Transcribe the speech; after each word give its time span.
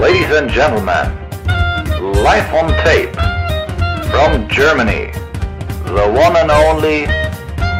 Ladies 0.00 0.30
and 0.30 0.48
gentlemen, 0.48 1.10
live 2.22 2.54
on 2.54 2.68
tape 2.84 3.12
from 4.12 4.46
Germany, 4.48 5.10
the 5.86 6.06
one 6.14 6.36
and 6.36 6.52
only 6.52 7.06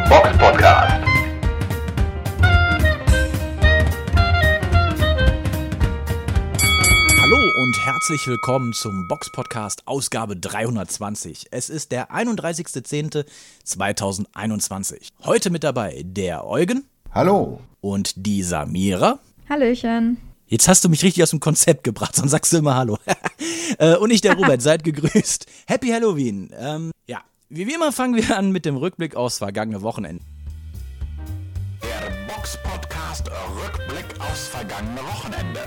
Box 0.09 0.27
Podcast. 0.37 1.01
Hallo 7.21 7.37
und 7.61 7.85
herzlich 7.85 8.27
willkommen 8.27 8.73
zum 8.73 9.07
Box 9.07 9.31
Podcast 9.31 9.83
Ausgabe 9.85 10.35
320. 10.35 11.45
Es 11.51 11.69
ist 11.69 11.93
der 11.93 12.11
31.10.2021. 12.11 15.07
Heute 15.23 15.51
mit 15.51 15.63
dabei 15.63 16.01
der 16.03 16.45
Eugen. 16.45 16.83
Hallo. 17.13 17.61
Und 17.79 18.25
die 18.25 18.43
Samira. 18.43 19.19
Hallöchen. 19.47 20.28
Jetzt 20.49 20.67
hast 20.67 20.83
du 20.83 20.89
mich 20.89 21.03
richtig 21.03 21.21
aus 21.21 21.29
dem 21.29 21.39
Konzept 21.39 21.83
gebracht, 21.83 22.15
sonst 22.15 22.31
sagst 22.31 22.51
du 22.51 22.57
immer 22.57 22.75
Hallo. 22.75 22.97
Äh, 23.77 23.97
und 23.97 24.09
ich, 24.09 24.21
der 24.21 24.33
Robert, 24.33 24.63
seid 24.63 24.83
gegrüßt. 24.83 25.45
Happy 25.67 25.89
Halloween. 25.89 26.49
Ähm, 26.57 26.91
ja, 27.05 27.21
wie, 27.49 27.71
immer 27.71 27.91
fangen 27.91 28.15
wir 28.15 28.35
an 28.35 28.51
mit 28.51 28.65
dem 28.65 28.75
Rückblick 28.75 29.15
aufs 29.15 29.37
vergangene 29.37 29.83
Wochenende. 29.83 30.23
Der 31.83 32.33
Box 32.33 32.57
Podcast 32.63 33.29
Rückblick 33.29 34.19
aufs 34.19 34.47
vergangene 34.47 35.01
Wochenende. 35.01 35.59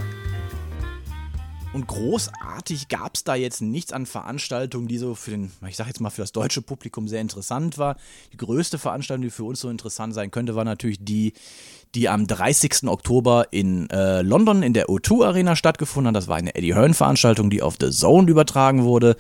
Und 1.73 1.87
großartig 1.87 2.89
gab 2.89 3.15
es 3.15 3.25
da 3.25 3.37
jetzt 3.37 3.63
nichts 3.63 3.93
an 3.93 4.05
Veranstaltungen, 4.05 4.89
die 4.89 4.99
so 4.99 5.15
für 5.15 5.31
den, 5.31 5.53
ich 5.67 5.77
sag 5.77 5.87
jetzt 5.87 6.01
mal 6.01 6.11
für 6.11 6.23
das 6.23 6.33
deutsche 6.33 6.61
Publikum 6.61 7.09
sehr 7.09 7.21
interessant 7.21 7.79
war. 7.79 7.97
Die 8.33 8.37
größte 8.37 8.79
Veranstaltung, 8.79 9.23
die 9.23 9.31
für 9.31 9.45
uns 9.45 9.61
so 9.61 9.71
interessant 9.71 10.13
sein 10.13 10.33
könnte, 10.33 10.57
war 10.57 10.65
natürlich 10.65 10.99
die, 11.01 11.35
die 11.95 12.09
am 12.09 12.27
30. 12.27 12.85
Oktober 12.89 13.49
in 13.51 13.91
äh, 13.91 14.23
London 14.23 14.63
in 14.63 14.73
der 14.73 14.87
O2 14.87 15.27
Arena 15.27 15.57
stattgefunden 15.57 16.09
hat. 16.09 16.17
Das 16.17 16.29
war 16.29 16.37
eine 16.37 16.55
Eddie 16.55 16.75
Hearn 16.75 16.95
Veranstaltung, 16.95 17.51
die 17.51 17.61
auf 17.61 17.77
The 17.79 17.91
Zone 17.91 18.31
übertragen 18.31 18.85
wurde. 18.85 19.17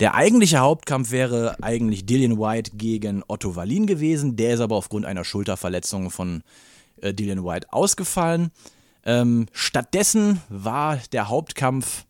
Der 0.00 0.14
eigentliche 0.14 0.58
Hauptkampf 0.58 1.10
wäre 1.10 1.56
eigentlich 1.62 2.04
Dillian 2.04 2.38
White 2.38 2.72
gegen 2.74 3.22
Otto 3.26 3.56
Wallin 3.56 3.86
gewesen. 3.86 4.36
Der 4.36 4.54
ist 4.54 4.60
aber 4.60 4.76
aufgrund 4.76 5.06
einer 5.06 5.24
Schulterverletzung 5.24 6.10
von 6.10 6.42
äh, 7.00 7.14
Dillian 7.14 7.44
White 7.44 7.72
ausgefallen. 7.72 8.50
Ähm, 9.04 9.46
stattdessen 9.52 10.42
war 10.50 10.98
der 11.12 11.28
Hauptkampf 11.28 12.04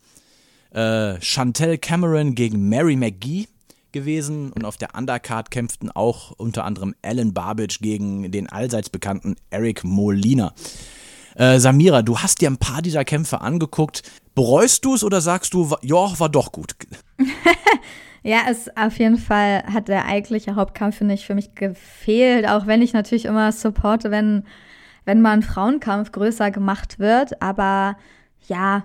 äh, 0.73 1.21
Chantel 1.21 1.79
Cameron 1.79 2.35
gegen 2.35 2.69
Mary 2.69 2.97
McGee 2.97 3.47
gewesen 3.93 4.53
und 4.53 4.65
auf 4.65 4.77
der 4.77 4.95
Undercard 4.97 5.51
kämpften 5.51 5.91
auch 5.91 6.33
unter 6.33 6.65
anderem 6.65 6.95
Alan 7.03 7.35
Barbage 7.35 7.81
gegen 7.81 8.31
den 8.31 8.49
allseits 8.49 8.91
bekannten 8.91 9.37
Eric 9.51 9.85
Molina. 9.85 10.53
Äh, 11.35 11.59
Samira, 11.59 12.03
du 12.03 12.19
hast 12.19 12.41
dir 12.41 12.51
ein 12.51 12.59
paar 12.59 12.83
dieser 12.83 13.05
Kämpfe 13.05 13.41
angeguckt. 13.41 14.03
Bereust 14.35 14.85
du 14.85 14.95
es 14.95 15.05
oder 15.05 15.21
sagst 15.21 15.55
du, 15.55 15.75
ja, 15.83 16.19
war 16.19 16.29
doch 16.29 16.53
gut? 16.53 16.75
ja, 18.23 18.41
es 18.49 18.75
auf 18.77 18.99
jeden 18.99 19.19
Fall 19.19 19.65
hat 19.65 19.89
der 19.89 20.07
eigentliche 20.07 20.55
Hauptkampf 20.55 21.01
nicht 21.01 21.25
für 21.25 21.35
mich 21.35 21.55
gefehlt, 21.55 22.49
auch 22.49 22.67
wenn 22.67 22.83
ich 22.83 22.93
natürlich 22.93 23.25
immer 23.25 23.53
supporte, 23.53 24.11
wenn 24.11 24.45
wenn 25.05 25.23
mal 25.23 25.33
ein 25.33 25.43
Frauenkampf 25.43 26.13
größer 26.13 26.51
gemacht 26.51 26.99
wird. 26.99 27.43
Aber 27.43 27.97
ja, 28.47 28.85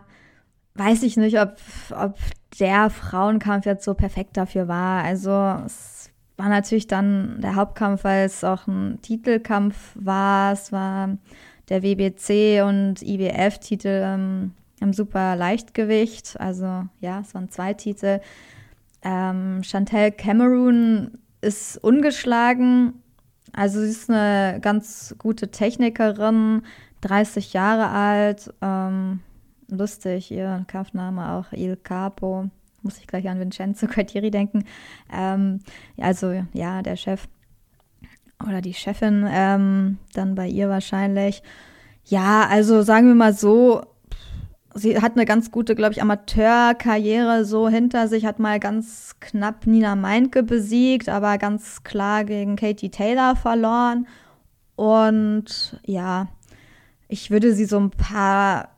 weiß 0.76 1.04
ich 1.04 1.18
nicht, 1.18 1.40
ob, 1.40 1.58
ob 1.92 2.18
der 2.60 2.90
Frauenkampf 2.90 3.66
jetzt 3.66 3.86
so 3.86 3.94
perfekt 3.94 4.38
dafür 4.38 4.68
war. 4.68 5.04
Also 5.04 5.32
es 5.66 6.10
war 6.38 6.50
natürlich 6.50 6.88
dann 6.88 7.40
der 7.42 7.56
Hauptkampf, 7.56 8.04
weil 8.04 8.26
es 8.26 8.44
auch 8.44 8.68
ein 8.68 9.00
Titelkampf 9.02 9.76
war. 9.96 10.54
Es 10.54 10.72
war 10.72 11.18
der 11.70 11.84
WBC 11.84 12.64
und 12.64 13.02
IBF-Titel 13.02 14.02
ähm, 14.04 14.54
im 14.80 14.94
super 14.94 15.36
Leichtgewicht. 15.36 16.40
Also 16.40 16.86
ja, 17.00 17.22
es 17.22 17.34
waren 17.34 17.50
zwei 17.50 17.74
Titel. 17.74 18.20
Ähm, 19.02 19.62
Chantel 19.64 20.12
Cameron 20.12 21.18
ist 21.42 21.78
ungeschlagen 21.78 22.94
also 23.56 23.80
sie 23.80 23.90
ist 23.90 24.10
eine 24.10 24.60
ganz 24.60 25.16
gute 25.18 25.50
Technikerin, 25.50 26.64
30 27.02 27.54
Jahre 27.54 27.88
alt, 27.90 28.54
ähm, 28.62 29.22
lustig, 29.70 30.32
ihr 30.32 30.66
Kampfname 30.68 31.32
auch 31.34 31.52
Il 31.52 31.78
Capo. 31.78 32.50
Muss 32.82 32.98
ich 32.98 33.08
gleich 33.08 33.28
an 33.28 33.40
Vincenzo 33.40 33.88
Quartieri 33.92 34.32
denken. 34.32 34.66
Ähm, 35.12 35.62
also 35.98 36.44
ja, 36.54 36.82
der 36.82 36.96
Chef 36.96 37.28
oder 38.46 38.62
die 38.62 38.74
Chefin, 38.74 39.26
ähm, 39.30 39.98
dann 40.14 40.36
bei 40.36 40.48
ihr 40.48 40.70
wahrscheinlich. 40.70 41.42
Ja, 42.04 42.48
also 42.48 42.82
sagen 42.84 43.08
wir 43.08 43.16
mal 43.16 43.34
so, 43.34 43.82
sie 44.76 45.02
hat 45.02 45.14
eine 45.14 45.26
ganz 45.26 45.50
gute, 45.52 45.74
glaube 45.74 45.94
ich, 45.94 46.02
Amateurkarriere 46.02 47.46
so 47.46 47.68
hinter 47.70 48.08
sich, 48.08 48.26
hat 48.26 48.40
mal 48.40 48.60
ganz 48.60 49.16
knapp 49.20 49.66
Nina 49.66 49.96
Meintke 49.96 50.44
besiegt, 50.44 51.10
aber 51.10 51.38
ganz 51.38 51.84
klar 51.84 52.26
gegen 52.26 52.58
Katie 52.58 52.92
Taylor 52.92 53.36
verloren. 53.36 54.06
Und 54.76 55.80
ja, 55.86 56.28
ich 57.08 57.32
würde 57.32 57.54
sie 57.54 57.66
so 57.66 57.80
ein 57.80 57.92
paar 57.92 58.75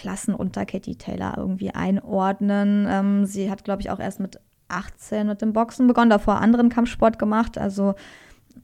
Klassen 0.00 0.34
unter 0.34 0.64
Katie 0.64 0.96
Taylor 0.96 1.34
irgendwie 1.36 1.70
einordnen. 1.74 2.86
Ähm, 2.88 3.26
sie 3.26 3.50
hat, 3.50 3.64
glaube 3.64 3.82
ich, 3.82 3.90
auch 3.90 4.00
erst 4.00 4.18
mit 4.18 4.40
18 4.68 5.26
mit 5.26 5.42
dem 5.42 5.52
Boxen 5.52 5.86
begonnen, 5.86 6.08
davor 6.08 6.40
anderen 6.40 6.70
Kampfsport 6.70 7.18
gemacht. 7.18 7.58
Also 7.58 7.94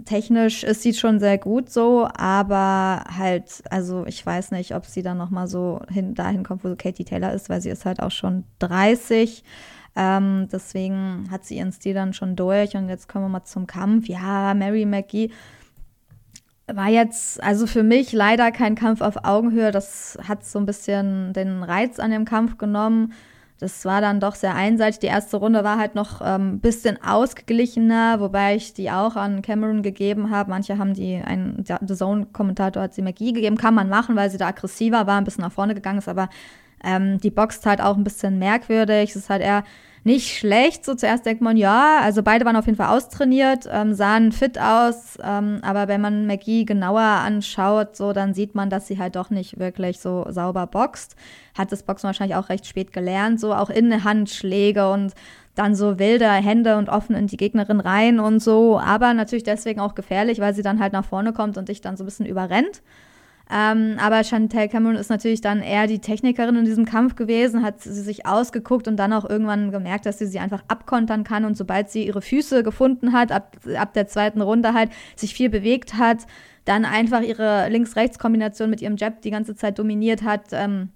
technisch 0.06 0.64
ist 0.64 0.82
sie 0.82 0.94
schon 0.94 1.20
sehr 1.20 1.36
gut 1.36 1.68
so, 1.68 2.08
aber 2.16 3.04
halt, 3.18 3.62
also 3.70 4.06
ich 4.06 4.24
weiß 4.24 4.52
nicht, 4.52 4.74
ob 4.74 4.86
sie 4.86 5.02
dann 5.02 5.18
nochmal 5.18 5.46
so 5.46 5.80
hin, 5.90 6.14
dahin 6.14 6.42
kommt, 6.42 6.64
wo 6.64 6.74
Katie 6.74 7.04
Taylor 7.04 7.32
ist, 7.32 7.50
weil 7.50 7.60
sie 7.60 7.70
ist 7.70 7.84
halt 7.84 8.00
auch 8.00 8.10
schon 8.10 8.44
30. 8.60 9.44
Ähm, 9.94 10.48
deswegen 10.50 11.28
hat 11.30 11.44
sie 11.44 11.58
ihren 11.58 11.72
Stil 11.72 11.94
dann 11.94 12.14
schon 12.14 12.34
durch 12.34 12.76
und 12.76 12.88
jetzt 12.88 13.08
kommen 13.08 13.26
wir 13.26 13.30
mal 13.30 13.44
zum 13.44 13.66
Kampf. 13.66 14.08
Ja, 14.08 14.54
Mary 14.54 14.86
McGee 14.86 15.30
war 16.72 16.88
jetzt, 16.88 17.42
also 17.42 17.66
für 17.66 17.82
mich 17.82 18.12
leider 18.12 18.50
kein 18.50 18.74
Kampf 18.74 19.00
auf 19.00 19.24
Augenhöhe. 19.24 19.70
Das 19.70 20.18
hat 20.26 20.44
so 20.44 20.58
ein 20.58 20.66
bisschen 20.66 21.32
den 21.32 21.62
Reiz 21.62 21.98
an 21.98 22.10
dem 22.10 22.24
Kampf 22.24 22.58
genommen. 22.58 23.12
Das 23.58 23.84
war 23.86 24.00
dann 24.00 24.20
doch 24.20 24.34
sehr 24.34 24.54
einseitig. 24.54 24.98
Die 24.98 25.06
erste 25.06 25.38
Runde 25.38 25.64
war 25.64 25.78
halt 25.78 25.94
noch 25.94 26.20
ein 26.20 26.40
ähm, 26.40 26.60
bisschen 26.60 26.98
ausgeglichener, 27.02 28.20
wobei 28.20 28.56
ich 28.56 28.74
die 28.74 28.90
auch 28.90 29.16
an 29.16 29.40
Cameron 29.40 29.82
gegeben 29.82 30.30
habe. 30.30 30.50
Manche 30.50 30.76
haben 30.76 30.92
die, 30.92 31.16
ein 31.16 31.64
The 31.64 31.94
Zone-Kommentator 31.94 32.82
hat 32.82 32.94
sie 32.94 33.02
McGee 33.02 33.32
gegeben. 33.32 33.56
Kann 33.56 33.74
man 33.74 33.88
machen, 33.88 34.14
weil 34.14 34.30
sie 34.30 34.36
da 34.36 34.48
aggressiver 34.48 35.06
war, 35.06 35.18
ein 35.18 35.24
bisschen 35.24 35.42
nach 35.42 35.52
vorne 35.52 35.74
gegangen 35.74 35.98
ist, 35.98 36.08
aber 36.08 36.28
ähm, 36.84 37.18
die 37.20 37.30
boxt 37.30 37.64
halt 37.64 37.80
auch 37.80 37.96
ein 37.96 38.04
bisschen 38.04 38.38
merkwürdig. 38.38 39.10
Es 39.10 39.16
ist 39.16 39.30
halt 39.30 39.42
eher 39.42 39.64
nicht 40.06 40.38
schlecht. 40.38 40.84
So 40.84 40.94
zuerst 40.94 41.26
denkt 41.26 41.42
man, 41.42 41.56
ja, 41.56 41.98
also 42.00 42.22
beide 42.22 42.44
waren 42.44 42.54
auf 42.54 42.66
jeden 42.66 42.78
Fall 42.78 42.96
austrainiert, 42.96 43.68
ähm, 43.70 43.92
sahen 43.92 44.30
fit 44.30 44.58
aus, 44.58 45.18
ähm, 45.22 45.58
aber 45.62 45.88
wenn 45.88 46.00
man 46.00 46.26
McGee 46.26 46.64
genauer 46.64 47.00
anschaut, 47.00 47.96
so 47.96 48.12
dann 48.12 48.32
sieht 48.32 48.54
man, 48.54 48.70
dass 48.70 48.86
sie 48.86 48.98
halt 48.98 49.16
doch 49.16 49.30
nicht 49.30 49.58
wirklich 49.58 49.98
so 49.98 50.24
sauber 50.30 50.68
boxt. 50.68 51.16
Hat 51.58 51.72
das 51.72 51.82
Boxen 51.82 52.06
wahrscheinlich 52.06 52.36
auch 52.36 52.48
recht 52.48 52.66
spät 52.66 52.92
gelernt, 52.92 53.40
so 53.40 53.52
auch 53.52 53.68
in 53.68 54.04
Handschläge 54.04 54.90
und 54.90 55.12
dann 55.56 55.74
so 55.74 55.98
wilde 55.98 56.30
Hände 56.30 56.76
und 56.76 56.88
offen 56.88 57.16
in 57.16 57.26
die 57.26 57.36
Gegnerin 57.36 57.80
rein 57.80 58.20
und 58.20 58.40
so, 58.40 58.78
aber 58.78 59.12
natürlich 59.12 59.42
deswegen 59.42 59.80
auch 59.80 59.96
gefährlich, 59.96 60.38
weil 60.38 60.54
sie 60.54 60.62
dann 60.62 60.78
halt 60.78 60.92
nach 60.92 61.04
vorne 61.04 61.32
kommt 61.32 61.58
und 61.58 61.68
dich 61.68 61.80
dann 61.80 61.96
so 61.96 62.04
ein 62.04 62.06
bisschen 62.06 62.26
überrennt. 62.26 62.80
Ähm, 63.48 63.96
aber 64.00 64.24
Chantel 64.24 64.68
Cameron 64.68 64.96
ist 64.96 65.08
natürlich 65.08 65.40
dann 65.40 65.62
eher 65.62 65.86
die 65.86 66.00
Technikerin 66.00 66.56
in 66.56 66.64
diesem 66.64 66.84
Kampf 66.84 67.14
gewesen, 67.14 67.62
hat 67.62 67.80
sie 67.80 67.92
sich 67.92 68.26
ausgeguckt 68.26 68.88
und 68.88 68.96
dann 68.96 69.12
auch 69.12 69.28
irgendwann 69.28 69.70
gemerkt, 69.70 70.04
dass 70.06 70.18
sie 70.18 70.26
sie 70.26 70.40
einfach 70.40 70.64
abkontern 70.66 71.22
kann. 71.22 71.44
Und 71.44 71.56
sobald 71.56 71.88
sie 71.88 72.06
ihre 72.06 72.22
Füße 72.22 72.64
gefunden 72.64 73.12
hat, 73.12 73.30
ab, 73.30 73.56
ab 73.78 73.92
der 73.92 74.08
zweiten 74.08 74.40
Runde 74.40 74.74
halt 74.74 74.90
sich 75.14 75.34
viel 75.34 75.48
bewegt 75.48 75.94
hat, 75.94 76.26
dann 76.64 76.84
einfach 76.84 77.22
ihre 77.22 77.68
Links-Rechts-Kombination 77.68 78.68
mit 78.68 78.82
ihrem 78.82 78.96
Jab 78.96 79.22
die 79.22 79.30
ganze 79.30 79.54
Zeit 79.54 79.78
dominiert 79.78 80.24
hat, 80.24 80.46
ähm, 80.50 80.90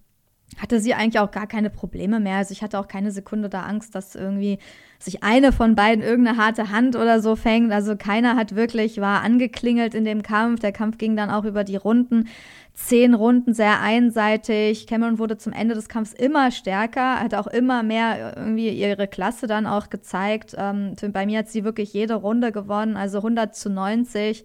hatte 0.59 0.81
sie 0.81 0.95
eigentlich 0.95 1.21
auch 1.21 1.31
gar 1.31 1.47
keine 1.47 1.71
Probleme 1.71 2.19
mehr. 2.19 2.39
Also 2.39 2.51
ich 2.51 2.63
hatte 2.63 2.81
auch 2.81 2.89
keine 2.89 3.13
Sekunde 3.13 3.49
da 3.49 3.63
Angst, 3.63 3.95
dass 3.95 4.17
irgendwie 4.17 4.59
sich 5.03 5.23
eine 5.23 5.53
von 5.53 5.75
beiden 5.75 6.05
irgendeine 6.05 6.37
harte 6.37 6.71
Hand 6.71 6.95
oder 6.95 7.21
so 7.21 7.35
fängt. 7.35 7.73
Also 7.73 7.97
keiner 7.97 8.37
hat 8.37 8.55
wirklich, 8.55 9.01
war 9.01 9.23
angeklingelt 9.23 9.95
in 9.95 10.05
dem 10.05 10.23
Kampf. 10.23 10.61
Der 10.61 10.73
Kampf 10.73 10.99
ging 10.99 11.17
dann 11.17 11.31
auch 11.31 11.45
über 11.45 11.65
die 11.65 11.77
Runden. 11.77 12.29
Zehn 12.75 13.15
Runden 13.15 13.55
sehr 13.55 13.81
einseitig. 13.81 14.87
Cameron 14.87 15.19
wurde 15.19 15.39
zum 15.39 15.53
Ende 15.53 15.75
des 15.75 15.89
Kampfs 15.89 16.13
immer 16.13 16.51
stärker, 16.51 17.19
hat 17.21 17.35
auch 17.35 17.47
immer 17.47 17.83
mehr 17.83 18.35
irgendwie 18.37 18.69
ihre 18.69 19.09
Klasse 19.09 19.47
dann 19.47 19.67
auch 19.67 19.91
gezeigt. 19.91 20.55
Ähm, 20.57 20.95
bei 21.13 21.27
mir 21.27 21.41
hat 21.41 21.49
sie 21.49 21.65
wirklich 21.65 21.93
jede 21.93 22.15
Runde 22.15 22.53
gewonnen, 22.53 22.97
also 22.97 23.19
100 23.19 23.55
zu 23.55 23.71
90. 23.71 24.45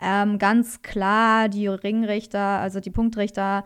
Ähm, 0.00 0.38
ganz 0.38 0.82
klar, 0.82 1.48
die 1.48 1.66
Ringrichter, 1.68 2.38
also 2.38 2.80
die 2.80 2.90
Punktrichter, 2.90 3.64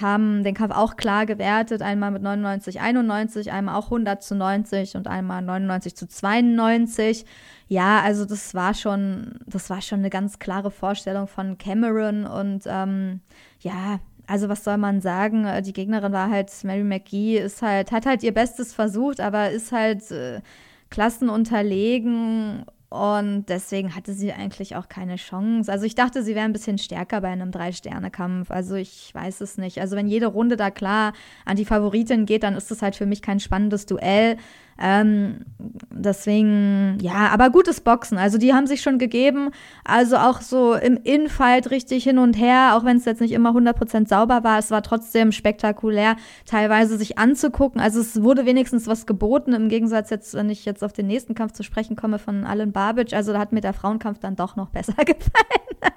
haben 0.00 0.44
den 0.44 0.54
Kampf 0.54 0.74
auch 0.74 0.96
klar 0.96 1.24
gewertet, 1.24 1.82
einmal 1.82 2.10
mit 2.10 2.22
99, 2.22 2.80
91, 2.80 3.50
einmal 3.52 3.76
auch 3.76 3.86
100 3.86 4.22
zu 4.22 4.34
90 4.34 4.96
und 4.96 5.06
einmal 5.06 5.42
99 5.42 5.96
zu 5.96 6.06
92. 6.06 7.24
Ja, 7.68 8.00
also 8.02 8.24
das 8.24 8.54
war 8.54 8.74
schon, 8.74 9.38
das 9.46 9.70
war 9.70 9.80
schon 9.80 10.00
eine 10.00 10.10
ganz 10.10 10.38
klare 10.38 10.70
Vorstellung 10.70 11.26
von 11.26 11.56
Cameron 11.58 12.26
und 12.26 12.64
ähm, 12.66 13.20
ja, 13.60 14.00
also 14.26 14.48
was 14.50 14.62
soll 14.62 14.76
man 14.76 15.00
sagen? 15.00 15.46
Äh, 15.46 15.62
die 15.62 15.72
Gegnerin 15.72 16.12
war 16.12 16.30
halt, 16.30 16.52
Mary 16.64 16.84
McGee 16.84 17.38
ist 17.38 17.62
halt, 17.62 17.90
hat 17.90 18.06
halt 18.06 18.22
ihr 18.22 18.34
Bestes 18.34 18.74
versucht, 18.74 19.20
aber 19.20 19.50
ist 19.50 19.72
halt 19.72 20.10
äh, 20.10 20.42
klassenunterlegen 20.90 22.64
und 22.90 23.44
deswegen 23.50 23.94
hatte 23.94 24.14
sie 24.14 24.32
eigentlich 24.32 24.74
auch 24.74 24.88
keine 24.88 25.16
Chance. 25.16 25.70
Also 25.70 25.84
ich 25.84 25.94
dachte, 25.94 26.22
sie 26.22 26.34
wäre 26.34 26.46
ein 26.46 26.54
bisschen 26.54 26.78
stärker 26.78 27.20
bei 27.20 27.28
einem 27.28 27.50
Drei-Sterne-Kampf. 27.50 28.50
Also 28.50 28.76
ich 28.76 29.14
weiß 29.14 29.42
es 29.42 29.58
nicht. 29.58 29.78
Also 29.78 29.94
wenn 29.94 30.08
jede 30.08 30.26
Runde 30.26 30.56
da 30.56 30.70
klar 30.70 31.12
an 31.44 31.56
die 31.56 31.66
Favoritin 31.66 32.24
geht, 32.24 32.44
dann 32.44 32.54
ist 32.54 32.70
das 32.70 32.80
halt 32.80 32.96
für 32.96 33.04
mich 33.04 33.20
kein 33.20 33.40
spannendes 33.40 33.84
Duell. 33.84 34.38
Ähm, 34.80 35.44
deswegen, 35.90 36.98
ja, 37.00 37.28
aber 37.30 37.50
gutes 37.50 37.80
Boxen. 37.80 38.16
Also 38.16 38.38
die 38.38 38.54
haben 38.54 38.68
sich 38.68 38.80
schon 38.80 38.98
gegeben. 38.98 39.50
Also 39.84 40.16
auch 40.16 40.40
so 40.40 40.74
im 40.74 40.98
Infight 41.02 41.70
richtig 41.70 42.04
hin 42.04 42.18
und 42.18 42.34
her, 42.34 42.76
auch 42.76 42.84
wenn 42.84 42.96
es 42.96 43.04
jetzt 43.04 43.20
nicht 43.20 43.32
immer 43.32 43.50
100% 43.50 44.08
sauber 44.08 44.44
war. 44.44 44.58
Es 44.58 44.70
war 44.70 44.82
trotzdem 44.82 45.32
spektakulär, 45.32 46.16
teilweise 46.46 46.96
sich 46.96 47.18
anzugucken. 47.18 47.80
Also 47.80 48.00
es 48.00 48.22
wurde 48.22 48.46
wenigstens 48.46 48.86
was 48.86 49.06
geboten, 49.06 49.52
im 49.52 49.68
Gegensatz 49.68 50.10
jetzt, 50.10 50.34
wenn 50.34 50.48
ich 50.48 50.64
jetzt 50.64 50.84
auf 50.84 50.92
den 50.92 51.08
nächsten 51.08 51.34
Kampf 51.34 51.52
zu 51.52 51.64
sprechen 51.64 51.96
komme 51.96 52.20
von 52.20 52.44
Alan 52.44 52.70
Babic. 52.70 53.12
Also 53.14 53.32
da 53.32 53.40
hat 53.40 53.52
mir 53.52 53.60
der 53.60 53.72
Frauenkampf 53.72 54.20
dann 54.20 54.36
doch 54.36 54.54
noch 54.54 54.70
besser 54.70 54.94
gefallen. 55.04 55.94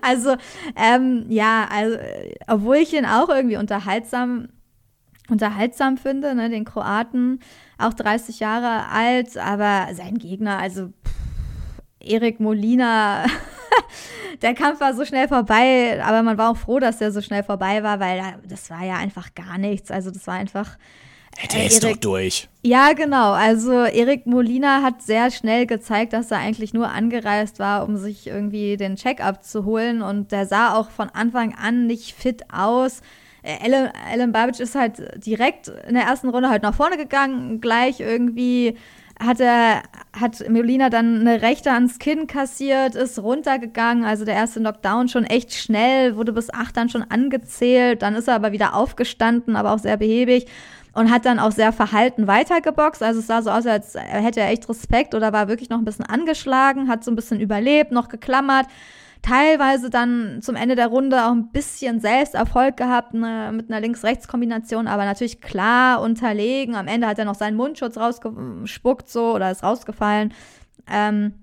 also, 0.00 0.36
ähm, 0.76 1.26
ja, 1.28 1.66
also, 1.70 1.96
obwohl 2.46 2.76
ich 2.76 2.94
ihn 2.94 3.06
auch 3.06 3.28
irgendwie 3.28 3.56
unterhaltsam 3.56 4.48
unterhaltsam 5.30 5.96
finde, 5.96 6.34
ne, 6.34 6.50
den 6.50 6.64
Kroaten, 6.64 7.40
auch 7.78 7.94
30 7.94 8.40
Jahre 8.40 8.88
alt, 8.88 9.36
aber 9.36 9.94
sein 9.94 10.18
Gegner, 10.18 10.58
also 10.58 10.88
pff, 10.88 11.14
Erik 12.00 12.40
Molina, 12.40 13.26
der 14.42 14.54
Kampf 14.54 14.80
war 14.80 14.94
so 14.94 15.04
schnell 15.04 15.28
vorbei, 15.28 16.02
aber 16.02 16.22
man 16.22 16.38
war 16.38 16.50
auch 16.50 16.56
froh, 16.56 16.78
dass 16.78 16.98
der 16.98 17.12
so 17.12 17.20
schnell 17.20 17.42
vorbei 17.42 17.82
war, 17.82 18.00
weil 18.00 18.22
das 18.46 18.70
war 18.70 18.84
ja 18.84 18.96
einfach 18.96 19.34
gar 19.34 19.58
nichts. 19.58 19.90
Also 19.90 20.10
das 20.10 20.26
war 20.26 20.34
einfach. 20.34 20.76
Äh, 21.42 21.48
der 21.48 21.66
ist 21.66 21.84
Erik, 21.84 22.00
doch 22.00 22.12
durch. 22.12 22.48
Ja, 22.62 22.92
genau. 22.92 23.32
Also 23.32 23.72
Erik 23.72 24.26
Molina 24.26 24.82
hat 24.82 25.02
sehr 25.02 25.30
schnell 25.30 25.66
gezeigt, 25.66 26.12
dass 26.12 26.30
er 26.30 26.38
eigentlich 26.38 26.72
nur 26.72 26.88
angereist 26.88 27.58
war, 27.58 27.86
um 27.86 27.96
sich 27.96 28.26
irgendwie 28.26 28.76
den 28.76 28.96
Check-up 28.96 29.44
zu 29.44 29.64
holen. 29.64 30.02
Und 30.02 30.32
der 30.32 30.46
sah 30.46 30.74
auch 30.74 30.90
von 30.90 31.10
Anfang 31.10 31.54
an 31.54 31.86
nicht 31.86 32.14
fit 32.14 32.44
aus. 32.52 33.02
Ellen, 33.42 33.90
Ellen 34.12 34.32
Babic 34.32 34.60
ist 34.60 34.74
halt 34.74 35.24
direkt 35.24 35.68
in 35.86 35.94
der 35.94 36.04
ersten 36.04 36.28
Runde 36.28 36.48
halt 36.48 36.62
nach 36.62 36.74
vorne 36.74 36.96
gegangen, 36.96 37.60
gleich 37.60 38.00
irgendwie 38.00 38.76
hat 39.20 39.40
er, 39.40 39.82
hat 40.18 40.48
Molina 40.48 40.90
dann 40.90 41.20
eine 41.20 41.42
rechte 41.42 41.72
ans 41.72 41.98
Kinn 41.98 42.26
kassiert, 42.28 42.94
ist 42.94 43.18
runtergegangen, 43.20 44.04
also 44.04 44.24
der 44.24 44.34
erste 44.34 44.60
Knockdown 44.60 45.08
schon 45.08 45.24
echt 45.24 45.54
schnell, 45.54 46.16
wurde 46.16 46.32
bis 46.32 46.52
acht 46.52 46.76
dann 46.76 46.88
schon 46.88 47.02
angezählt, 47.02 48.02
dann 48.02 48.14
ist 48.14 48.28
er 48.28 48.36
aber 48.36 48.52
wieder 48.52 48.74
aufgestanden, 48.74 49.56
aber 49.56 49.72
auch 49.72 49.80
sehr 49.80 49.96
behäbig 49.96 50.46
und 50.92 51.10
hat 51.10 51.26
dann 51.26 51.38
auch 51.38 51.52
sehr 51.52 51.72
verhalten 51.72 52.26
weitergeboxt. 52.26 53.02
Also 53.02 53.20
es 53.20 53.26
sah 53.26 53.42
so 53.42 53.50
aus, 53.50 53.66
als 53.66 53.94
hätte 53.96 54.40
er 54.40 54.50
echt 54.50 54.68
Respekt 54.68 55.14
oder 55.14 55.32
war 55.32 55.48
wirklich 55.48 55.68
noch 55.68 55.78
ein 55.78 55.84
bisschen 55.84 56.06
angeschlagen, 56.06 56.88
hat 56.88 57.04
so 57.04 57.10
ein 57.10 57.16
bisschen 57.16 57.40
überlebt, 57.40 57.92
noch 57.92 58.08
geklammert 58.08 58.66
teilweise 59.22 59.90
dann 59.90 60.40
zum 60.42 60.56
Ende 60.56 60.74
der 60.74 60.88
Runde 60.88 61.24
auch 61.24 61.32
ein 61.32 61.50
bisschen 61.50 62.00
Selbsterfolg 62.00 62.76
gehabt 62.76 63.14
ne, 63.14 63.50
mit 63.52 63.70
einer 63.70 63.80
Links-Rechts-Kombination, 63.80 64.86
aber 64.86 65.04
natürlich 65.04 65.40
klar 65.40 66.00
unterlegen. 66.00 66.74
Am 66.74 66.88
Ende 66.88 67.06
hat 67.06 67.18
er 67.18 67.24
noch 67.24 67.34
seinen 67.34 67.56
Mundschutz 67.56 67.96
rausgespuckt 67.96 69.08
so 69.08 69.34
oder 69.34 69.50
ist 69.50 69.62
rausgefallen. 69.62 70.32
Ähm, 70.90 71.34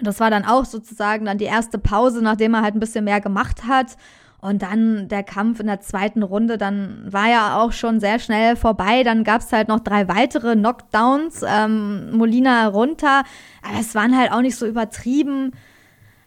das 0.00 0.20
war 0.20 0.30
dann 0.30 0.44
auch 0.44 0.64
sozusagen 0.64 1.24
dann 1.24 1.38
die 1.38 1.44
erste 1.44 1.78
Pause, 1.78 2.22
nachdem 2.22 2.54
er 2.54 2.62
halt 2.62 2.74
ein 2.74 2.80
bisschen 2.80 3.04
mehr 3.04 3.20
gemacht 3.20 3.66
hat. 3.66 3.96
Und 4.40 4.60
dann 4.60 5.08
der 5.08 5.22
Kampf 5.22 5.60
in 5.60 5.68
der 5.68 5.80
zweiten 5.80 6.22
Runde, 6.22 6.58
dann 6.58 7.06
war 7.10 7.28
ja 7.30 7.58
auch 7.58 7.72
schon 7.72 7.98
sehr 7.98 8.18
schnell 8.18 8.56
vorbei. 8.56 9.02
Dann 9.02 9.24
gab 9.24 9.40
es 9.40 9.50
halt 9.52 9.68
noch 9.68 9.80
drei 9.80 10.06
weitere 10.08 10.54
Knockdowns, 10.54 11.42
ähm, 11.46 12.14
Molina 12.14 12.66
runter. 12.68 13.22
Aber 13.62 13.80
es 13.80 13.94
waren 13.94 14.14
halt 14.18 14.32
auch 14.32 14.42
nicht 14.42 14.56
so 14.56 14.66
übertrieben 14.66 15.52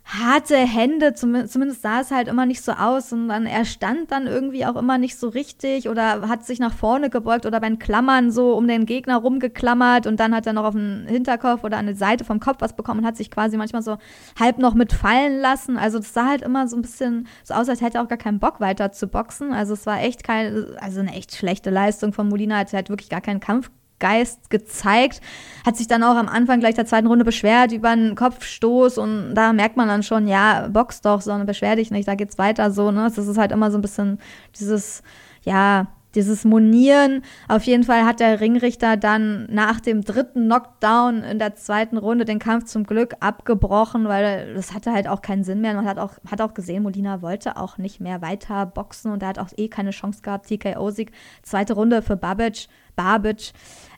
harte 0.08 0.56
Hände, 0.56 1.14
zum, 1.14 1.48
zumindest 1.48 1.82
sah 1.82 2.00
es 2.00 2.12
halt 2.12 2.30
immer 2.30 2.46
nicht 2.46 2.62
so 2.62 2.72
aus 2.72 3.12
und 3.12 3.28
dann 3.28 3.46
er 3.46 3.66
stand 3.66 4.10
dann 4.12 4.26
irgendwie 4.26 4.66
auch 4.66 4.78
immer 4.78 4.98
nicht 4.98 5.20
so 5.20 5.28
richtig 5.28 5.90
oder 5.90 6.30
hat 6.30 6.46
sich 6.46 6.60
nach 6.60 6.74
vorne 6.74 7.10
gebeugt 7.10 7.46
oder 7.46 7.60
beim 7.60 7.78
Klammern 7.78 8.32
so 8.32 8.56
um 8.56 8.68
den 8.70 8.86
Gegner 8.86 9.18
rumgeklammert 9.18 10.08
und 10.08 10.20
dann 10.20 10.34
hat 10.34 10.48
er 10.48 10.54
noch 10.54 10.64
auf 10.64 10.76
den 10.76 11.06
Hinterkopf 11.08 11.66
oder 11.66 11.78
an 11.78 11.88
die 11.88 11.94
Seite 11.94 12.24
vom 12.24 12.40
Kopf 12.40 12.58
was 12.60 12.74
bekommen 12.74 13.02
und 13.02 13.06
hat 13.06 13.18
sich 13.18 13.30
quasi 13.30 13.58
manchmal 13.58 13.82
so 13.82 13.98
halb 14.40 14.60
noch 14.60 14.76
mit 14.76 14.94
fallen 14.94 15.40
lassen. 15.40 15.78
Also 15.78 15.98
das 15.98 16.14
sah 16.14 16.28
halt 16.28 16.42
immer 16.42 16.70
so 16.70 16.78
ein 16.78 16.84
bisschen 16.84 17.28
so 17.44 17.54
aus, 17.54 17.68
als 17.68 17.82
hätte 17.82 17.98
er 17.98 18.04
auch 18.04 18.08
gar 18.08 18.18
keinen 18.18 18.40
Bock 18.40 18.62
weiter 18.62 18.94
zu 18.94 19.08
boxen. 19.08 19.52
Also 19.52 19.74
es 19.74 19.86
war 19.86 20.02
echt 20.02 20.24
keine, 20.24 20.78
also 20.80 21.02
eine 21.02 21.14
echt 21.14 21.36
schlechte 21.36 21.70
Leistung 21.70 22.14
von 22.14 22.30
Molina, 22.30 22.58
hat 22.58 22.72
halt 22.72 22.90
wirklich 22.90 23.10
gar 23.10 23.22
keinen 23.22 23.42
Kampf 23.42 23.70
Geist 24.00 24.50
gezeigt, 24.50 25.22
hat 25.66 25.76
sich 25.78 25.88
dann 25.88 26.04
auch 26.04 26.16
am 26.16 26.28
Anfang 26.28 26.60
gleich 26.60 26.76
der 26.76 26.86
zweiten 26.86 27.08
Runde 27.08 27.26
beschwert 27.26 27.72
über 27.72 27.90
einen 27.90 28.16
Kopfstoß 28.16 28.98
und 28.98 29.34
da 29.34 29.54
merkt 29.54 29.78
man 29.78 29.88
dann 29.88 30.04
schon, 30.04 30.28
ja, 30.28 30.68
box 30.70 31.02
doch, 31.02 31.22
sondern 31.22 31.48
beschwer 31.48 31.76
dich 31.76 31.92
nicht, 31.92 32.08
da 32.08 32.16
geht's 32.16 32.38
weiter 32.38 32.72
so, 32.72 32.92
ne? 32.92 33.12
Das 33.16 33.18
ist 33.18 33.38
halt 33.38 33.52
immer 33.52 33.72
so 33.72 33.78
ein 33.78 33.82
bisschen 33.82 34.20
dieses, 34.56 35.04
ja, 35.44 35.88
dieses 36.18 36.46
Monieren. 36.46 37.22
Auf 37.48 37.64
jeden 37.64 37.84
Fall 37.84 38.04
hat 38.04 38.20
der 38.20 38.42
Ringrichter 38.42 38.98
dann 38.98 39.48
nach 39.52 39.80
dem 39.80 40.04
dritten 40.04 40.46
Knockdown 40.46 41.24
in 41.24 41.40
der 41.40 41.56
zweiten 41.56 41.98
Runde 41.98 42.26
den 42.26 42.40
Kampf 42.40 42.66
zum 42.66 42.86
Glück 42.86 43.16
abgebrochen, 43.20 44.08
weil 44.08 44.54
das 44.56 44.74
hatte 44.74 44.92
halt 44.94 45.08
auch 45.08 45.22
keinen 45.22 45.44
Sinn 45.44 45.62
mehr. 45.62 45.76
Man 45.76 45.86
hat 45.86 46.00
auch, 46.00 46.14
hat 46.30 46.42
auch 46.42 46.54
gesehen, 46.54 46.84
Molina 46.84 47.22
wollte 47.22 47.58
auch 47.58 47.78
nicht 47.78 48.02
mehr 48.02 48.22
weiter 48.22 48.66
boxen 48.66 49.12
und 49.12 49.22
er 49.22 49.30
hat 49.30 49.40
auch 49.40 49.50
eh 49.58 49.68
keine 49.68 49.92
Chance 49.92 50.22
gehabt. 50.22 50.48
TKO-Sieg, 50.48 51.12
zweite 51.44 51.74
Runde 51.74 52.02
für 52.02 52.18
Babic. 52.18 52.68
Babic. 52.96 53.54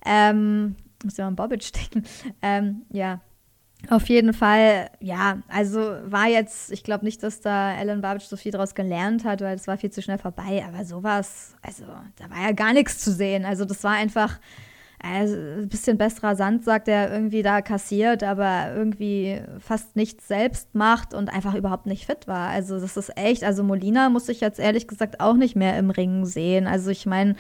Ähm, 0.06 0.76
muss 1.04 1.18
ja 1.18 1.30
mal 1.30 1.36
Bobic 1.36 1.72
denken. 1.74 2.08
Ähm, 2.42 2.84
ja, 2.92 3.22
auf 3.90 4.10
jeden 4.10 4.34
Fall, 4.34 4.90
ja, 5.00 5.42
also 5.48 5.80
war 5.80 6.28
jetzt, 6.28 6.72
ich 6.72 6.84
glaube 6.84 7.06
nicht, 7.06 7.24
dass 7.24 7.40
da 7.40 7.74
Alan 7.76 8.02
Babic 8.02 8.24
so 8.24 8.36
viel 8.36 8.52
daraus 8.52 8.76
gelernt 8.76 9.24
hat, 9.24 9.42
weil 9.42 9.56
es 9.56 9.68
war 9.68 9.78
viel 9.78 9.90
zu 9.90 10.02
schnell 10.02 10.18
vorbei, 10.18 10.64
aber 10.68 10.84
sowas, 10.84 11.56
also 11.62 11.86
da 12.18 12.30
war 12.30 12.42
ja 12.42 12.52
gar 12.52 12.74
nichts 12.74 13.00
zu 13.00 13.12
sehen. 13.12 13.46
Also 13.46 13.64
das 13.64 13.84
war 13.84 13.94
einfach 13.94 14.40
also, 15.02 15.34
ein 15.34 15.70
bisschen 15.70 15.98
besserer 15.98 16.36
Sand, 16.36 16.66
sagt 16.66 16.90
er, 16.90 17.10
irgendwie 17.10 17.42
da 17.42 17.62
kassiert, 17.62 18.22
aber 18.22 18.74
irgendwie 18.76 19.42
fast 19.60 19.96
nichts 19.96 20.28
selbst 20.28 20.76
macht 20.76 21.14
und 21.14 21.30
einfach 21.30 21.56
überhaupt 21.56 21.86
nicht 21.86 22.06
fit 22.06 22.28
war. 22.28 22.50
Also 22.50 22.82
das 22.82 22.98
ist 22.98 23.18
echt, 23.18 23.46
also 23.46 23.64
Molina 23.64 24.10
muss 24.10 24.28
ich 24.28 24.42
jetzt 24.42 24.60
ehrlich 24.60 24.90
gesagt 24.90 25.22
auch 25.22 25.36
nicht 25.36 25.56
mehr 25.56 25.78
im 25.78 25.90
Ring 25.90 26.26
sehen. 26.26 26.68
Also 26.68 26.90
ich 26.90 27.06
meine, 27.06 27.36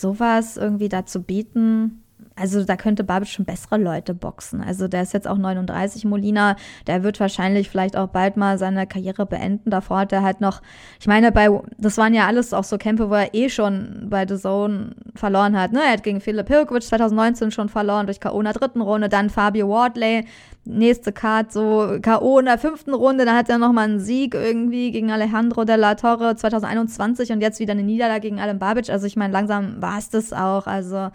sowas 0.00 0.56
irgendwie 0.56 0.88
da 0.88 1.06
zu 1.06 1.22
bieten, 1.22 2.02
also 2.40 2.64
da 2.64 2.76
könnte 2.76 3.04
Babic 3.04 3.28
schon 3.28 3.44
bessere 3.44 3.76
Leute 3.76 4.14
boxen. 4.14 4.62
Also 4.62 4.88
der 4.88 5.02
ist 5.02 5.12
jetzt 5.12 5.28
auch 5.28 5.36
39, 5.36 6.04
Molina. 6.06 6.56
Der 6.86 7.02
wird 7.02 7.20
wahrscheinlich 7.20 7.68
vielleicht 7.68 7.96
auch 7.96 8.08
bald 8.08 8.36
mal 8.36 8.56
seine 8.56 8.86
Karriere 8.86 9.26
beenden. 9.26 9.70
Davor 9.70 9.98
hat 9.98 10.12
er 10.12 10.22
halt 10.22 10.40
noch, 10.40 10.62
ich 10.98 11.06
meine, 11.06 11.32
bei, 11.32 11.48
das 11.76 11.98
waren 11.98 12.14
ja 12.14 12.26
alles 12.26 12.54
auch 12.54 12.64
so 12.64 12.78
Kämpfe, 12.78 13.10
wo 13.10 13.14
er 13.14 13.34
eh 13.34 13.50
schon 13.50 14.06
bei 14.08 14.26
The 14.26 14.36
Zone 14.36 14.92
verloren 15.14 15.58
hat. 15.58 15.72
Ne? 15.72 15.80
Er 15.84 15.92
hat 15.92 16.02
gegen 16.02 16.20
Philipp 16.20 16.48
Hilkovic 16.48 16.82
2019 16.82 17.50
schon 17.50 17.68
verloren 17.68 18.06
durch 18.06 18.20
K.O. 18.20 18.38
in 18.38 18.44
der 18.44 18.54
dritten 18.54 18.80
Runde. 18.80 19.10
Dann 19.10 19.28
Fabio 19.28 19.68
Wardley, 19.68 20.24
nächste 20.64 21.12
Card, 21.12 21.52
so 21.52 21.98
K.O. 22.00 22.38
in 22.38 22.46
der 22.46 22.58
fünften 22.58 22.94
Runde. 22.94 23.26
Dann 23.26 23.36
hat 23.36 23.50
er 23.50 23.58
nochmal 23.58 23.84
einen 23.84 24.00
Sieg 24.00 24.34
irgendwie 24.34 24.92
gegen 24.92 25.10
Alejandro 25.10 25.64
de 25.64 25.76
la 25.76 25.94
Torre 25.94 26.36
2021 26.36 27.32
und 27.32 27.42
jetzt 27.42 27.60
wieder 27.60 27.72
eine 27.72 27.82
Niederlage 27.82 28.22
gegen 28.22 28.40
Alan 28.40 28.58
Babic. 28.58 28.88
Also 28.88 29.06
ich 29.06 29.16
meine, 29.16 29.32
langsam 29.32 29.82
war 29.82 29.98
es 29.98 30.08
das 30.08 30.32
auch. 30.32 30.66
Also 30.66 31.10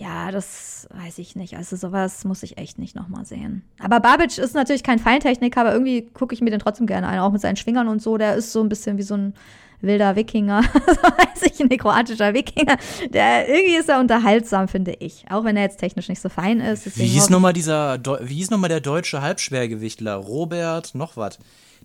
ja, 0.00 0.30
das 0.30 0.88
weiß 0.94 1.18
ich 1.18 1.36
nicht. 1.36 1.56
Also 1.58 1.76
sowas 1.76 2.24
muss 2.24 2.42
ich 2.42 2.56
echt 2.56 2.78
nicht 2.78 2.96
nochmal 2.96 3.26
sehen. 3.26 3.62
Aber 3.78 4.00
Babic 4.00 4.38
ist 4.38 4.54
natürlich 4.54 4.82
kein 4.82 4.98
Feintechniker, 4.98 5.60
aber 5.60 5.74
irgendwie 5.74 6.06
gucke 6.06 6.34
ich 6.34 6.40
mir 6.40 6.50
den 6.50 6.58
trotzdem 6.58 6.86
gerne 6.86 7.06
an, 7.06 7.18
auch 7.18 7.32
mit 7.32 7.42
seinen 7.42 7.56
Schwingern 7.56 7.86
und 7.86 8.00
so. 8.00 8.16
Der 8.16 8.34
ist 8.34 8.50
so 8.50 8.62
ein 8.62 8.70
bisschen 8.70 8.96
wie 8.96 9.02
so 9.02 9.14
ein 9.14 9.34
wilder 9.82 10.16
Wikinger, 10.16 10.62
so 10.86 11.02
weiß 11.02 11.42
ich, 11.42 11.60
ein 11.60 11.68
kroatischer 11.68 12.32
Wikinger. 12.32 12.78
Der, 13.10 13.46
irgendwie 13.46 13.76
ist 13.76 13.90
er 13.90 14.00
unterhaltsam, 14.00 14.68
finde 14.68 14.94
ich. 15.00 15.26
Auch 15.28 15.44
wenn 15.44 15.58
er 15.58 15.64
jetzt 15.64 15.80
technisch 15.80 16.08
nicht 16.08 16.22
so 16.22 16.30
fein 16.30 16.60
ist. 16.60 16.98
Wie 16.98 17.06
hieß 17.06 17.28
nochmal 17.28 17.52
dieser, 17.52 17.98
wie 18.22 18.36
hieß 18.36 18.48
nochmal 18.48 18.70
der 18.70 18.80
deutsche 18.80 19.20
Halbschwergewichtler? 19.20 20.14
Robert, 20.14 20.94
noch 20.94 21.18
was. 21.18 21.38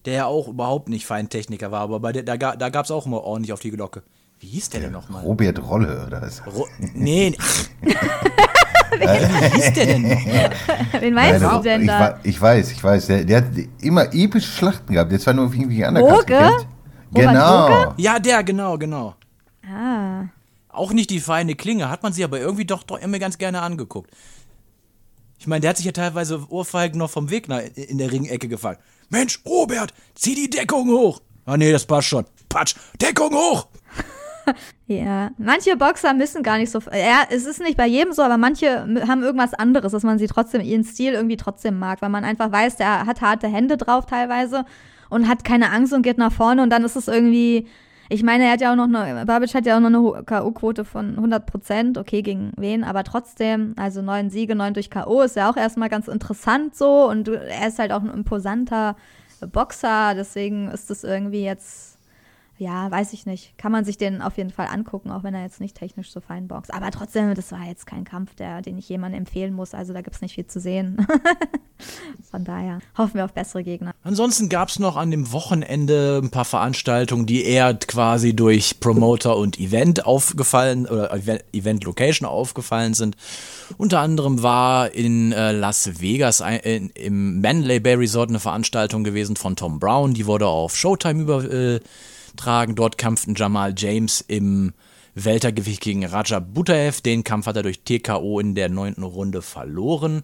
Der 0.05 0.13
ja 0.13 0.25
auch 0.25 0.47
überhaupt 0.47 0.87
nicht 0.87 1.05
Feintechniker 1.05 1.71
war, 1.71 1.81
aber 1.81 1.99
bei 1.99 2.13
der, 2.13 2.23
da, 2.23 2.55
da 2.55 2.69
gab 2.69 2.85
es 2.85 2.91
auch 2.91 3.05
immer 3.07 3.23
ordentlich 3.23 3.51
auf 3.51 3.59
die 3.59 3.71
Glocke. 3.71 4.03
Wie 4.39 4.47
hieß 4.47 4.69
der, 4.69 4.81
der 4.81 4.89
denn 4.89 4.93
nochmal? 4.93 5.23
Robert 5.23 5.61
Rolle 5.61 6.05
oder 6.07 6.21
was? 6.21 6.45
Ro 6.45 6.67
nee. 6.93 7.35
Wie 7.81 9.55
hieß 9.55 9.73
der 9.73 9.85
denn 9.85 10.01
nochmal? 10.03 10.51
Wen 10.99 11.13
meinst 11.13 11.41
Nein, 11.41 11.55
du 11.55 11.63
denn 11.63 11.81
ich, 11.81 11.87
da? 11.87 12.19
Ich 12.23 12.41
weiß, 12.41 12.71
ich 12.71 12.83
weiß. 12.83 13.07
Der, 13.07 13.23
der, 13.23 13.37
hat 13.37 13.45
immer 13.81 14.13
epische 14.13 14.51
Schlachten 14.51 14.93
gehabt. 14.93 15.11
Jetzt 15.11 15.25
war 15.25 15.33
nur 15.33 15.45
irgendwie 15.53 15.83
anders. 15.83 16.25
Genau. 17.13 17.93
Ja, 17.97 18.19
der, 18.19 18.43
genau, 18.43 18.77
genau. 18.77 19.15
Ah. 19.67 20.25
Auch 20.69 20.91
nicht 20.91 21.09
die 21.09 21.21
feine 21.21 21.55
Klinge, 21.55 21.89
hat 21.89 22.03
man 22.03 22.11
sie 22.11 22.23
aber 22.23 22.39
irgendwie 22.39 22.65
doch, 22.65 22.83
doch 22.83 22.99
immer 22.99 23.19
ganz 23.19 23.37
gerne 23.37 23.61
angeguckt. 23.61 24.11
Ich 25.39 25.47
meine, 25.47 25.61
der 25.61 25.69
hat 25.69 25.77
sich 25.77 25.85
ja 25.85 25.91
teilweise 25.91 26.45
Ohrfeigen 26.49 26.97
noch 26.97 27.09
vom 27.09 27.29
Weg 27.29 27.47
in 27.75 27.97
der 27.97 28.11
Ringecke 28.11 28.47
gefangen. 28.47 28.79
Mensch, 29.09 29.39
Robert, 29.45 29.93
zieh 30.15 30.35
die 30.35 30.49
Deckung 30.49 30.89
hoch. 30.89 31.21
Ah 31.45 31.57
nee, 31.57 31.71
das 31.71 31.85
passt 31.85 32.07
schon. 32.07 32.25
Patsch, 32.49 32.75
Deckung 32.99 33.33
hoch! 33.33 33.67
Ja, 34.87 35.31
manche 35.37 35.75
Boxer 35.75 36.13
müssen 36.13 36.43
gar 36.43 36.57
nicht 36.57 36.71
so. 36.71 36.79
Ja, 36.79 37.23
es 37.29 37.45
ist 37.45 37.59
nicht 37.59 37.77
bei 37.77 37.87
jedem 37.87 38.13
so, 38.13 38.21
aber 38.21 38.37
manche 38.37 38.81
haben 39.07 39.23
irgendwas 39.23 39.53
anderes, 39.53 39.91
dass 39.91 40.03
man 40.03 40.19
sie 40.19 40.27
trotzdem, 40.27 40.61
ihren 40.61 40.83
Stil 40.83 41.13
irgendwie 41.13 41.37
trotzdem 41.37 41.79
mag, 41.79 42.01
weil 42.01 42.09
man 42.09 42.23
einfach 42.23 42.51
weiß, 42.51 42.75
der 42.75 43.05
hat 43.05 43.21
harte 43.21 43.47
Hände 43.47 43.77
drauf 43.77 44.05
teilweise 44.05 44.65
und 45.09 45.27
hat 45.27 45.43
keine 45.43 45.71
Angst 45.71 45.93
und 45.93 46.03
geht 46.03 46.17
nach 46.17 46.31
vorne 46.31 46.61
und 46.61 46.69
dann 46.69 46.83
ist 46.83 46.95
es 46.95 47.07
irgendwie. 47.07 47.67
Ich 48.07 48.21
meine, 48.21 48.43
er 48.43 48.51
hat 48.51 48.61
ja 48.61 48.71
auch 48.71 48.75
noch 48.75 48.83
eine, 48.83 49.25
Babic 49.25 49.55
hat 49.55 49.65
ja 49.65 49.77
auch 49.77 49.79
noch 49.79 49.87
eine 49.87 50.23
K.O.-Quote 50.23 50.83
von 50.83 51.15
100 51.15 51.47
Prozent, 51.47 51.97
okay, 51.97 52.21
gegen 52.21 52.51
wen, 52.55 52.83
aber 52.83 53.03
trotzdem, 53.03 53.73
also 53.77 54.03
neun 54.03 54.29
Siege, 54.29 54.53
neun 54.53 54.75
durch 54.75 54.91
K.O. 54.91 55.23
ist 55.23 55.35
ja 55.35 55.49
auch 55.49 55.57
erstmal 55.57 55.89
ganz 55.89 56.07
interessant 56.07 56.75
so 56.75 57.09
und 57.09 57.27
er 57.29 57.67
ist 57.67 57.79
halt 57.79 57.91
auch 57.91 58.03
ein 58.03 58.13
imposanter 58.13 58.95
Boxer, 59.51 60.13
deswegen 60.15 60.67
ist 60.67 60.91
das 60.91 61.03
irgendwie 61.03 61.43
jetzt 61.43 61.94
ja, 62.57 62.89
weiß 62.89 63.11
ich 63.11 63.25
nicht. 63.25 63.57
Kann 63.57 63.73
man 63.73 63.83
sich 63.83 63.97
den 63.97 64.21
auf 64.21 64.37
jeden 64.37 64.49
Fall 64.49 64.67
angucken, 64.67 65.11
auch 65.11 65.23
wenn 65.23 65.33
er 65.33 65.43
jetzt 65.43 65.59
nicht 65.59 65.75
technisch 65.75 66.11
so 66.11 66.21
fein 66.21 66.47
boxt. 66.47 66.73
Aber 66.73 66.89
trotzdem, 66.89 67.33
das 67.35 67.51
war 67.51 67.65
jetzt 67.65 67.85
kein 67.85 68.05
Kampf, 68.05 68.33
der, 68.35 68.61
den 68.61 68.77
ich 68.77 68.87
jemandem 68.87 69.19
empfehlen 69.19 69.53
muss. 69.53 69.73
Also 69.73 69.91
da 69.91 70.01
gibt 70.01 70.15
es 70.15 70.21
nicht 70.21 70.35
viel 70.35 70.47
zu 70.47 70.61
sehen. 70.61 71.05
Von 72.31 72.45
daher 72.45 72.79
hoffen 72.97 73.15
wir 73.15 73.25
auf 73.25 73.33
bessere 73.33 73.63
Gegner. 73.63 73.93
Ansonsten 74.03 74.47
gab 74.47 74.69
es 74.69 74.79
noch 74.79 74.95
an 74.95 75.11
dem 75.11 75.33
Wochenende 75.33 76.21
ein 76.23 76.29
paar 76.29 76.45
Veranstaltungen, 76.45 77.25
die 77.25 77.43
eher 77.43 77.73
quasi 77.73 78.33
durch 78.33 78.79
Promoter 78.79 79.35
und 79.35 79.59
Event 79.59 80.05
aufgefallen 80.05 80.85
oder 80.85 81.13
Event 81.51 81.83
Location 81.83 82.25
aufgefallen 82.27 82.93
sind. 82.93 83.17
Unter 83.77 83.99
anderem 83.99 84.43
war 84.43 84.91
in 84.93 85.33
äh, 85.33 85.51
Las 85.51 85.99
Vegas 85.99 86.39
ein, 86.39 86.59
in, 86.61 86.89
im 86.91 87.41
Manley 87.41 87.81
Bay 87.81 87.95
Resort 87.95 88.29
eine 88.29 88.39
Veranstaltung 88.39 89.03
gewesen 89.03 89.35
von 89.35 89.57
Tom 89.57 89.79
Brown. 89.79 90.13
Die 90.13 90.25
wurde 90.25 90.47
auf 90.47 90.77
Showtime 90.77 91.21
über 91.21 91.43
äh, 91.43 91.79
tragen. 92.35 92.75
Dort 92.75 92.97
kämpften 92.97 93.35
Jamal 93.35 93.73
James 93.77 94.21
im 94.21 94.73
Weltergewicht 95.15 95.81
gegen 95.81 96.05
Raja 96.05 96.39
Butaev. 96.39 97.01
Den 97.01 97.23
Kampf 97.23 97.47
hat 97.47 97.55
er 97.55 97.63
durch 97.63 97.81
TKO 97.81 98.39
in 98.39 98.55
der 98.55 98.69
neunten 98.69 99.03
Runde 99.03 99.41
verloren. 99.41 100.23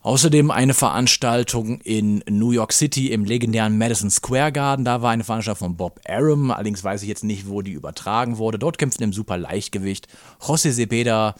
Außerdem 0.00 0.50
eine 0.50 0.74
Veranstaltung 0.74 1.80
in 1.80 2.22
New 2.28 2.52
York 2.52 2.72
City 2.72 3.10
im 3.10 3.24
legendären 3.24 3.76
Madison 3.76 4.10
Square 4.10 4.52
Garden. 4.52 4.84
Da 4.84 5.02
war 5.02 5.10
eine 5.10 5.24
Veranstaltung 5.24 5.68
von 5.68 5.76
Bob 5.76 6.00
Arum. 6.08 6.50
Allerdings 6.50 6.84
weiß 6.84 7.02
ich 7.02 7.08
jetzt 7.08 7.24
nicht, 7.24 7.48
wo 7.48 7.62
die 7.62 7.72
übertragen 7.72 8.38
wurde. 8.38 8.58
Dort 8.58 8.78
kämpften 8.78 9.04
im 9.04 9.12
Superleichtgewicht 9.12 10.06
José 10.40 10.72
Cepeda 10.72 11.34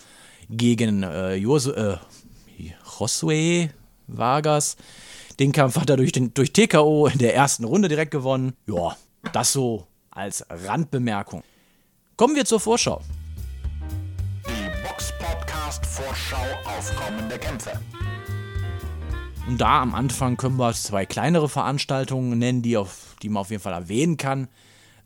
gegen 0.50 1.04
äh, 1.04 1.34
Jose, 1.36 2.00
äh, 2.58 2.72
Josue 2.98 3.70
Vargas. 4.08 4.76
Den 5.38 5.52
Kampf 5.52 5.76
hat 5.76 5.88
er 5.88 5.96
durch, 5.96 6.10
den, 6.10 6.34
durch 6.34 6.52
TKO 6.52 7.06
in 7.06 7.18
der 7.18 7.36
ersten 7.36 7.64
Runde 7.64 7.88
direkt 7.88 8.10
gewonnen. 8.10 8.54
Ja, 8.66 8.96
das 9.32 9.52
so 9.52 9.86
als 10.10 10.44
Randbemerkung. 10.48 11.42
Kommen 12.16 12.34
wir 12.34 12.44
zur 12.44 12.60
Vorschau. 12.60 13.00
Die 14.46 14.86
Box 14.86 15.12
Podcast 15.18 15.86
Vorschau 15.86 16.44
auf 16.64 16.92
kommende 16.96 17.38
Kämpfe. 17.38 17.72
Und 19.46 19.58
da 19.58 19.80
am 19.80 19.94
Anfang 19.94 20.36
können 20.36 20.56
wir 20.56 20.72
zwei 20.74 21.06
kleinere 21.06 21.48
Veranstaltungen 21.48 22.38
nennen, 22.38 22.62
die, 22.62 22.76
auf, 22.76 23.16
die 23.22 23.28
man 23.28 23.40
auf 23.42 23.50
jeden 23.50 23.62
Fall 23.62 23.72
erwähnen 23.72 24.16
kann. 24.16 24.48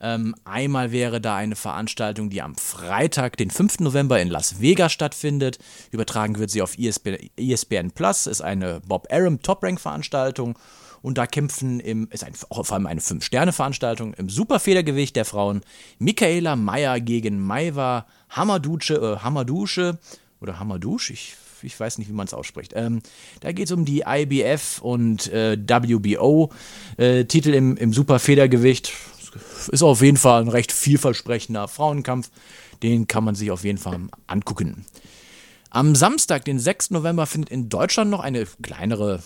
Ähm, 0.00 0.34
einmal 0.44 0.90
wäre 0.90 1.20
da 1.20 1.36
eine 1.36 1.54
Veranstaltung, 1.54 2.28
die 2.28 2.42
am 2.42 2.56
Freitag, 2.56 3.36
den 3.36 3.50
5. 3.50 3.80
November 3.80 4.20
in 4.20 4.28
Las 4.28 4.60
Vegas 4.60 4.92
stattfindet. 4.92 5.58
Übertragen 5.92 6.38
wird 6.38 6.50
sie 6.50 6.60
auf 6.60 6.76
ESPN, 6.76 7.18
ESPN 7.36 7.92
Plus, 7.92 8.26
ist 8.26 8.40
eine 8.40 8.80
Bob 8.80 9.06
Arum 9.12 9.42
Top 9.42 9.62
Rank 9.62 9.80
Veranstaltung 9.80 10.58
und 11.02 11.18
da 11.18 11.26
kämpfen 11.26 11.80
im, 11.80 12.08
ist 12.10 12.24
ein, 12.24 12.34
vor 12.34 12.72
allem 12.72 12.86
eine 12.86 13.00
Fünf-Sterne-Veranstaltung 13.00 14.14
im 14.14 14.28
Superfedergewicht 14.30 15.16
der 15.16 15.24
Frauen 15.24 15.62
Michaela 15.98 16.56
Meyer 16.56 17.00
gegen 17.00 17.40
Maiva 17.40 18.06
Hamadusche, 18.30 18.94
äh, 18.94 19.22
Hamadusche 19.22 19.98
oder 20.40 20.58
Hamadouche, 20.58 21.12
ich, 21.12 21.34
ich 21.62 21.78
weiß 21.78 21.98
nicht, 21.98 22.08
wie 22.08 22.14
man 22.14 22.26
es 22.26 22.34
ausspricht. 22.34 22.72
Ähm, 22.74 23.02
da 23.40 23.52
geht 23.52 23.66
es 23.66 23.72
um 23.72 23.84
die 23.84 24.04
IBF 24.06 24.80
und 24.80 25.30
äh, 25.32 25.56
WBO-Titel 25.58 27.50
äh, 27.50 27.56
im, 27.56 27.76
im 27.76 27.92
Superfedergewicht. 27.92 28.92
Ist 29.70 29.82
auf 29.82 30.02
jeden 30.02 30.16
Fall 30.16 30.42
ein 30.42 30.48
recht 30.48 30.72
vielversprechender 30.72 31.68
Frauenkampf. 31.68 32.30
Den 32.82 33.06
kann 33.06 33.24
man 33.24 33.34
sich 33.34 33.50
auf 33.50 33.64
jeden 33.64 33.78
Fall 33.78 33.98
angucken. 34.26 34.84
Am 35.70 35.94
Samstag, 35.94 36.44
den 36.44 36.58
6. 36.58 36.90
November, 36.90 37.26
findet 37.26 37.50
in 37.50 37.68
Deutschland 37.68 38.10
noch 38.10 38.20
eine 38.20 38.46
kleinere 38.60 39.22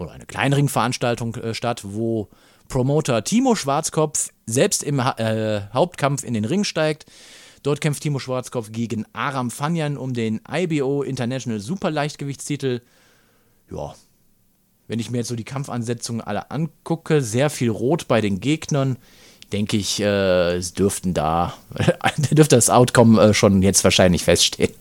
oder 0.00 0.12
eine 0.12 0.26
kleinere 0.26 0.66
Veranstaltung 0.68 1.34
äh, 1.36 1.54
statt, 1.54 1.82
wo 1.84 2.28
Promoter 2.68 3.24
Timo 3.24 3.54
Schwarzkopf 3.54 4.30
selbst 4.46 4.82
im 4.82 5.04
ha 5.04 5.12
äh, 5.18 5.62
Hauptkampf 5.72 6.24
in 6.24 6.34
den 6.34 6.44
Ring 6.44 6.64
steigt. 6.64 7.06
Dort 7.62 7.80
kämpft 7.80 8.02
Timo 8.02 8.18
Schwarzkopf 8.18 8.72
gegen 8.72 9.04
Aram 9.12 9.50
Fanyan 9.50 9.96
um 9.96 10.14
den 10.14 10.40
IBO 10.50 11.02
International 11.02 11.60
Superleichtgewichtstitel. 11.60 12.80
Ja, 13.70 13.94
wenn 14.88 14.98
ich 14.98 15.10
mir 15.10 15.18
jetzt 15.18 15.28
so 15.28 15.36
die 15.36 15.44
Kampfansetzungen 15.44 16.20
alle 16.20 16.50
angucke, 16.50 17.22
sehr 17.22 17.50
viel 17.50 17.70
Rot 17.70 18.08
bei 18.08 18.20
den 18.20 18.40
Gegnern, 18.40 18.96
denke 19.52 19.76
ich, 19.76 20.00
äh, 20.00 20.56
es 20.56 20.74
dürften 20.74 21.12
da, 21.14 21.54
dürfte 22.30 22.56
das 22.56 22.70
Outcome 22.70 23.20
äh, 23.22 23.34
schon 23.34 23.62
jetzt 23.62 23.84
wahrscheinlich 23.84 24.24
feststehen. 24.24 24.72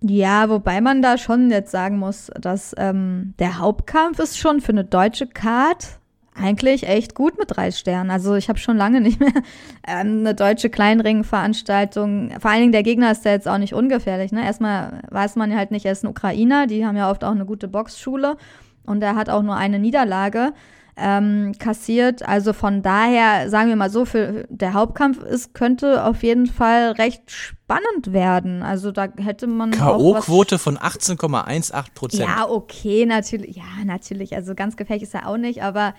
Ja, 0.00 0.48
wobei 0.48 0.80
man 0.80 1.00
da 1.00 1.16
schon 1.16 1.50
jetzt 1.50 1.70
sagen 1.70 1.98
muss, 1.98 2.30
dass 2.38 2.74
ähm, 2.78 3.34
der 3.38 3.58
Hauptkampf 3.58 4.18
ist 4.18 4.38
schon 4.38 4.60
für 4.60 4.72
eine 4.72 4.84
deutsche 4.84 5.26
Card 5.26 5.98
eigentlich 6.38 6.86
echt 6.86 7.14
gut 7.14 7.38
mit 7.38 7.56
drei 7.56 7.70
Sternen. 7.70 8.10
Also 8.10 8.34
ich 8.34 8.48
habe 8.48 8.58
schon 8.58 8.76
lange 8.76 9.00
nicht 9.02 9.20
mehr 9.20 9.32
ähm, 9.86 10.20
eine 10.20 10.34
deutsche 10.34 10.70
Kleinring-Veranstaltung. 10.70 12.30
Vor 12.38 12.50
allen 12.50 12.60
Dingen 12.60 12.72
der 12.72 12.82
Gegner 12.82 13.10
ist 13.10 13.24
ja 13.24 13.32
jetzt 13.32 13.48
auch 13.48 13.58
nicht 13.58 13.74
ungefährlich. 13.74 14.32
Ne? 14.32 14.44
Erstmal 14.44 15.00
weiß 15.10 15.36
man 15.36 15.54
halt 15.56 15.70
nicht, 15.70 15.86
er 15.86 15.92
ist 15.92 16.04
ein 16.04 16.08
Ukrainer. 16.08 16.66
Die 16.66 16.84
haben 16.84 16.96
ja 16.96 17.10
oft 17.10 17.24
auch 17.24 17.30
eine 17.30 17.46
gute 17.46 17.68
Boxschule 17.68 18.36
und 18.84 19.02
er 19.02 19.16
hat 19.16 19.30
auch 19.30 19.42
nur 19.42 19.56
eine 19.56 19.78
Niederlage 19.78 20.52
ähm, 20.96 21.52
kassiert. 21.58 22.26
Also 22.26 22.52
von 22.52 22.82
daher, 22.82 23.50
sagen 23.50 23.68
wir 23.68 23.76
mal 23.76 23.90
so, 23.90 24.04
für 24.04 24.46
der 24.48 24.72
Hauptkampf 24.72 25.22
ist, 25.22 25.52
könnte 25.54 26.04
auf 26.04 26.22
jeden 26.22 26.46
Fall 26.46 26.92
recht 26.92 27.30
spannend 27.30 28.12
werden. 28.12 28.62
Also 28.62 28.92
da 28.92 29.08
hätte 29.18 29.46
man. 29.46 29.72
K.O.-Quote 29.72 30.58
von 30.58 30.78
18,18 30.78 31.84
Prozent. 31.94 32.22
Ja, 32.22 32.48
okay, 32.48 33.04
natürlich. 33.04 33.56
Ja, 33.56 33.84
natürlich. 33.84 34.34
Also 34.34 34.54
ganz 34.54 34.76
gefährlich 34.76 35.02
ist 35.02 35.14
er 35.14 35.28
auch 35.28 35.36
nicht, 35.36 35.62
aber 35.62 35.94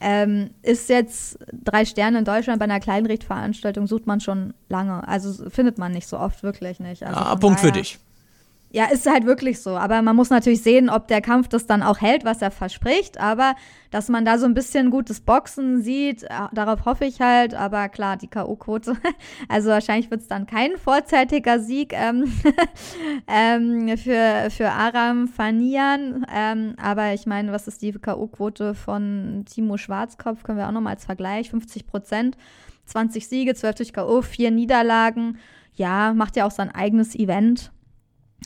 ähm, 0.00 0.50
ist 0.62 0.88
jetzt 0.88 1.38
drei 1.52 1.84
Sterne 1.84 2.18
in 2.18 2.24
Deutschland 2.24 2.58
bei 2.58 2.64
einer 2.64 2.80
Kleinrichtveranstaltung 2.80 3.86
sucht 3.86 4.08
man 4.08 4.18
schon 4.20 4.54
lange. 4.68 5.06
Also 5.06 5.48
findet 5.48 5.78
man 5.78 5.92
nicht 5.92 6.08
so 6.08 6.18
oft, 6.18 6.42
wirklich 6.42 6.80
nicht. 6.80 7.04
Also 7.04 7.20
ah, 7.20 7.36
Punkt 7.36 7.60
daher, 7.60 7.72
für 7.72 7.78
dich. 7.78 8.00
Ja, 8.74 8.86
ist 8.86 9.06
halt 9.06 9.26
wirklich 9.26 9.60
so. 9.60 9.76
Aber 9.76 10.00
man 10.00 10.16
muss 10.16 10.30
natürlich 10.30 10.62
sehen, 10.62 10.88
ob 10.88 11.06
der 11.06 11.20
Kampf 11.20 11.48
das 11.48 11.66
dann 11.66 11.82
auch 11.82 12.00
hält, 12.00 12.24
was 12.24 12.40
er 12.40 12.50
verspricht. 12.50 13.20
Aber 13.20 13.54
dass 13.90 14.08
man 14.08 14.24
da 14.24 14.38
so 14.38 14.46
ein 14.46 14.54
bisschen 14.54 14.90
gutes 14.90 15.20
Boxen 15.20 15.82
sieht, 15.82 16.22
äh, 16.22 16.28
darauf 16.52 16.86
hoffe 16.86 17.04
ich 17.04 17.20
halt. 17.20 17.52
Aber 17.52 17.90
klar, 17.90 18.16
die 18.16 18.28
K.O.-Quote. 18.28 18.96
Also 19.48 19.68
wahrscheinlich 19.68 20.10
wird 20.10 20.22
es 20.22 20.28
dann 20.28 20.46
kein 20.46 20.78
vorzeitiger 20.78 21.60
Sieg 21.60 21.92
ähm, 21.92 22.32
ähm, 23.26 23.98
für, 23.98 24.48
für 24.50 24.70
Aram 24.70 25.28
Fanian. 25.28 26.24
Ähm, 26.34 26.74
aber 26.80 27.12
ich 27.12 27.26
meine, 27.26 27.52
was 27.52 27.68
ist 27.68 27.82
die 27.82 27.92
K.O.-Quote 27.92 28.72
von 28.72 29.44
Timo 29.52 29.76
Schwarzkopf? 29.76 30.44
Können 30.44 30.56
wir 30.56 30.66
auch 30.66 30.72
nochmal 30.72 30.94
als 30.94 31.04
Vergleich. 31.04 31.50
50 31.50 31.86
Prozent, 31.86 32.38
20 32.86 33.28
Siege, 33.28 33.54
12 33.54 33.74
durch 33.74 33.92
K.O., 33.92 34.22
4 34.22 34.50
Niederlagen. 34.50 35.38
Ja, 35.74 36.14
macht 36.14 36.36
ja 36.36 36.46
auch 36.46 36.50
sein 36.50 36.70
eigenes 36.74 37.14
Event. 37.14 37.70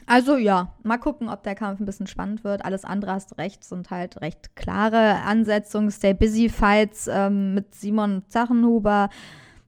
Also 0.05 0.37
ja, 0.37 0.73
mal 0.83 0.99
gucken, 0.99 1.29
ob 1.29 1.43
der 1.43 1.55
Kampf 1.55 1.81
ein 1.81 1.87
bisschen 1.87 2.07
spannend 2.07 2.45
wird. 2.45 2.65
Alles 2.65 2.85
andere 2.85 3.13
hast 3.13 3.39
recht, 3.39 3.65
sind 3.65 3.91
halt 3.91 4.21
recht 4.21 4.55
klare 4.57 5.23
Ansetzungen. 5.25 5.91
Stay 5.91 6.15
Busy 6.15 6.49
Fights 6.49 7.09
ähm, 7.11 7.55
mit 7.55 7.75
Simon 7.75 8.23
Zachenhuber. 8.29 9.09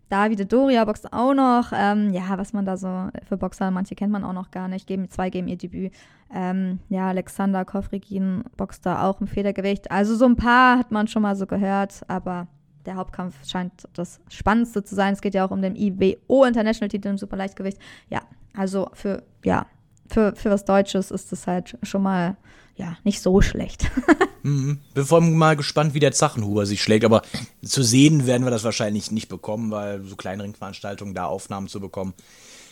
Davide 0.09 0.47
Doria 0.47 0.85
boxt 0.85 1.13
auch 1.13 1.35
noch. 1.35 1.73
Ähm, 1.75 2.13
ja, 2.13 2.39
was 2.39 2.53
man 2.53 2.65
da 2.65 2.77
so 2.77 3.09
für 3.29 3.37
Boxer, 3.37 3.71
manche 3.71 3.95
kennt 3.95 4.13
man 4.13 4.25
auch 4.25 4.33
noch 4.33 4.51
gar 4.51 4.69
nicht. 4.69 4.87
Geben, 4.87 5.11
zwei 5.11 5.29
geben 5.31 5.49
ihr 5.49 5.59
Debüt. 5.59 5.93
Ähm, 6.33 6.81
ja, 6.89 7.09
Alexander 7.09 7.65
Kofrigin 7.65 8.45
boxt 8.57 8.87
da 8.87 9.09
auch 9.09 9.21
im 9.21 9.27
Federgewicht. 9.27 9.91
Also 9.91 10.15
so 10.15 10.25
ein 10.27 10.37
paar 10.37 10.79
hat 10.79 10.91
man 10.91 11.09
schon 11.09 11.23
mal 11.23 11.37
so 11.37 11.47
gehört, 11.47 12.03
aber 12.09 12.47
der 12.87 12.97
Hauptkampf 12.97 13.47
scheint 13.47 13.87
das 13.93 14.21
Spannendste 14.31 14.83
zu 14.83 14.95
sein. 14.95 15.13
Es 15.13 15.21
geht 15.21 15.35
ja 15.35 15.45
auch 15.45 15.51
um 15.51 15.61
den 15.61 15.77
IBO 15.77 16.45
International 16.45 16.89
Titel 16.89 17.09
im 17.09 17.19
Superleichtgewicht. 17.19 17.79
Ja, 18.09 18.23
also 18.57 18.89
für, 18.95 19.23
ja, 19.45 19.67
für, 20.09 20.35
für 20.35 20.51
was 20.51 20.65
Deutsches 20.65 21.11
ist 21.11 21.33
das 21.33 21.47
halt 21.47 21.77
schon 21.83 22.03
mal 22.03 22.37
ja, 22.77 22.97
nicht 23.03 23.21
so 23.21 23.41
schlecht. 23.41 23.91
mhm. 24.43 24.79
Bin 24.95 25.05
vor 25.05 25.21
allem 25.21 25.37
mal 25.37 25.57
gespannt, 25.57 25.95
wie 25.95 26.01
der 26.01 26.13
Zachenhuber 26.13 26.65
sich 26.65 26.83
schlägt, 26.83 27.05
aber 27.05 27.23
zu 27.63 27.83
sehen 27.83 28.27
werden 28.27 28.45
wir 28.45 28.51
das 28.51 28.65
wahrscheinlich 28.65 29.11
nicht 29.11 29.29
bekommen, 29.29 29.71
weil 29.71 30.03
so 30.05 30.15
kleineren 30.15 30.55
Veranstaltungen 30.55 31.15
da 31.15 31.25
Aufnahmen 31.27 31.69
zu 31.69 31.81
bekommen, 31.81 32.15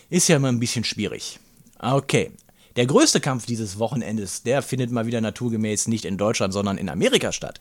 ist 0.08 0.28
ja 0.28 0.36
immer 0.36 0.48
ein 0.48 0.60
bisschen 0.60 0.84
schwierig. 0.84 1.40
Okay. 1.80 2.30
Der 2.76 2.84
größte 2.84 3.20
Kampf 3.20 3.46
dieses 3.46 3.78
Wochenendes, 3.78 4.42
der 4.42 4.60
findet 4.60 4.90
mal 4.90 5.06
wieder 5.06 5.22
naturgemäß 5.22 5.88
nicht 5.88 6.04
in 6.04 6.18
Deutschland, 6.18 6.52
sondern 6.52 6.76
in 6.76 6.90
Amerika 6.90 7.32
statt. 7.32 7.58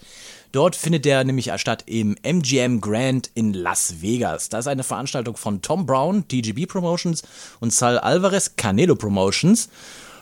Dort 0.52 0.76
findet 0.76 1.06
der 1.06 1.24
nämlich 1.24 1.54
statt 1.56 1.84
im 1.86 2.18
MGM 2.22 2.82
Grand 2.82 3.32
in 3.34 3.54
Las 3.54 4.02
Vegas. 4.02 4.50
Das 4.50 4.66
ist 4.66 4.68
eine 4.68 4.84
Veranstaltung 4.84 5.38
von 5.38 5.62
Tom 5.62 5.86
Brown, 5.86 6.28
TGB 6.28 6.66
Promotions 6.66 7.24
und 7.62 7.72
Sal 7.72 7.98
Alvarez, 7.98 8.58
Canelo 8.58 8.96
Promotions. 8.96 9.70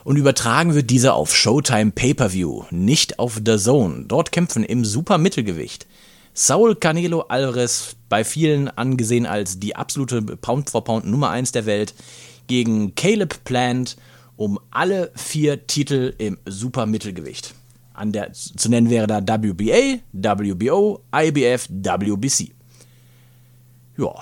Und 0.04 0.18
übertragen 0.18 0.76
wird 0.76 0.92
diese 0.92 1.14
auf 1.14 1.36
Showtime 1.36 1.90
Pay-Per-View, 1.92 2.66
nicht 2.70 3.18
auf 3.18 3.42
The 3.44 3.58
Zone. 3.58 4.06
Dort 4.08 4.32
kämpfen 4.32 4.64
im 4.64 4.86
Supermittelgewicht 4.86 5.88
Saul 6.36 6.76
Canelo 6.76 7.22
Alvarez, 7.22 7.96
bei 8.10 8.24
vielen 8.24 8.68
angesehen 8.68 9.26
als 9.26 9.60
die 9.60 9.76
absolute 9.76 10.22
Pound-for-Pound 10.22 11.06
Nummer 11.06 11.32
1 11.32 11.52
der 11.52 11.66
Welt, 11.66 11.96
gegen 12.48 12.94
Caleb 12.94 13.44
Plant 13.44 13.96
um 14.36 14.60
alle 14.72 15.12
vier 15.16 15.68
Titel 15.68 16.14
im 16.18 16.38
Supermittelgewicht. 16.46 17.54
An 17.94 18.12
der, 18.12 18.34
zu 18.34 18.70
nennen 18.70 18.90
wäre 18.90 19.08
da 19.08 19.22
WBA, 19.22 20.00
WBO, 20.12 21.02
IBF, 21.16 21.68
WBC. 21.70 22.52
Ja. 23.98 24.14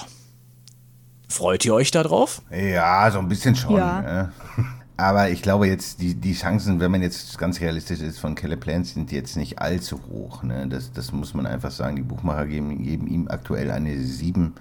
Freut 1.29 1.63
ihr 1.63 1.73
euch 1.73 1.91
darauf? 1.91 2.41
Ja, 2.51 3.09
so 3.09 3.19
ein 3.19 3.29
bisschen 3.29 3.55
schon. 3.55 3.77
Ja. 3.77 4.01
Ne? 4.01 4.31
Aber 4.97 5.29
ich 5.29 5.41
glaube 5.41 5.67
jetzt, 5.67 6.01
die, 6.01 6.13
die 6.13 6.33
Chancen, 6.33 6.79
wenn 6.79 6.91
man 6.91 7.01
jetzt 7.01 7.37
ganz 7.39 7.59
realistisch 7.59 8.01
ist, 8.01 8.19
von 8.19 8.35
Caleb 8.35 8.59
Plant 8.59 8.85
sind 8.85 9.11
jetzt 9.11 9.35
nicht 9.35 9.59
allzu 9.59 9.99
hoch. 10.11 10.43
Ne? 10.43 10.67
Das, 10.67 10.91
das 10.91 11.11
muss 11.11 11.33
man 11.33 11.47
einfach 11.47 11.71
sagen. 11.71 11.95
Die 11.95 12.03
Buchmacher 12.03 12.45
geben, 12.45 12.83
geben 12.83 13.07
ihm 13.07 13.27
aktuell 13.27 13.71
eine 13.71 13.99
7. 13.99 14.53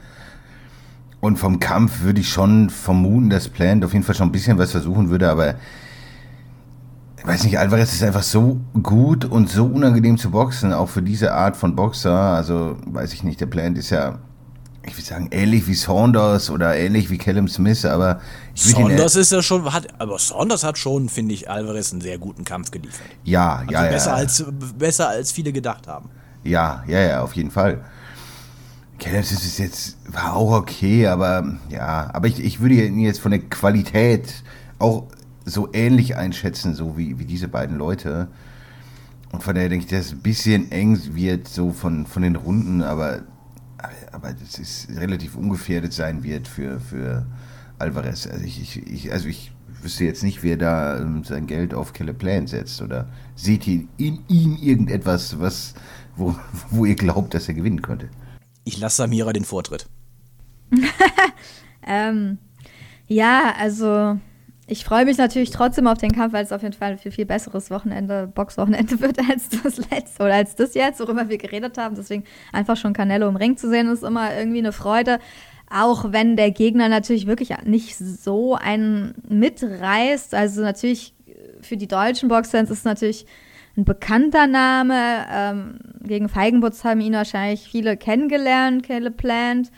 Und 1.20 1.38
vom 1.38 1.60
Kampf 1.60 2.00
würde 2.00 2.20
ich 2.20 2.30
schon 2.30 2.70
vermuten, 2.70 3.28
dass 3.28 3.48
Plant 3.48 3.84
auf 3.84 3.92
jeden 3.92 4.04
Fall 4.04 4.14
schon 4.14 4.28
ein 4.28 4.32
bisschen 4.32 4.58
was 4.58 4.70
versuchen 4.70 5.10
würde, 5.10 5.30
aber 5.30 5.54
ich 7.18 7.26
weiß 7.26 7.44
nicht, 7.44 7.58
Alvarez 7.58 7.92
ist 7.92 8.02
einfach 8.02 8.22
so 8.22 8.58
gut 8.82 9.26
und 9.26 9.50
so 9.50 9.66
unangenehm 9.66 10.16
zu 10.16 10.30
boxen, 10.30 10.72
auch 10.72 10.88
für 10.88 11.02
diese 11.02 11.34
Art 11.34 11.54
von 11.54 11.76
Boxer. 11.76 12.14
Also, 12.14 12.78
weiß 12.86 13.12
ich 13.12 13.22
nicht, 13.24 13.38
der 13.42 13.46
Plant 13.46 13.76
ist 13.76 13.90
ja, 13.90 14.18
ich 14.86 14.94
würde 14.96 15.06
sagen, 15.06 15.28
ähnlich 15.30 15.66
wie 15.66 15.74
Saunders 15.74 16.48
oder 16.48 16.74
ähnlich 16.74 17.10
wie 17.10 17.18
Callum 17.18 17.46
Smith, 17.46 17.84
aber 17.84 18.20
Saunders 18.54 19.16
ist 19.16 19.32
ja 19.32 19.42
schon, 19.42 19.70
hat, 19.70 19.88
aber 19.98 20.18
Saunders 20.18 20.64
hat 20.64 20.78
schon, 20.78 21.10
finde 21.10 21.34
ich, 21.34 21.50
Alvarez 21.50 21.92
einen 21.92 22.00
sehr 22.00 22.16
guten 22.16 22.44
Kampf 22.44 22.70
geliefert. 22.70 23.06
ja, 23.24 23.56
Also 23.56 23.72
ja, 23.72 23.84
ja. 23.84 23.90
besser, 23.90 24.14
als, 24.14 24.44
besser 24.78 25.08
als 25.10 25.30
viele 25.30 25.52
gedacht 25.52 25.86
haben. 25.86 26.08
Ja, 26.42 26.82
ja, 26.86 27.00
ja, 27.00 27.22
auf 27.22 27.34
jeden 27.34 27.50
Fall. 27.50 27.84
Smith 29.30 29.44
ist 29.44 29.58
jetzt, 29.58 29.96
war 30.12 30.34
auch 30.34 30.52
okay, 30.52 31.06
aber 31.06 31.56
ja, 31.68 32.10
aber 32.12 32.26
ich, 32.26 32.42
ich 32.42 32.60
würde 32.60 32.74
ihn 32.74 32.98
jetzt 32.98 33.20
von 33.20 33.30
der 33.30 33.40
Qualität 33.40 34.42
auch 34.78 35.06
so 35.44 35.68
ähnlich 35.72 36.16
einschätzen, 36.16 36.74
so 36.74 36.98
wie, 36.98 37.18
wie 37.18 37.24
diese 37.24 37.48
beiden 37.48 37.78
Leute. 37.78 38.28
Und 39.32 39.42
von 39.42 39.54
daher 39.54 39.68
denke 39.68 39.84
ich, 39.84 39.90
dass 39.90 40.06
es 40.06 40.12
ein 40.12 40.20
bisschen 40.20 40.72
eng 40.72 40.98
wird, 41.14 41.48
so 41.48 41.70
von, 41.70 42.06
von 42.06 42.22
den 42.22 42.36
Runden, 42.36 42.82
aber, 42.82 43.22
aber, 44.12 44.32
das 44.32 44.58
ist 44.58 44.88
relativ 44.96 45.36
ungefährdet 45.36 45.92
sein 45.92 46.22
wird 46.22 46.48
für, 46.48 46.80
für 46.80 47.26
Alvarez. 47.78 48.26
Also 48.26 48.44
ich, 48.44 48.60
ich, 48.60 48.86
ich, 48.86 49.12
also 49.12 49.28
ich 49.28 49.52
wüsste 49.82 50.04
jetzt 50.04 50.22
nicht, 50.22 50.42
wer 50.42 50.56
da 50.56 50.98
ähm, 50.98 51.24
sein 51.24 51.46
Geld 51.46 51.74
auf 51.74 51.92
Caleb 51.92 52.18
Plant 52.18 52.48
setzt. 52.48 52.82
Oder 52.82 53.08
seht 53.36 53.66
ihr 53.66 53.84
in 53.96 54.20
ihm 54.28 54.56
irgendetwas, 54.60 55.38
was, 55.38 55.74
wo, 56.16 56.34
wo 56.70 56.84
ihr 56.84 56.96
glaubt, 56.96 57.34
dass 57.34 57.48
er 57.48 57.54
gewinnen 57.54 57.82
könnte? 57.82 58.08
Ich 58.64 58.78
lasse 58.78 58.96
Samira 58.96 59.32
den 59.32 59.44
Vortritt. 59.44 59.86
Ähm, 61.86 62.38
ja, 63.06 63.54
also 63.58 64.18
ich 64.66 64.84
freue 64.84 65.04
mich 65.04 65.18
natürlich 65.18 65.50
trotzdem 65.50 65.86
auf 65.86 65.98
den 65.98 66.12
Kampf, 66.12 66.32
weil 66.32 66.44
es 66.44 66.52
auf 66.52 66.62
jeden 66.62 66.74
Fall 66.74 66.92
ein 66.92 66.98
viel, 66.98 67.10
viel 67.10 67.26
besseres 67.26 67.70
Wochenende, 67.70 68.28
Boxwochenende 68.32 69.00
wird 69.00 69.18
als 69.28 69.48
das 69.48 69.78
letzte 69.90 70.22
oder 70.22 70.34
als 70.34 70.54
das 70.54 70.74
jetzt, 70.74 71.00
worüber 71.00 71.28
wir 71.28 71.38
geredet 71.38 71.76
haben. 71.78 71.96
Deswegen 71.96 72.24
einfach 72.52 72.76
schon 72.76 72.92
Canelo 72.92 73.28
im 73.28 73.36
Ring 73.36 73.56
zu 73.56 73.68
sehen, 73.68 73.88
ist 73.88 74.04
immer 74.04 74.36
irgendwie 74.36 74.58
eine 74.58 74.72
Freude. 74.72 75.18
Auch 75.72 76.12
wenn 76.12 76.36
der 76.36 76.50
Gegner 76.50 76.88
natürlich 76.88 77.26
wirklich 77.26 77.50
nicht 77.64 77.96
so 77.96 78.56
einen 78.56 79.14
mitreißt. 79.28 80.34
Also 80.34 80.62
natürlich 80.62 81.14
für 81.60 81.76
die 81.76 81.86
deutschen 81.88 82.28
Boxfans 82.28 82.70
ist 82.70 82.78
es 82.78 82.84
natürlich 82.84 83.26
ein 83.80 83.84
bekannter 83.84 84.46
Name. 84.46 85.26
Ähm, 85.30 85.78
gegen 86.02 86.28
Feigenbutz 86.28 86.84
haben 86.84 87.00
ihn 87.00 87.14
wahrscheinlich 87.14 87.68
viele 87.68 87.96
kennengelernt, 87.96 88.84
Caleb 88.84 89.16
Plant. 89.16 89.70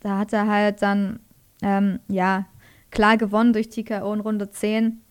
Da 0.00 0.18
hat 0.18 0.32
er 0.32 0.46
halt 0.46 0.82
dann, 0.82 1.20
ähm, 1.62 2.00
ja, 2.08 2.46
klar 2.90 3.16
gewonnen 3.16 3.52
durch 3.52 3.68
TKO 3.68 4.12
in 4.14 4.20
Runde 4.20 4.50
10. 4.50 5.02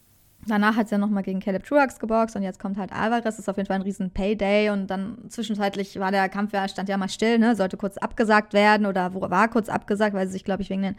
Danach 0.48 0.76
hat 0.76 0.92
er 0.92 0.98
nochmal 0.98 1.24
gegen 1.24 1.40
Caleb 1.40 1.66
Truax 1.66 2.00
geboxt 2.00 2.36
und 2.36 2.44
jetzt 2.44 2.60
kommt 2.60 2.78
halt 2.78 2.92
Alvarez. 2.94 3.38
Ist 3.38 3.50
auf 3.50 3.58
jeden 3.58 3.68
Fall 3.68 3.78
ein 3.78 3.82
riesen 3.82 4.12
Payday 4.12 4.70
und 4.70 4.88
dann 4.88 5.18
zwischenzeitlich 5.30 6.00
war 6.00 6.12
der 6.12 6.30
Kampf 6.30 6.54
ja, 6.54 6.68
stand 6.68 6.90
ja 6.90 6.98
mal 6.98 7.10
still, 7.10 7.38
ne? 7.40 7.56
Sollte 7.56 7.78
kurz 7.78 7.98
abgesagt 7.98 8.54
werden 8.54 8.86
oder 8.86 9.14
war 9.14 9.48
kurz 9.50 9.70
abgesagt, 9.70 10.14
weil 10.16 10.28
sie 10.28 10.34
sich, 10.34 10.46
glaube 10.46 10.62
ich, 10.62 10.70
wegen 10.70 10.82
den 10.82 10.96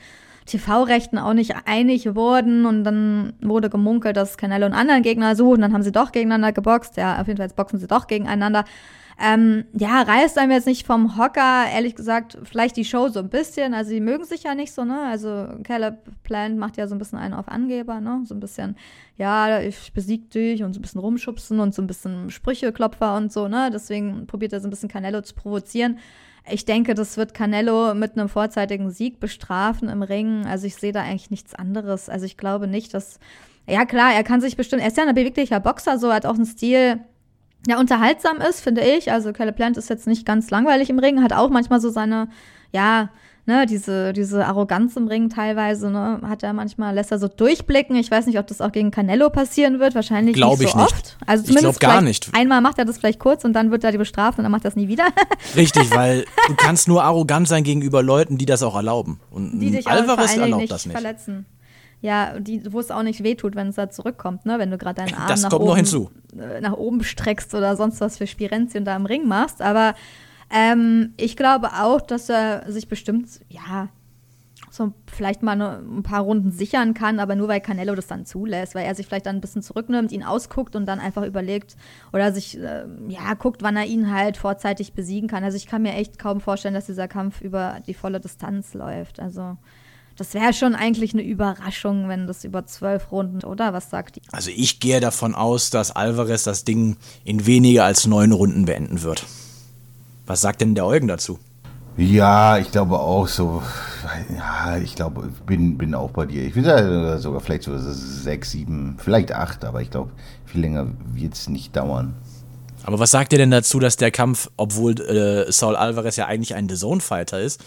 TV-Rechten 0.46 1.18
auch 1.18 1.34
nicht 1.34 1.54
einig 1.66 2.14
wurden 2.14 2.66
und 2.66 2.84
dann 2.84 3.34
wurde 3.40 3.70
gemunkelt, 3.70 4.16
dass 4.16 4.36
Canelo 4.36 4.66
einen 4.66 4.74
anderen 4.74 5.02
Gegner 5.02 5.36
sucht 5.36 5.56
und 5.56 5.62
dann 5.62 5.72
haben 5.72 5.82
sie 5.82 5.92
doch 5.92 6.12
gegeneinander 6.12 6.52
geboxt. 6.52 6.96
Ja, 6.96 7.20
auf 7.20 7.26
jeden 7.26 7.36
Fall 7.36 7.46
jetzt 7.46 7.56
boxen 7.56 7.78
sie 7.78 7.86
doch 7.86 8.06
gegeneinander. 8.06 8.64
Ähm, 9.20 9.64
ja, 9.72 10.02
reißt 10.02 10.38
einem 10.38 10.52
jetzt 10.52 10.66
nicht 10.68 10.86
vom 10.86 11.18
Hocker, 11.18 11.64
ehrlich 11.72 11.96
gesagt, 11.96 12.38
vielleicht 12.44 12.76
die 12.76 12.84
Show 12.84 13.08
so 13.08 13.18
ein 13.18 13.28
bisschen. 13.28 13.74
Also, 13.74 13.90
die 13.90 14.00
mögen 14.00 14.24
sich 14.24 14.44
ja 14.44 14.54
nicht 14.54 14.72
so, 14.72 14.84
ne? 14.84 15.06
Also, 15.06 15.48
Caleb 15.64 15.98
Plant 16.22 16.56
macht 16.56 16.76
ja 16.76 16.86
so 16.86 16.94
ein 16.94 16.98
bisschen 16.98 17.18
einen 17.18 17.34
auf 17.34 17.48
Angeber, 17.48 18.00
ne? 18.00 18.20
So 18.24 18.34
ein 18.34 18.38
bisschen, 18.38 18.76
ja, 19.16 19.60
ich 19.60 19.92
besieg 19.92 20.30
dich 20.30 20.62
und 20.62 20.72
so 20.72 20.78
ein 20.78 20.82
bisschen 20.82 21.00
rumschubsen 21.00 21.58
und 21.58 21.74
so 21.74 21.82
ein 21.82 21.88
bisschen 21.88 22.30
Sprücheklopfer 22.30 23.16
und 23.16 23.32
so, 23.32 23.48
ne? 23.48 23.70
Deswegen 23.72 24.28
probiert 24.28 24.52
er 24.52 24.60
so 24.60 24.68
ein 24.68 24.70
bisschen 24.70 24.88
Canelo 24.88 25.20
zu 25.22 25.34
provozieren. 25.34 25.98
Ich 26.48 26.64
denke, 26.64 26.94
das 26.94 27.16
wird 27.16 27.34
Canelo 27.34 27.94
mit 27.94 28.16
einem 28.16 28.28
vorzeitigen 28.28 28.90
Sieg 28.90 29.18
bestrafen 29.18 29.88
im 29.88 30.02
Ring. 30.02 30.46
Also, 30.46 30.68
ich 30.68 30.76
sehe 30.76 30.92
da 30.92 31.02
eigentlich 31.02 31.32
nichts 31.32 31.56
anderes. 31.56 32.08
Also, 32.08 32.24
ich 32.24 32.36
glaube 32.36 32.68
nicht, 32.68 32.94
dass. 32.94 33.18
Ja, 33.68 33.84
klar, 33.84 34.14
er 34.14 34.22
kann 34.22 34.40
sich 34.40 34.56
bestimmt. 34.56 34.80
Er 34.80 34.88
ist 34.88 34.96
ja 34.96 35.04
ein 35.04 35.14
beweglicher 35.14 35.58
Boxer, 35.58 35.98
so, 35.98 36.12
hat 36.12 36.24
auch 36.24 36.36
einen 36.36 36.46
Stil 36.46 37.00
ja, 37.68 37.78
unterhaltsam 37.78 38.38
ist, 38.38 38.60
finde 38.60 38.80
ich. 38.80 39.12
Also 39.12 39.32
Caleb 39.32 39.56
Plant 39.56 39.76
ist 39.76 39.90
jetzt 39.90 40.06
nicht 40.06 40.24
ganz 40.24 40.50
langweilig 40.50 40.88
im 40.88 40.98
Ring, 40.98 41.22
hat 41.22 41.34
auch 41.34 41.50
manchmal 41.50 41.80
so 41.80 41.90
seine, 41.90 42.28
ja, 42.72 43.10
ne, 43.44 43.66
diese, 43.66 44.14
diese 44.14 44.46
Arroganz 44.46 44.96
im 44.96 45.06
Ring 45.06 45.28
teilweise, 45.28 45.90
ne, 45.90 46.20
hat 46.26 46.42
er 46.42 46.54
manchmal, 46.54 46.94
lässt 46.94 47.12
er 47.12 47.18
so 47.18 47.28
durchblicken. 47.28 47.94
Ich 47.96 48.10
weiß 48.10 48.24
nicht, 48.24 48.38
ob 48.38 48.46
das 48.46 48.62
auch 48.62 48.72
gegen 48.72 48.90
Canelo 48.90 49.28
passieren 49.28 49.80
wird, 49.80 49.94
wahrscheinlich 49.94 50.34
Glaub 50.34 50.58
nicht 50.58 50.68
ich 50.68 50.70
so 50.72 50.78
nicht. 50.78 50.92
oft. 50.92 51.18
Also 51.26 51.42
Ich 51.42 51.48
zumindest 51.48 51.80
glaub 51.80 51.92
gar 51.92 52.00
nicht. 52.00 52.30
Einmal 52.32 52.62
macht 52.62 52.78
er 52.78 52.86
das 52.86 52.96
vielleicht 52.96 53.18
kurz 53.18 53.44
und 53.44 53.52
dann 53.52 53.70
wird 53.70 53.84
er 53.84 53.92
die 53.92 53.98
bestraft 53.98 54.38
und 54.38 54.44
dann 54.44 54.52
macht 54.52 54.64
er 54.64 54.68
es 54.70 54.76
nie 54.76 54.88
wieder. 54.88 55.06
Richtig, 55.56 55.94
weil 55.94 56.24
du 56.46 56.54
kannst 56.56 56.88
nur 56.88 57.04
arrogant 57.04 57.48
sein 57.48 57.64
gegenüber 57.64 58.02
Leuten, 58.02 58.38
die 58.38 58.46
das 58.46 58.62
auch 58.62 58.76
erlauben. 58.76 59.20
Und 59.30 59.60
die 59.60 59.72
dich 59.72 59.86
Alvarez 59.86 60.36
erlaubt 60.38 60.62
nicht, 60.62 60.72
das 60.72 60.86
nicht. 60.86 60.94
verletzen. 60.94 61.44
Ja, 62.00 62.38
die, 62.38 62.72
wo 62.72 62.78
es 62.78 62.90
auch 62.90 63.02
nicht 63.02 63.24
wehtut, 63.24 63.56
wenn 63.56 63.68
es 63.68 63.74
da 63.74 63.90
zurückkommt, 63.90 64.46
ne? 64.46 64.58
Wenn 64.58 64.70
du 64.70 64.78
gerade 64.78 65.02
deinen 65.02 65.14
Arm 65.14 65.28
Das 65.28 65.42
nach 65.42 65.52
oben, 65.52 66.08
äh, 66.38 66.60
nach 66.60 66.74
oben 66.74 67.02
streckst 67.02 67.54
oder 67.54 67.76
sonst 67.76 68.00
was 68.00 68.18
für 68.18 68.26
Spirenzien 68.26 68.84
da 68.84 68.94
im 68.94 69.06
Ring 69.06 69.26
machst. 69.26 69.60
Aber 69.60 69.94
ähm, 70.50 71.12
ich 71.16 71.36
glaube 71.36 71.70
auch, 71.80 72.00
dass 72.00 72.28
er 72.28 72.70
sich 72.70 72.88
bestimmt, 72.88 73.40
ja, 73.48 73.88
so 74.70 74.92
vielleicht 75.06 75.42
mal 75.42 75.56
ne, 75.56 75.82
ein 75.82 76.02
paar 76.02 76.22
Runden 76.22 76.52
sichern 76.52 76.94
kann, 76.94 77.20
aber 77.20 77.34
nur 77.34 77.48
weil 77.48 77.60
Canelo 77.60 77.94
das 77.94 78.06
dann 78.06 78.26
zulässt, 78.26 78.74
weil 78.74 78.84
er 78.84 78.94
sich 78.94 79.06
vielleicht 79.06 79.26
dann 79.26 79.36
ein 79.36 79.40
bisschen 79.40 79.62
zurücknimmt, 79.62 80.12
ihn 80.12 80.22
ausguckt 80.22 80.76
und 80.76 80.86
dann 80.86 81.00
einfach 81.00 81.24
überlegt 81.24 81.76
oder 82.12 82.32
sich, 82.32 82.58
äh, 82.58 82.84
ja, 83.08 83.34
guckt, 83.34 83.62
wann 83.62 83.76
er 83.76 83.86
ihn 83.86 84.12
halt 84.12 84.36
vorzeitig 84.36 84.92
besiegen 84.92 85.28
kann. 85.28 85.44
Also 85.44 85.56
ich 85.56 85.66
kann 85.66 85.82
mir 85.82 85.94
echt 85.94 86.18
kaum 86.18 86.40
vorstellen, 86.40 86.74
dass 86.74 86.86
dieser 86.86 87.08
Kampf 87.08 87.40
über 87.40 87.78
die 87.86 87.94
volle 87.94 88.20
Distanz 88.20 88.74
läuft. 88.74 89.20
Also 89.20 89.56
das 90.18 90.34
wäre 90.34 90.52
schon 90.52 90.74
eigentlich 90.74 91.14
eine 91.14 91.22
Überraschung, 91.22 92.08
wenn 92.08 92.26
das 92.26 92.42
über 92.42 92.66
zwölf 92.66 93.12
Runden, 93.12 93.44
oder? 93.44 93.72
Was 93.72 93.88
sagt 93.88 94.16
die? 94.16 94.22
Also 94.32 94.50
ich 94.54 94.80
gehe 94.80 94.98
davon 94.98 95.36
aus, 95.36 95.70
dass 95.70 95.94
Alvarez 95.94 96.42
das 96.42 96.64
Ding 96.64 96.96
in 97.24 97.46
weniger 97.46 97.84
als 97.84 98.04
neun 98.06 98.32
Runden 98.32 98.64
beenden 98.64 99.02
wird. 99.02 99.24
Was 100.26 100.40
sagt 100.40 100.60
denn 100.60 100.74
der 100.74 100.86
Eugen 100.86 101.06
dazu? 101.06 101.38
Ja, 101.96 102.58
ich 102.58 102.72
glaube 102.72 102.98
auch 102.98 103.28
so. 103.28 103.62
Ja, 104.36 104.76
ich 104.78 104.96
glaube, 104.96 105.30
bin, 105.46 105.78
bin 105.78 105.94
auch 105.94 106.10
bei 106.10 106.26
dir. 106.26 106.44
Ich 106.44 106.56
würde 106.56 107.18
sogar 107.20 107.40
vielleicht 107.40 107.62
so 107.62 107.76
sechs, 107.78 108.50
sieben, 108.50 108.96
vielleicht 108.98 109.32
acht, 109.32 109.64
aber 109.64 109.82
ich 109.82 109.90
glaube, 109.90 110.10
viel 110.46 110.60
länger 110.60 110.88
wird 111.14 111.34
es 111.34 111.48
nicht 111.48 111.76
dauern. 111.76 112.14
Aber 112.82 112.98
was 112.98 113.12
sagt 113.12 113.32
ihr 113.32 113.38
denn 113.38 113.50
dazu, 113.50 113.78
dass 113.78 113.96
der 113.96 114.10
Kampf, 114.10 114.50
obwohl 114.56 115.00
äh, 115.00 115.50
Saul 115.52 115.76
Alvarez 115.76 116.16
ja 116.16 116.26
eigentlich 116.26 116.54
ein 116.54 116.68
The 116.68 116.76
Zone-Fighter 116.76 117.40
ist 117.40 117.62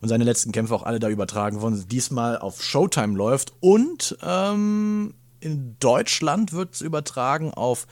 und 0.00 0.08
seine 0.08 0.24
letzten 0.24 0.52
Kämpfe 0.52 0.74
auch 0.74 0.82
alle 0.82 0.98
da 0.98 1.08
übertragen 1.08 1.60
wurden, 1.60 1.86
diesmal 1.88 2.38
auf 2.38 2.62
Showtime 2.62 3.16
läuft 3.16 3.52
und 3.60 4.16
ähm, 4.22 5.14
in 5.40 5.76
Deutschland 5.80 6.52
wird 6.52 6.74
es 6.74 6.80
übertragen 6.80 7.52
auf 7.52 7.86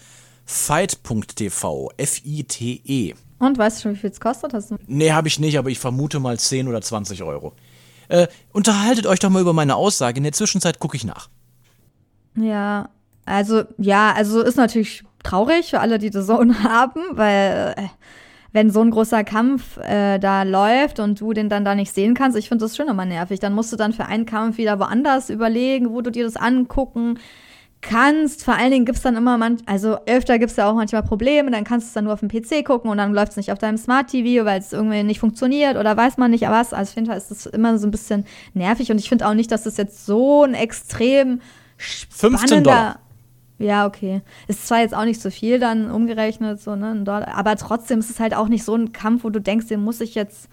fight.tv, 0.45 1.91
F-I-T-E. 1.97 3.15
Und 3.39 3.59
weißt 3.59 3.79
du 3.79 3.83
schon, 3.83 3.93
wie 3.95 3.99
viel 3.99 4.11
es 4.11 4.21
kostet? 4.21 4.55
Hast 4.55 4.71
du 4.71 4.77
Nee, 4.87 5.13
habe 5.13 5.29
ich 5.29 5.39
nicht, 5.39 5.59
aber 5.59 5.71
ich 5.71 5.79
vermute 5.79 6.21
mal 6.21 6.39
10 6.39 6.69
oder 6.69 6.81
20 6.81 7.23
Euro. 7.23 7.53
Äh, 8.09 8.29
unterhaltet 8.53 9.07
euch 9.07 9.19
doch 9.19 9.31
mal 9.31 9.43
über 9.43 9.53
meine 9.53 9.77
Aussage. 9.77 10.19
In 10.19 10.25
der 10.25 10.33
Zwischenzeit 10.33 10.79
gucke 10.79 10.97
ich 10.97 11.05
nach. 11.05 11.29
Ja, 12.37 12.89
Also, 13.25 13.65
ja, 13.79 14.13
also 14.13 14.43
ist 14.43 14.57
natürlich 14.57 15.05
traurig 15.23 15.71
für 15.71 15.81
alle, 15.81 15.99
die 15.99 16.13
The 16.13 16.23
Zone 16.27 16.63
haben, 16.63 17.01
weil 17.13 17.75
äh, 17.77 17.89
wenn 18.55 18.71
so 18.71 18.81
ein 18.81 18.93
großer 18.93 19.25
Kampf 19.25 19.79
äh, 19.79 20.19
da 20.21 20.45
läuft 20.45 21.01
und 21.01 21.21
du 21.21 21.33
den 21.33 21.49
dann 21.49 21.65
da 21.65 21.75
nicht 21.75 21.93
sehen 21.93 22.15
kannst, 22.15 22.39
ich 22.39 22.49
finde 22.49 22.65
das 22.65 22.77
schon 22.77 22.89
immer 22.89 23.05
nervig. 23.05 23.41
Dann 23.41 23.53
musst 23.53 23.73
du 23.73 23.77
dann 23.77 23.93
für 23.93 24.07
einen 24.07 24.27
Kampf 24.27 24.59
wieder 24.59 24.79
woanders 24.79 25.29
überlegen, 25.29 25.91
wo 25.91 26.01
du 26.03 26.13
dir 26.13 26.25
das 26.25 26.37
angucken 26.37 27.19
kannst. 27.81 28.45
Vor 28.45 28.55
allen 28.55 28.71
Dingen 28.71 28.85
gibt's 28.85 29.03
dann 29.03 29.17
immer, 29.17 29.37
man, 29.39 29.57
also 29.67 29.99
öfter 30.07 30.39
gibt's 30.39 30.55
ja 30.55 30.71
auch 30.71 30.75
manchmal 30.75 31.03
Probleme, 31.03 31.51
dann 31.51 31.65
kannst 31.65 31.87
du 31.87 31.89
es 31.89 31.95
dann 31.95 32.05
nur 32.05 32.13
auf 32.13 32.21
dem 32.21 32.29
PC 32.29 32.65
gucken 32.65 32.93
und 32.93 32.99
dann 32.99 33.13
läuft's 33.13 33.37
nicht 33.37 33.51
auf 33.51 33.59
deinem 33.59 33.77
Smart 33.77 34.07
TV, 34.07 34.45
weil 34.45 34.61
es 34.61 34.73
irgendwie 34.73 35.03
nicht 35.03 35.19
funktioniert 35.19 35.77
oder 35.77 35.97
weiß 35.97 36.17
man 36.17 36.31
nicht 36.31 36.45
was. 36.45 36.73
Also 36.73 36.91
ich 36.91 36.95
finde, 36.95 37.13
ist 37.15 37.33
das 37.33 37.47
immer 37.47 37.77
so 37.77 37.89
ein 37.89 37.91
bisschen 37.91 38.25
nervig 38.55 38.89
und 38.93 38.99
ich 38.99 39.09
finde 39.09 39.27
auch 39.27 39.35
nicht, 39.35 39.51
dass 39.51 39.65
das 39.65 39.77
jetzt 39.79 40.07
so 40.07 40.45
ein 40.45 40.55
extrem 40.55 41.41
spannender 41.77 42.39
15 42.39 42.63
Dollar. 42.63 43.01
Ja, 43.59 43.87
okay. 43.87 44.23
Ist 44.49 44.67
zwar 44.67 44.81
jetzt 44.81 44.95
auch 44.95 45.05
nicht 45.05 45.21
so 45.21 45.31
viel 45.31 45.59
dann 45.59 45.91
umgerechnet, 45.91 46.61
so, 46.61 46.75
ne, 46.75 46.95
Dollar, 47.05 47.29
aber 47.35 47.57
trotzdem 47.57 48.01
ist 48.01 48.11
es 48.11 48.21
halt 48.21 48.35
auch 48.35 48.49
nicht 48.49 48.65
so 48.65 48.75
ein 48.75 48.93
Kampf, 48.93 49.25
wo 49.25 49.31
du 49.31 49.41
denkst, 49.41 49.69
den 49.69 49.83
muss 49.83 50.01
ich 50.01 50.15
jetzt 50.15 50.49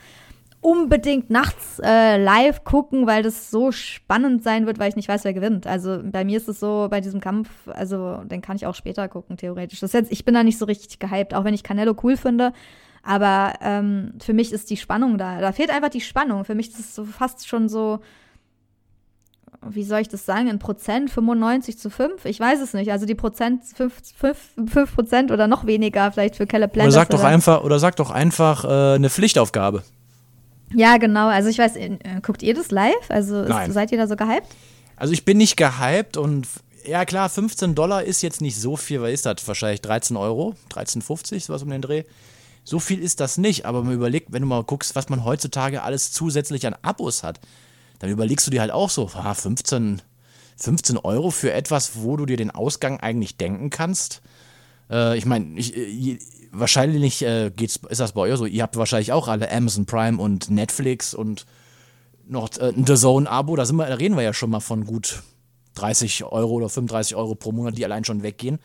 unbedingt 0.61 1.31
nachts 1.31 1.79
äh, 1.83 2.23
live 2.23 2.63
gucken, 2.63 3.07
weil 3.07 3.23
das 3.23 3.49
so 3.49 3.71
spannend 3.71 4.43
sein 4.43 4.67
wird, 4.67 4.77
weil 4.77 4.89
ich 4.89 4.95
nicht 4.95 5.09
weiß, 5.09 5.23
wer 5.23 5.33
gewinnt. 5.33 5.65
Also 5.65 5.99
bei 6.03 6.23
mir 6.23 6.37
ist 6.37 6.47
es 6.47 6.59
so, 6.59 6.87
bei 6.89 7.01
diesem 7.01 7.19
Kampf, 7.19 7.49
also 7.67 8.17
den 8.25 8.41
kann 8.41 8.55
ich 8.55 8.67
auch 8.67 8.75
später 8.75 9.07
gucken, 9.07 9.37
theoretisch. 9.37 9.79
Das 9.79 9.93
jetzt, 9.93 10.11
ich 10.11 10.23
bin 10.23 10.35
da 10.35 10.43
nicht 10.43 10.59
so 10.59 10.65
richtig 10.65 10.99
gehypt, 10.99 11.33
auch 11.33 11.43
wenn 11.43 11.55
ich 11.55 11.63
Canelo 11.63 11.95
cool 12.03 12.15
finde. 12.15 12.53
Aber 13.03 13.53
ähm, 13.61 14.13
für 14.19 14.33
mich 14.33 14.51
ist 14.51 14.69
die 14.69 14.77
Spannung 14.77 15.17
da. 15.17 15.41
Da 15.41 15.51
fehlt 15.51 15.71
einfach 15.71 15.89
die 15.89 16.01
Spannung. 16.01 16.45
Für 16.45 16.53
mich 16.53 16.69
ist 16.69 16.79
es 16.79 16.93
so 16.93 17.05
fast 17.05 17.47
schon 17.47 17.67
so, 17.67 17.99
wie 19.69 19.83
soll 19.83 20.01
ich 20.01 20.09
das 20.09 20.25
sagen, 20.25 20.47
in 20.47 20.57
Prozent 20.57 21.11
95 21.11 21.77
zu 21.77 21.89
5? 21.89 22.25
Ich 22.25 22.39
weiß 22.39 22.61
es 22.61 22.73
nicht. 22.73 22.91
Also 22.91 23.05
die 23.05 23.15
Prozent 23.15 23.63
5, 23.63 23.93
5, 24.15 24.37
5 24.71 24.95
Prozent 24.95 25.31
oder 25.31 25.47
noch 25.47 25.65
weniger 25.65 26.11
vielleicht 26.11 26.35
für 26.35 26.47
Caleb 26.47 26.75
Oder 26.75 26.91
sag 26.91 27.09
doch 27.09 27.23
einfach, 27.23 27.63
oder 27.63 27.77
sag 27.77 27.95
doch 27.97 28.09
einfach 28.09 28.65
äh, 28.65 28.95
eine 28.95 29.09
Pflichtaufgabe. 29.09 29.83
Ja, 30.73 30.97
genau. 30.97 31.27
Also 31.27 31.49
ich 31.49 31.59
weiß, 31.59 31.75
äh, 31.75 31.97
guckt 32.23 32.41
ihr 32.41 32.55
das 32.55 32.71
live? 32.71 32.93
Also 33.09 33.43
ist, 33.43 33.73
seid 33.73 33.91
ihr 33.91 33.97
da 33.97 34.07
so 34.07 34.15
gehypt? 34.15 34.47
Also 34.95 35.13
ich 35.13 35.25
bin 35.25 35.37
nicht 35.37 35.57
gehypt 35.57 36.17
und 36.17 36.47
ja 36.85 37.05
klar, 37.05 37.29
15 37.29 37.75
Dollar 37.75 38.03
ist 38.03 38.23
jetzt 38.23 38.41
nicht 38.41 38.59
so 38.59 38.75
viel, 38.75 39.01
weil 39.01 39.13
ist 39.13 39.25
das 39.25 39.47
wahrscheinlich 39.47 39.81
13 39.81 40.17
Euro, 40.17 40.55
13,50 40.71 41.45
sowas 41.45 41.61
um 41.61 41.69
den 41.69 41.81
Dreh. 41.81 42.03
So 42.63 42.79
viel 42.79 42.99
ist 42.99 43.19
das 43.19 43.37
nicht, 43.37 43.65
aber 43.65 43.83
man 43.83 43.93
überlegt, 43.93 44.31
wenn 44.31 44.41
du 44.41 44.47
mal 44.47 44.63
guckst, 44.63 44.95
was 44.95 45.09
man 45.09 45.25
heutzutage 45.25 45.83
alles 45.83 46.11
zusätzlich 46.11 46.65
an 46.67 46.75
Abos 46.81 47.23
hat, 47.23 47.39
dann 48.01 48.09
überlegst 48.09 48.47
du 48.47 48.51
dir 48.51 48.61
halt 48.61 48.71
auch 48.71 48.89
so, 48.89 49.11
ah, 49.13 49.35
15, 49.35 50.01
15 50.57 50.97
Euro 50.97 51.29
für 51.29 51.53
etwas, 51.53 52.01
wo 52.01 52.17
du 52.17 52.25
dir 52.25 52.35
den 52.35 52.49
Ausgang 52.49 52.99
eigentlich 52.99 53.37
denken 53.37 53.69
kannst. 53.69 54.23
Äh, 54.89 55.19
ich 55.19 55.27
meine, 55.27 55.59
äh, 55.59 56.17
wahrscheinlich 56.51 57.21
äh, 57.21 57.51
geht's, 57.55 57.79
ist 57.89 57.99
das 57.99 58.13
bei 58.13 58.21
euch 58.21 58.37
so, 58.37 58.47
ihr 58.47 58.63
habt 58.63 58.75
wahrscheinlich 58.75 59.11
auch 59.11 59.27
alle 59.27 59.51
Amazon 59.51 59.85
Prime 59.85 60.19
und 60.19 60.49
Netflix 60.49 61.13
und 61.13 61.45
noch 62.27 62.49
äh, 62.57 62.69
ein 62.69 62.87
The 62.87 62.95
Zone-Abo, 62.95 63.55
da, 63.55 63.65
da 63.65 63.83
reden 63.93 64.15
wir 64.15 64.23
ja 64.23 64.33
schon 64.33 64.49
mal 64.49 64.61
von 64.61 64.83
gut 64.85 65.21
30 65.75 66.23
Euro 66.23 66.53
oder 66.53 66.69
35 66.69 67.15
Euro 67.15 67.35
pro 67.35 67.51
Monat, 67.51 67.77
die 67.77 67.85
allein 67.85 68.03
schon 68.03 68.23
weggehen. 68.23 68.57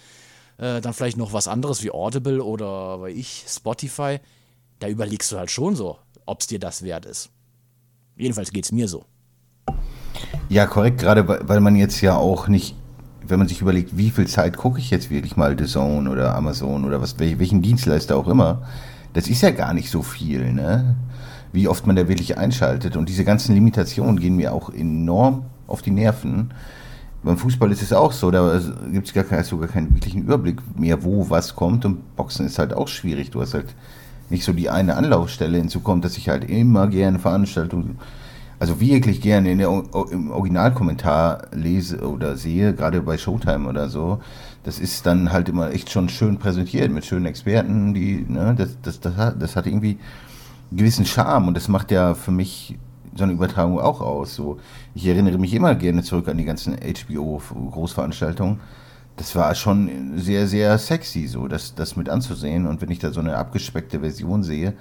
Äh, 0.56 0.80
dann 0.80 0.94
vielleicht 0.94 1.18
noch 1.18 1.34
was 1.34 1.46
anderes 1.46 1.82
wie 1.82 1.90
Audible 1.90 2.42
oder 2.42 3.02
weil 3.02 3.14
ich, 3.14 3.44
Spotify. 3.46 4.18
Da 4.78 4.88
überlegst 4.88 5.30
du 5.30 5.36
halt 5.36 5.50
schon 5.50 5.76
so, 5.76 5.98
ob 6.24 6.40
es 6.40 6.46
dir 6.46 6.58
das 6.58 6.82
wert 6.82 7.04
ist. 7.04 7.28
Jedenfalls 8.16 8.50
geht 8.50 8.64
es 8.64 8.72
mir 8.72 8.88
so. 8.88 9.04
Ja, 10.48 10.66
korrekt, 10.66 11.00
gerade 11.00 11.26
weil 11.28 11.60
man 11.60 11.76
jetzt 11.76 12.00
ja 12.00 12.16
auch 12.16 12.48
nicht, 12.48 12.76
wenn 13.26 13.38
man 13.38 13.48
sich 13.48 13.60
überlegt, 13.60 13.96
wie 13.96 14.10
viel 14.10 14.26
Zeit 14.26 14.56
gucke 14.56 14.78
ich 14.78 14.90
jetzt 14.90 15.10
wirklich 15.10 15.36
mal 15.36 15.56
The 15.58 15.64
Zone 15.66 16.08
oder 16.08 16.34
Amazon 16.36 16.84
oder 16.84 17.00
was, 17.00 17.18
wel- 17.18 17.38
welchen 17.38 17.62
Dienstleister 17.62 18.16
auch 18.16 18.28
immer, 18.28 18.62
das 19.12 19.28
ist 19.28 19.42
ja 19.42 19.50
gar 19.50 19.74
nicht 19.74 19.90
so 19.90 20.02
viel, 20.02 20.52
ne? 20.52 20.94
Wie 21.52 21.68
oft 21.68 21.86
man 21.86 21.96
da 21.96 22.06
wirklich 22.06 22.36
einschaltet. 22.36 22.96
Und 22.96 23.08
diese 23.08 23.24
ganzen 23.24 23.54
Limitationen 23.54 24.20
gehen 24.20 24.36
mir 24.36 24.52
auch 24.52 24.70
enorm 24.70 25.46
auf 25.66 25.80
die 25.80 25.90
Nerven. 25.90 26.52
Beim 27.22 27.38
Fußball 27.38 27.72
ist 27.72 27.82
es 27.82 27.92
auch 27.92 28.12
so, 28.12 28.30
da 28.30 28.60
gibt 28.92 29.08
es 29.08 29.14
gar 29.14 29.24
kein, 29.24 29.42
sogar 29.42 29.68
keinen 29.68 29.94
wirklichen 29.94 30.22
Überblick 30.22 30.60
mehr, 30.78 31.02
wo 31.02 31.30
was 31.30 31.56
kommt. 31.56 31.84
Und 31.84 32.14
Boxen 32.14 32.46
ist 32.46 32.58
halt 32.58 32.74
auch 32.74 32.88
schwierig. 32.88 33.30
Du 33.30 33.40
hast 33.40 33.54
halt 33.54 33.74
nicht 34.28 34.44
so 34.44 34.52
die 34.52 34.68
eine 34.68 34.96
Anlaufstelle. 34.96 35.56
Hinzu 35.56 35.80
kommt, 35.80 36.04
dass 36.04 36.18
ich 36.18 36.28
halt 36.28 36.48
immer 36.48 36.88
gerne 36.88 37.18
Veranstaltungen, 37.18 37.98
also 38.58 38.80
wirklich 38.80 39.20
gerne 39.20 39.50
in 39.50 39.58
der, 39.58 39.68
im 40.10 40.30
Originalkommentar 40.30 41.48
lese 41.52 42.08
oder 42.08 42.36
sehe, 42.36 42.74
gerade 42.74 43.02
bei 43.02 43.18
Showtime 43.18 43.68
oder 43.68 43.88
so. 43.88 44.20
Das 44.64 44.78
ist 44.78 45.06
dann 45.06 45.32
halt 45.32 45.48
immer 45.48 45.70
echt 45.72 45.90
schon 45.90 46.08
schön 46.08 46.38
präsentiert 46.38 46.90
mit 46.90 47.04
schönen 47.04 47.26
Experten, 47.26 47.94
die, 47.94 48.24
ne, 48.28 48.54
das, 48.56 48.76
das, 48.82 49.00
das, 49.00 49.16
hat, 49.16 49.42
das 49.42 49.56
hat 49.56 49.66
irgendwie 49.66 49.98
einen 50.70 50.78
gewissen 50.78 51.04
Charme 51.04 51.48
und 51.48 51.54
das 51.54 51.68
macht 51.68 51.90
ja 51.90 52.14
für 52.14 52.32
mich 52.32 52.78
so 53.14 53.24
eine 53.24 53.32
Übertragung 53.32 53.78
auch 53.80 54.00
aus. 54.00 54.34
So, 54.34 54.58
ich 54.94 55.06
erinnere 55.06 55.38
mich 55.38 55.54
immer 55.54 55.74
gerne 55.74 56.02
zurück 56.02 56.28
an 56.28 56.38
die 56.38 56.44
ganzen 56.44 56.76
HBO-Großveranstaltungen. 56.76 58.60
Das 59.16 59.34
war 59.34 59.54
schon 59.54 60.18
sehr, 60.18 60.46
sehr 60.46 60.76
sexy, 60.78 61.26
so 61.26 61.48
das, 61.48 61.74
das 61.74 61.96
mit 61.96 62.08
anzusehen. 62.08 62.66
Und 62.66 62.82
wenn 62.82 62.90
ich 62.90 62.98
da 62.98 63.12
so 63.12 63.20
eine 63.20 63.36
abgespeckte 63.36 64.00
Version 64.00 64.42
sehe, 64.42 64.74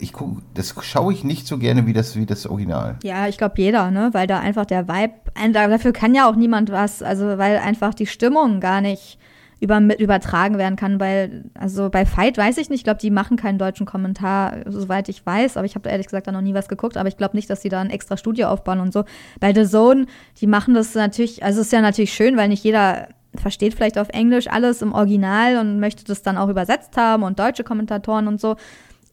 ich 0.00 0.12
guck, 0.12 0.38
das 0.54 0.74
schaue 0.80 1.12
ich 1.12 1.24
nicht 1.24 1.46
so 1.46 1.58
gerne 1.58 1.86
wie 1.86 1.92
das, 1.92 2.16
wie 2.16 2.24
das 2.24 2.46
Original. 2.46 2.96
Ja, 3.02 3.28
ich 3.28 3.36
glaube 3.36 3.54
jeder, 3.58 3.90
ne? 3.90 4.08
Weil 4.12 4.26
da 4.26 4.40
einfach 4.40 4.64
der 4.64 4.88
Vibe, 4.88 5.14
dafür 5.52 5.92
kann 5.92 6.14
ja 6.14 6.28
auch 6.28 6.36
niemand 6.36 6.70
was, 6.70 7.02
also 7.02 7.36
weil 7.38 7.58
einfach 7.58 7.92
die 7.92 8.06
Stimmung 8.06 8.60
gar 8.60 8.80
nicht 8.80 9.18
über, 9.60 9.78
übertragen 9.98 10.58
werden 10.58 10.74
kann, 10.76 10.98
weil, 10.98 11.44
also 11.54 11.88
bei 11.88 12.04
Fight 12.04 12.36
weiß 12.36 12.58
ich 12.58 12.68
nicht, 12.68 12.80
ich 12.80 12.84
glaube, 12.84 13.00
die 13.00 13.10
machen 13.10 13.36
keinen 13.36 13.58
deutschen 13.58 13.86
Kommentar, 13.86 14.56
soweit 14.66 15.08
ich 15.08 15.24
weiß, 15.24 15.56
aber 15.56 15.66
ich 15.66 15.76
habe 15.76 15.88
ehrlich 15.88 16.06
gesagt 16.06 16.26
da 16.26 16.32
noch 16.32 16.40
nie 16.40 16.54
was 16.54 16.68
geguckt, 16.68 16.96
aber 16.96 17.08
ich 17.08 17.16
glaube 17.16 17.36
nicht, 17.36 17.48
dass 17.48 17.60
die 17.60 17.68
da 17.68 17.80
ein 17.80 17.90
extra 17.90 18.16
Studio 18.16 18.48
aufbauen 18.48 18.80
und 18.80 18.92
so. 18.92 19.04
Bei 19.38 19.54
The 19.54 19.64
Zone, 19.64 20.06
die 20.40 20.48
machen 20.48 20.74
das 20.74 20.94
natürlich, 20.94 21.44
also 21.44 21.60
es 21.60 21.66
ist 21.66 21.72
ja 21.72 21.80
natürlich 21.80 22.12
schön, 22.12 22.36
weil 22.36 22.48
nicht 22.48 22.64
jeder 22.64 23.06
versteht 23.36 23.74
vielleicht 23.74 23.98
auf 23.98 24.08
Englisch 24.10 24.48
alles 24.48 24.82
im 24.82 24.92
Original 24.92 25.58
und 25.58 25.80
möchte 25.80 26.04
das 26.04 26.22
dann 26.22 26.36
auch 26.36 26.48
übersetzt 26.48 26.96
haben 26.96 27.22
und 27.22 27.38
deutsche 27.38 27.64
Kommentatoren 27.64 28.28
und 28.28 28.40
so. 28.40 28.56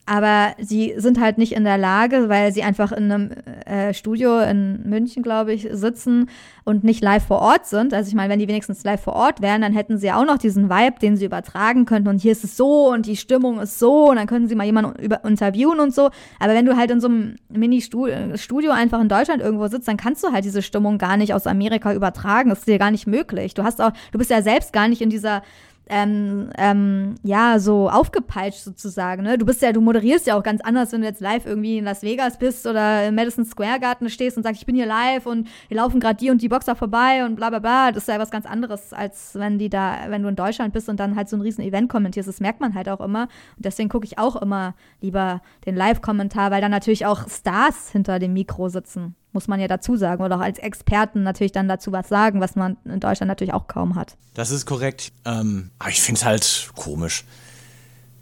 Aber 0.09 0.55
sie 0.57 0.95
sind 0.97 1.19
halt 1.19 1.37
nicht 1.37 1.51
in 1.51 1.65
der 1.65 1.77
Lage, 1.77 2.29
weil 2.29 2.51
sie 2.51 2.63
einfach 2.63 2.91
in 2.91 3.11
einem 3.11 3.29
äh, 3.67 3.93
Studio 3.93 4.39
in 4.39 4.81
München, 4.89 5.21
glaube 5.21 5.53
ich, 5.53 5.67
sitzen 5.71 6.31
und 6.63 6.83
nicht 6.83 7.03
live 7.03 7.27
vor 7.27 7.37
Ort 7.37 7.67
sind. 7.67 7.93
Also 7.93 8.07
ich 8.07 8.15
meine, 8.15 8.31
wenn 8.33 8.39
die 8.39 8.47
wenigstens 8.47 8.83
live 8.83 9.03
vor 9.03 9.13
Ort 9.13 9.39
wären, 9.39 9.61
dann 9.61 9.71
hätten 9.71 9.99
sie 9.99 10.07
ja 10.07 10.19
auch 10.19 10.25
noch 10.25 10.39
diesen 10.39 10.67
Vibe, 10.67 10.97
den 10.99 11.15
sie 11.15 11.25
übertragen 11.25 11.85
könnten. 11.85 12.09
Und 12.09 12.21
hier 12.21 12.31
ist 12.31 12.43
es 12.43 12.57
so 12.57 12.91
und 12.91 13.05
die 13.05 13.17
Stimmung 13.17 13.59
ist 13.59 13.77
so 13.77 14.09
und 14.09 14.15
dann 14.15 14.25
können 14.25 14.47
sie 14.47 14.55
mal 14.55 14.63
jemanden 14.63 14.99
über 14.99 15.23
interviewen 15.25 15.79
und 15.79 15.93
so. 15.93 16.09
Aber 16.39 16.55
wenn 16.55 16.65
du 16.65 16.75
halt 16.75 16.89
in 16.89 17.01
so 17.01 17.07
einem 17.07 17.35
Mini-Studio 17.49 18.71
einfach 18.71 18.99
in 19.01 19.09
Deutschland 19.09 19.43
irgendwo 19.43 19.67
sitzt, 19.67 19.87
dann 19.87 19.97
kannst 19.97 20.23
du 20.23 20.31
halt 20.31 20.43
diese 20.43 20.63
Stimmung 20.63 20.97
gar 20.97 21.17
nicht 21.17 21.35
aus 21.35 21.45
Amerika 21.45 21.93
übertragen. 21.93 22.49
Das 22.49 22.59
ist 22.59 22.67
dir 22.67 22.79
gar 22.79 22.89
nicht 22.89 23.05
möglich. 23.05 23.53
Du 23.53 23.63
hast 23.63 23.79
auch, 23.79 23.91
du 24.11 24.17
bist 24.17 24.31
ja 24.31 24.41
selbst 24.41 24.73
gar 24.73 24.87
nicht 24.87 25.03
in 25.03 25.11
dieser 25.11 25.43
ähm, 25.89 26.51
ähm, 26.57 27.15
ja, 27.23 27.57
so 27.57 27.89
aufgepeitscht 27.89 28.61
sozusagen. 28.61 29.23
Ne? 29.23 29.37
Du 29.39 29.45
bist 29.45 29.61
ja, 29.61 29.71
du 29.73 29.81
moderierst 29.81 30.27
ja 30.27 30.37
auch 30.37 30.43
ganz 30.43 30.61
anders, 30.61 30.91
wenn 30.91 31.01
du 31.01 31.07
jetzt 31.07 31.19
live 31.19 31.47
irgendwie 31.47 31.79
in 31.79 31.85
Las 31.85 32.03
Vegas 32.03 32.37
bist 32.37 32.67
oder 32.67 33.07
im 33.07 33.15
Madison 33.15 33.43
Square 33.43 33.79
Garden 33.79 34.07
stehst 34.09 34.37
und 34.37 34.43
sagst, 34.43 34.61
ich 34.61 34.65
bin 34.67 34.75
hier 34.75 34.85
live 34.85 35.25
und 35.25 35.47
wir 35.67 35.77
laufen 35.77 35.99
gerade 35.99 36.17
die 36.17 36.29
und 36.29 36.41
die 36.43 36.47
Boxer 36.47 36.75
vorbei 36.75 37.25
und 37.25 37.35
bla 37.35 37.49
bla 37.49 37.59
bla. 37.59 37.91
Das 37.91 38.03
ist 38.03 38.07
ja 38.07 38.19
was 38.19 38.29
ganz 38.29 38.45
anderes, 38.45 38.93
als 38.93 39.33
wenn 39.33 39.57
die 39.57 39.69
da, 39.69 39.97
wenn 40.09 40.21
du 40.21 40.29
in 40.29 40.35
Deutschland 40.35 40.73
bist 40.73 40.89
und 40.89 40.99
dann 40.99 41.15
halt 41.15 41.27
so 41.27 41.35
ein 41.35 41.41
riesen 41.41 41.63
Event 41.63 41.89
kommentierst. 41.89 42.29
Das 42.29 42.39
merkt 42.39 42.61
man 42.61 42.75
halt 42.75 42.87
auch 42.87 43.01
immer. 43.01 43.23
Und 43.57 43.65
deswegen 43.65 43.89
gucke 43.89 44.05
ich 44.05 44.19
auch 44.19 44.35
immer 44.35 44.75
lieber 45.01 45.41
den 45.65 45.75
Live-Kommentar, 45.75 46.51
weil 46.51 46.61
da 46.61 46.69
natürlich 46.69 47.07
auch 47.07 47.27
Stars 47.27 47.91
hinter 47.91 48.19
dem 48.19 48.33
Mikro 48.33 48.69
sitzen. 48.69 49.15
Muss 49.31 49.47
man 49.47 49.59
ja 49.59 49.67
dazu 49.67 49.95
sagen. 49.95 50.23
Oder 50.23 50.37
auch 50.37 50.41
als 50.41 50.57
Experten 50.57 51.21
natürlich 51.23 51.51
dann 51.51 51.67
dazu 51.67 51.91
was 51.91 52.09
sagen, 52.09 52.41
was 52.41 52.55
man 52.55 52.77
in 52.85 52.99
Deutschland 52.99 53.27
natürlich 53.27 53.53
auch 53.53 53.67
kaum 53.67 53.95
hat. 53.95 54.17
Das 54.33 54.49
ist 54.49 54.65
korrekt. 54.65 55.11
Ähm, 55.25 55.69
aber 55.77 55.89
ich 55.89 56.01
finde 56.01 56.19
es 56.19 56.25
halt 56.25 56.71
komisch. 56.75 57.25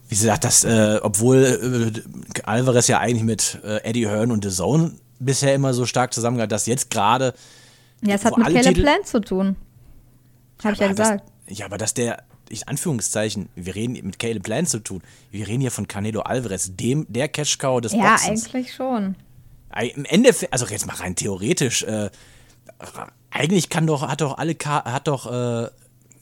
Wie 0.09 0.15
gesagt, 0.15 0.43
dass, 0.43 0.63
äh, 0.63 0.99
obwohl 1.01 1.93
äh, 2.35 2.41
Alvarez 2.43 2.87
ja 2.87 2.99
eigentlich 2.99 3.23
mit 3.23 3.59
äh, 3.63 3.83
Eddie 3.83 4.07
Hearn 4.07 4.31
und 4.31 4.43
The 4.43 4.51
Zone 4.51 4.93
bisher 5.19 5.55
immer 5.55 5.73
so 5.73 5.85
stark 5.85 6.13
zusammengehört, 6.13 6.51
dass 6.51 6.65
jetzt 6.65 6.89
gerade. 6.89 7.33
Ja, 8.03 8.15
es 8.15 8.25
hat 8.25 8.37
mit 8.37 8.47
Caleb 8.47 8.63
Titel- 8.63 8.81
Plant 8.83 9.07
zu 9.07 9.19
tun. 9.21 9.55
Habe 10.63 10.73
ich 10.73 10.79
ja 10.79 10.87
gesagt. 10.87 11.23
Das, 11.47 11.57
ja, 11.57 11.65
aber 11.65 11.77
dass 11.77 11.93
der, 11.93 12.23
ich 12.49 12.67
Anführungszeichen, 12.67 13.49
wir 13.55 13.75
reden 13.75 13.93
mit 14.05 14.19
Caleb 14.19 14.43
Plant 14.43 14.69
zu 14.69 14.79
tun. 14.79 15.01
Wir 15.31 15.47
reden 15.47 15.61
hier 15.61 15.71
von 15.71 15.87
Canelo 15.87 16.21
Alvarez, 16.21 16.75
dem 16.75 17.05
der 17.09 17.27
Cash 17.29 17.57
Cow 17.57 17.79
des 17.81 17.93
Ja, 17.93 18.11
Boxens. 18.11 18.45
eigentlich 18.47 18.73
schon. 18.73 19.15
Im 19.93 20.05
Endeffekt, 20.05 20.53
also 20.53 20.65
jetzt 20.67 20.87
mal 20.87 20.95
rein 20.95 21.15
theoretisch, 21.15 21.83
äh, 21.83 22.09
eigentlich 23.31 23.69
kann 23.69 23.87
doch, 23.87 24.07
hat 24.07 24.21
doch 24.21 24.37
alle 24.37 24.55
Ka 24.55 24.83
hat 24.85 25.07
doch 25.07 25.31
äh, 25.31 25.69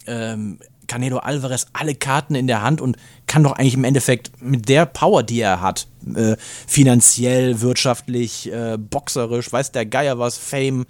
ähm, 0.07 0.59
Canelo 0.87 1.17
Alvarez 1.17 1.67
alle 1.73 1.95
Karten 1.95 2.35
in 2.35 2.47
der 2.47 2.61
Hand 2.61 2.81
und 2.81 2.97
kann 3.27 3.43
doch 3.43 3.53
eigentlich 3.53 3.73
im 3.73 3.83
Endeffekt 3.83 4.41
mit 4.41 4.69
der 4.69 4.85
Power, 4.85 5.23
die 5.23 5.39
er 5.39 5.61
hat, 5.61 5.87
äh, 6.15 6.35
finanziell, 6.67 7.61
wirtschaftlich, 7.61 8.51
äh, 8.51 8.77
boxerisch, 8.77 9.51
weiß 9.51 9.71
der 9.71 9.85
Geier 9.85 10.19
was, 10.19 10.37
Fame, 10.37 10.85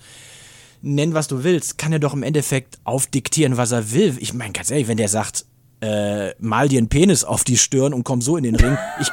nenn 0.82 1.14
was 1.14 1.28
du 1.28 1.44
willst, 1.44 1.78
kann 1.78 1.94
er 1.94 2.00
doch 2.00 2.14
im 2.14 2.24
Endeffekt 2.24 2.80
aufdiktieren, 2.84 3.58
was 3.58 3.72
er 3.72 3.92
will. 3.92 4.16
Ich 4.20 4.34
meine, 4.34 4.54
ganz 4.54 4.70
ehrlich, 4.70 4.88
wenn 4.88 4.98
der 4.98 5.10
sagt, 5.10 5.46
äh, 5.82 6.34
mal 6.40 6.68
dir 6.68 6.80
einen 6.80 6.90
Penis 6.90 7.24
auf 7.24 7.44
die 7.44 7.58
Stirn 7.58 7.94
und 7.94 8.04
komm 8.04 8.22
so 8.22 8.38
in 8.38 8.44
den 8.44 8.56
Ring, 8.56 8.78
ich 9.02 9.10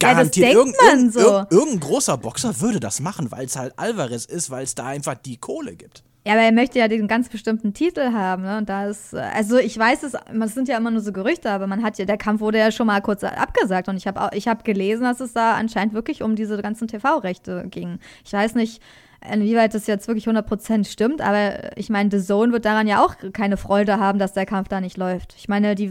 garantiert 0.00 0.54
denkt 0.54 0.56
irgend, 0.56 0.76
irgend, 0.82 1.12
so. 1.12 1.20
irgend, 1.20 1.52
irgendein 1.52 1.80
großer 1.80 2.16
Boxer 2.18 2.60
würde 2.60 2.80
das 2.80 3.00
machen, 3.00 3.30
weil 3.30 3.46
es 3.46 3.56
halt 3.56 3.74
Alvarez 3.76 4.24
ist, 4.24 4.50
weil 4.50 4.64
es 4.64 4.74
da 4.74 4.86
einfach 4.86 5.14
die 5.14 5.36
Kohle 5.36 5.76
gibt. 5.76 6.02
Ja, 6.26 6.34
aber 6.34 6.42
er 6.42 6.52
möchte 6.52 6.78
ja 6.78 6.86
den 6.86 7.08
ganz 7.08 7.30
bestimmten 7.30 7.72
Titel 7.72 8.12
haben, 8.12 8.42
ne? 8.42 8.58
Und 8.58 8.68
da 8.68 8.86
ist, 8.86 9.14
also 9.14 9.56
ich 9.56 9.78
weiß 9.78 10.02
es, 10.02 10.12
es 10.14 10.54
sind 10.54 10.68
ja 10.68 10.76
immer 10.76 10.90
nur 10.90 11.00
so 11.00 11.12
Gerüchte, 11.12 11.50
aber 11.50 11.66
man 11.66 11.82
hat 11.82 11.96
ja, 11.96 12.04
der 12.04 12.18
Kampf 12.18 12.40
wurde 12.40 12.58
ja 12.58 12.70
schon 12.70 12.86
mal 12.86 13.00
kurz 13.00 13.24
abgesagt 13.24 13.88
und 13.88 13.96
ich 13.96 14.06
habe 14.06 14.28
ich 14.36 14.46
habe 14.46 14.62
gelesen, 14.62 15.04
dass 15.04 15.20
es 15.20 15.32
da 15.32 15.54
anscheinend 15.54 15.94
wirklich 15.94 16.22
um 16.22 16.36
diese 16.36 16.60
ganzen 16.60 16.88
TV-Rechte 16.88 17.66
ging. 17.70 17.98
Ich 18.22 18.34
weiß 18.34 18.54
nicht, 18.54 18.82
inwieweit 19.28 19.74
das 19.74 19.86
jetzt 19.86 20.08
wirklich 20.08 20.26
100% 20.26 20.90
stimmt, 20.90 21.20
aber 21.20 21.76
ich 21.76 21.90
meine, 21.90 22.10
The 22.10 22.24
Zone 22.24 22.52
wird 22.52 22.64
daran 22.64 22.86
ja 22.86 23.04
auch 23.04 23.16
keine 23.32 23.56
Freude 23.58 23.98
haben, 23.98 24.18
dass 24.18 24.32
der 24.32 24.46
Kampf 24.46 24.68
da 24.68 24.80
nicht 24.80 24.96
läuft. 24.96 25.34
Ich 25.36 25.48
meine, 25.48 25.74
die, 25.74 25.90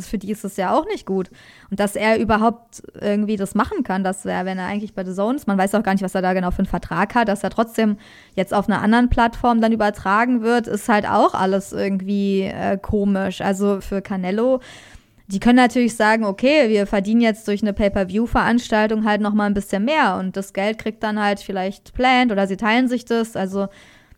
für 0.00 0.16
die 0.16 0.30
ist 0.30 0.44
das 0.44 0.56
ja 0.56 0.74
auch 0.74 0.86
nicht 0.86 1.04
gut. 1.04 1.30
Und 1.70 1.78
dass 1.78 1.94
er 1.94 2.18
überhaupt 2.18 2.82
irgendwie 2.98 3.36
das 3.36 3.54
machen 3.54 3.82
kann, 3.84 4.02
dass 4.02 4.24
er, 4.24 4.46
wenn 4.46 4.58
er 4.58 4.66
eigentlich 4.66 4.94
bei 4.94 5.04
The 5.04 5.14
Zone 5.14 5.36
ist, 5.36 5.46
man 5.46 5.58
weiß 5.58 5.74
auch 5.74 5.82
gar 5.82 5.92
nicht, 5.92 6.02
was 6.02 6.14
er 6.14 6.22
da 6.22 6.32
genau 6.32 6.50
für 6.50 6.60
einen 6.60 6.66
Vertrag 6.66 7.14
hat, 7.14 7.28
dass 7.28 7.44
er 7.44 7.50
trotzdem 7.50 7.98
jetzt 8.34 8.54
auf 8.54 8.68
einer 8.68 8.80
anderen 8.80 9.10
Plattform 9.10 9.60
dann 9.60 9.72
übertragen 9.72 10.40
wird, 10.42 10.66
ist 10.66 10.88
halt 10.88 11.06
auch 11.06 11.34
alles 11.34 11.72
irgendwie 11.72 12.42
äh, 12.42 12.78
komisch. 12.78 13.42
Also 13.42 13.80
für 13.80 14.00
Canelo 14.00 14.60
die 15.30 15.40
können 15.40 15.56
natürlich 15.56 15.94
sagen, 15.94 16.24
okay, 16.24 16.68
wir 16.68 16.86
verdienen 16.86 17.20
jetzt 17.20 17.46
durch 17.46 17.62
eine 17.62 17.72
Pay-per-view-Veranstaltung 17.72 19.04
halt 19.04 19.20
noch 19.20 19.32
mal 19.32 19.46
ein 19.46 19.54
bisschen 19.54 19.84
mehr 19.84 20.16
und 20.18 20.36
das 20.36 20.52
Geld 20.52 20.78
kriegt 20.78 21.02
dann 21.02 21.20
halt 21.20 21.40
vielleicht 21.40 21.94
Plant 21.94 22.32
oder 22.32 22.46
sie 22.46 22.56
teilen 22.56 22.88
sich 22.88 23.04
das, 23.04 23.36
also 23.36 23.68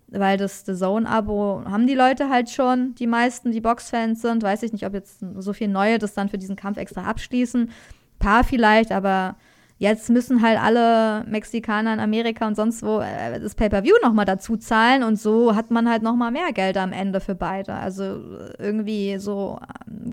weil 0.09 0.37
das 0.37 0.65
The 0.65 0.75
Zone-Abo 0.75 1.65
haben 1.67 1.87
die 1.87 1.95
Leute 1.95 2.29
halt 2.29 2.51
schon, 2.51 2.95
die 2.95 3.07
meisten, 3.07 3.51
die 3.51 3.61
Boxfans 3.61 4.21
sind. 4.21 4.43
Weiß 4.43 4.63
ich 4.63 4.73
nicht, 4.73 4.85
ob 4.85 4.93
jetzt 4.93 5.25
so 5.39 5.53
viel 5.53 5.69
Neue 5.69 5.99
das 5.99 6.15
dann 6.15 6.29
für 6.29 6.39
diesen 6.39 6.57
Kampf 6.57 6.77
extra 6.77 7.05
abschließen. 7.05 7.71
Paar 8.19 8.45
vielleicht, 8.45 8.93
aber 8.93 9.37
jetzt 9.79 10.11
müssen 10.11 10.43
halt 10.43 10.61
alle 10.61 11.25
Mexikaner 11.25 11.95
in 11.95 12.01
Amerika 12.01 12.47
und 12.47 12.57
sonst 12.57 12.83
wo 12.83 13.01
äh, 13.01 13.41
das 13.41 13.55
Pay-per-view 13.55 13.95
noch 14.03 14.13
mal 14.13 14.27
dazu 14.27 14.57
zahlen 14.57 15.03
und 15.03 15.17
so 15.17 15.57
hat 15.57 15.71
man 15.71 15.89
halt 15.89 16.03
noch 16.03 16.15
mal 16.15 16.31
mehr 16.31 16.53
Geld 16.53 16.77
am 16.77 16.93
Ende 16.93 17.21
für 17.21 17.35
beide. 17.35 17.73
Also 17.75 18.21
irgendwie 18.59 19.19
so 19.19 19.59
ähm, 19.89 20.13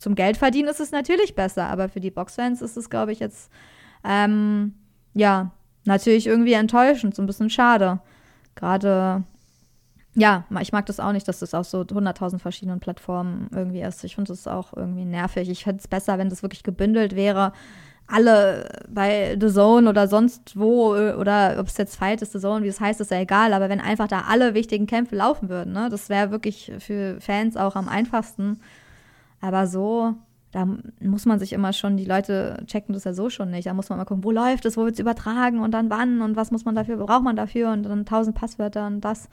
zum 0.00 0.14
Geldverdienen 0.14 0.70
ist 0.70 0.80
es 0.80 0.92
natürlich 0.92 1.34
besser, 1.34 1.66
aber 1.66 1.90
für 1.90 2.00
die 2.00 2.10
Boxfans 2.10 2.62
ist 2.62 2.78
es, 2.78 2.88
glaube 2.88 3.12
ich, 3.12 3.20
jetzt, 3.20 3.50
ähm, 4.02 4.74
ja, 5.12 5.50
natürlich 5.84 6.26
irgendwie 6.26 6.54
enttäuschend, 6.54 7.14
so 7.14 7.22
ein 7.22 7.26
bisschen 7.26 7.50
schade. 7.50 8.00
Gerade, 8.54 9.24
ja, 10.14 10.44
ich 10.60 10.72
mag 10.72 10.86
das 10.86 11.00
auch 11.00 11.12
nicht, 11.12 11.28
dass 11.28 11.40
das 11.40 11.52
auf 11.52 11.66
so 11.66 11.82
100.000 11.82 12.38
verschiedenen 12.38 12.80
Plattformen 12.80 13.50
irgendwie 13.54 13.82
ist. 13.82 14.02
Ich 14.02 14.14
finde 14.14 14.32
das 14.32 14.46
auch 14.46 14.72
irgendwie 14.74 15.04
nervig. 15.04 15.50
Ich 15.50 15.64
fände 15.64 15.80
es 15.80 15.88
besser, 15.88 16.16
wenn 16.16 16.30
das 16.30 16.42
wirklich 16.42 16.62
gebündelt 16.62 17.14
wäre. 17.14 17.52
Alle 18.06 18.86
bei 18.88 19.36
The 19.38 19.52
Zone 19.52 19.86
oder 19.86 20.08
sonst 20.08 20.58
wo, 20.58 20.94
oder 20.94 21.56
ob 21.58 21.66
es 21.66 21.76
jetzt 21.76 21.96
Fight 21.96 22.22
ist, 22.22 22.32
The 22.32 22.40
Zone, 22.40 22.64
wie 22.64 22.68
es 22.68 22.80
heißt, 22.80 23.02
ist 23.02 23.10
ja 23.10 23.20
egal, 23.20 23.52
aber 23.52 23.68
wenn 23.68 23.80
einfach 23.80 24.08
da 24.08 24.22
alle 24.22 24.54
wichtigen 24.54 24.86
Kämpfe 24.86 25.14
laufen 25.14 25.50
würden, 25.50 25.74
ne, 25.74 25.88
das 25.90 26.08
wäre 26.08 26.30
wirklich 26.30 26.72
für 26.78 27.20
Fans 27.20 27.58
auch 27.58 27.76
am 27.76 27.86
einfachsten. 27.86 28.60
Aber 29.40 29.66
so, 29.66 30.14
da 30.52 30.66
muss 31.00 31.26
man 31.26 31.38
sich 31.38 31.52
immer 31.52 31.72
schon, 31.72 31.96
die 31.96 32.04
Leute 32.04 32.62
checken 32.66 32.92
das 32.92 33.04
ja 33.04 33.14
so 33.14 33.30
schon 33.30 33.50
nicht. 33.50 33.66
Da 33.66 33.74
muss 33.74 33.88
man 33.88 33.98
mal 33.98 34.04
gucken, 34.04 34.24
wo 34.24 34.30
läuft 34.30 34.64
es, 34.66 34.76
wo 34.76 34.84
wird 34.84 34.94
es 34.94 35.00
übertragen 35.00 35.60
und 35.60 35.72
dann 35.72 35.90
wann 35.90 36.20
und 36.22 36.36
was 36.36 36.50
muss 36.50 36.64
man 36.64 36.74
dafür, 36.74 36.96
braucht 36.96 37.22
man 37.22 37.36
dafür 37.36 37.72
und 37.72 37.84
dann 37.84 38.04
tausend 38.04 38.36
Passwörter 38.36 38.86
und 38.86 39.00
das. 39.00 39.28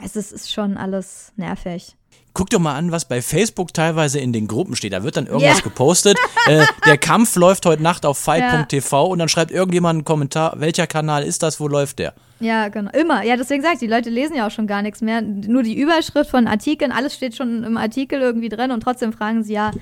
Also 0.00 0.18
es 0.20 0.32
ist 0.32 0.52
schon 0.52 0.76
alles 0.76 1.32
nervig. 1.36 1.94
Guck 2.34 2.50
doch 2.50 2.60
mal 2.60 2.76
an, 2.76 2.92
was 2.92 3.06
bei 3.06 3.20
Facebook 3.20 3.74
teilweise 3.74 4.20
in 4.20 4.32
den 4.32 4.46
Gruppen 4.46 4.76
steht. 4.76 4.92
Da 4.92 5.02
wird 5.02 5.16
dann 5.16 5.26
irgendwas 5.26 5.58
Ja. 5.58 5.64
gepostet. 5.64 6.16
äh, 6.46 6.64
der 6.86 6.96
Kampf 6.96 7.34
läuft 7.34 7.66
heute 7.66 7.82
Nacht 7.82 8.06
auf 8.06 8.16
fight.tv 8.18 9.06
und 9.06 9.18
dann 9.18 9.28
schreibt 9.28 9.50
irgendjemand 9.50 9.96
einen 9.96 10.04
Kommentar, 10.04 10.54
welcher 10.60 10.86
Kanal 10.86 11.24
ist 11.24 11.42
das, 11.42 11.58
wo 11.58 11.66
läuft 11.66 11.98
der? 11.98 12.14
Ja, 12.38 12.68
genau. 12.68 12.92
Immer. 12.92 13.24
Ja, 13.24 13.36
deswegen 13.36 13.62
sag 13.62 13.74
ich, 13.74 13.78
die 13.80 13.88
Leute 13.88 14.10
lesen 14.10 14.36
ja 14.36 14.46
auch 14.46 14.52
schon 14.52 14.68
gar 14.68 14.82
nichts 14.82 15.00
mehr. 15.00 15.20
Nur 15.20 15.64
die 15.64 15.76
Überschrift 15.76 16.30
von 16.30 16.46
Artikeln, 16.46 16.92
alles 16.92 17.14
steht 17.14 17.34
schon 17.34 17.64
im 17.64 17.76
Artikel 17.76 18.20
irgendwie 18.20 18.48
drin 18.48 18.70
und 18.70 18.82
trotzdem 18.82 19.12
fragen 19.12 19.42
sie 19.42 19.54
ja, 19.54 19.72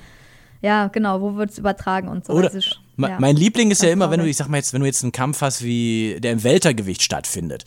ja, 0.63 0.87
genau, 0.89 1.21
wo 1.21 1.37
wird 1.37 1.51
es 1.51 1.59
übertragen 1.59 2.09
und 2.09 2.25
so. 2.25 2.33
Oder 2.33 2.51
ist, 2.53 2.81
ja. 2.97 3.17
mein 3.21 3.37
Liebling 3.37 3.71
ist 3.71 3.83
ja 3.83 3.91
immer, 3.91 4.11
wenn 4.11 4.21
du, 4.21 4.27
ich 4.27 4.39
sag 4.39 4.49
mal 4.49 4.57
jetzt, 4.57 4.73
wenn 4.73 4.81
du 4.81 4.87
jetzt 4.87 5.03
einen 5.03 5.13
Kampf 5.13 5.43
hast, 5.43 5.63
wie 5.63 6.17
der 6.21 6.33
im 6.33 6.43
Weltergewicht 6.43 7.03
stattfindet, 7.03 7.65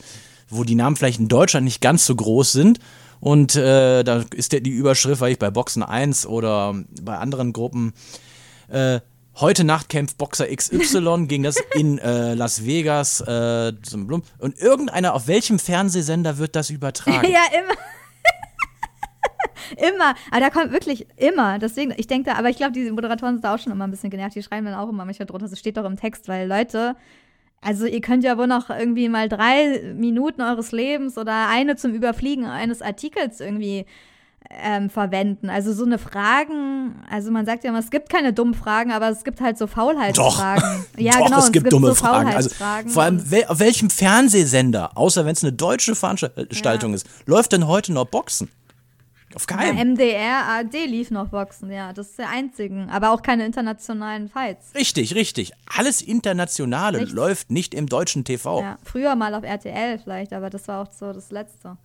wo 0.50 0.64
die 0.64 0.74
Namen 0.74 0.96
vielleicht 0.96 1.20
in 1.20 1.28
Deutschland 1.28 1.64
nicht 1.64 1.80
ganz 1.80 2.04
so 2.06 2.14
groß 2.14 2.52
sind. 2.52 2.78
Und 3.20 3.54
äh, 3.54 4.02
da 4.02 4.24
ist 4.34 4.52
der, 4.52 4.60
die 4.60 4.70
Überschrift, 4.70 5.20
weil 5.20 5.32
ich 5.32 5.38
bei 5.38 5.50
Boxen 5.50 5.82
1 5.82 6.26
oder 6.26 6.74
bei 7.02 7.16
anderen 7.18 7.52
Gruppen, 7.52 7.92
äh, 8.68 9.00
heute 9.40 9.64
Nacht 9.64 9.88
kämpft 9.88 10.18
Boxer 10.18 10.46
XY 10.54 11.24
gegen 11.28 11.42
das 11.42 11.56
in 11.74 11.98
äh, 11.98 12.34
Las 12.34 12.64
Vegas. 12.64 13.20
Äh, 13.20 13.72
und 14.38 14.58
irgendeiner, 14.58 15.14
auf 15.14 15.28
welchem 15.28 15.58
Fernsehsender 15.58 16.38
wird 16.38 16.56
das 16.56 16.70
übertragen? 16.70 17.30
Ja, 17.30 17.42
immer. 17.52 17.74
immer. 19.94 20.14
Aber 20.30 20.40
da 20.40 20.50
kommt 20.50 20.72
wirklich 20.72 21.06
immer. 21.16 21.58
Deswegen, 21.58 21.92
ich 21.96 22.06
denke 22.06 22.30
da, 22.30 22.36
aber 22.36 22.48
ich 22.48 22.56
glaube, 22.56 22.72
die 22.72 22.90
Moderatoren 22.90 23.36
sind 23.36 23.44
da 23.44 23.54
auch 23.54 23.58
schon 23.58 23.72
immer 23.72 23.86
ein 23.86 23.90
bisschen 23.90 24.10
genervt. 24.10 24.34
Die 24.34 24.42
schreiben 24.42 24.66
dann 24.66 24.74
auch 24.74 24.88
immer 24.88 25.04
manchmal 25.04 25.26
drunter, 25.26 25.48
das 25.48 25.58
steht 25.58 25.76
doch 25.76 25.84
im 25.84 25.96
Text, 25.96 26.28
weil 26.28 26.48
Leute, 26.48 26.96
also 27.60 27.86
ihr 27.86 28.00
könnt 28.00 28.24
ja 28.24 28.38
wohl 28.38 28.46
noch 28.46 28.70
irgendwie 28.70 29.08
mal 29.08 29.28
drei 29.28 29.92
Minuten 29.94 30.40
eures 30.40 30.72
Lebens 30.72 31.18
oder 31.18 31.48
eine 31.48 31.76
zum 31.76 31.92
Überfliegen 31.92 32.46
eines 32.46 32.80
Artikels 32.80 33.40
irgendwie 33.40 33.84
ähm, 34.48 34.88
verwenden. 34.90 35.50
Also 35.50 35.72
so 35.72 35.84
eine 35.84 35.98
Fragen, 35.98 37.02
also 37.10 37.30
man 37.30 37.44
sagt 37.44 37.64
ja 37.64 37.70
immer, 37.70 37.78
es 37.78 37.90
gibt 37.90 38.08
keine 38.08 38.32
dummen 38.32 38.54
Fragen, 38.54 38.90
aber 38.90 39.10
es 39.10 39.24
gibt 39.24 39.40
halt 39.40 39.58
so 39.58 39.66
Faulheitsfragen. 39.66 40.86
Ja, 40.96 41.12
Doch, 41.18 41.26
genau, 41.26 41.38
es 41.38 41.52
gibt 41.52 41.72
dumme 41.72 41.88
so 41.88 41.94
Fragen. 41.94 42.28
Also, 42.28 42.48
Faulheitsfragen. 42.50 42.90
vor 42.90 43.02
allem, 43.02 43.30
wel, 43.30 43.44
auf 43.46 43.58
welchem 43.58 43.90
Fernsehsender, 43.90 44.96
außer 44.96 45.24
wenn 45.24 45.32
es 45.32 45.44
eine 45.44 45.52
deutsche 45.52 45.94
Veranstaltung 45.94 46.94
ist, 46.94 47.06
läuft 47.26 47.52
denn 47.52 47.66
heute 47.66 47.92
noch 47.92 48.06
Boxen? 48.06 48.50
Auf 49.34 49.46
Ja, 49.48 49.56
keinem. 49.56 49.92
MDR, 49.92 50.44
ARD 50.48 50.86
lief 50.86 51.10
noch 51.10 51.28
Boxen, 51.28 51.70
ja, 51.70 51.92
das 51.92 52.08
ist 52.08 52.18
der 52.18 52.30
einzigen. 52.30 52.90
Aber 52.90 53.12
auch 53.12 53.22
keine 53.22 53.46
internationalen 53.46 54.28
Fights. 54.28 54.74
Richtig, 54.74 55.14
richtig. 55.14 55.52
Alles 55.76 56.02
Internationale 56.02 56.98
Nichts. 56.98 57.14
läuft 57.14 57.50
nicht 57.50 57.74
im 57.74 57.86
deutschen 57.86 58.24
TV. 58.24 58.60
Ja, 58.62 58.78
früher 58.82 59.14
mal 59.14 59.34
auf 59.34 59.44
RTL 59.44 59.98
vielleicht, 60.02 60.32
aber 60.32 60.50
das 60.50 60.66
war 60.66 60.82
auch 60.82 60.90
so 60.90 61.12
das 61.12 61.30
Letzte. 61.30 61.76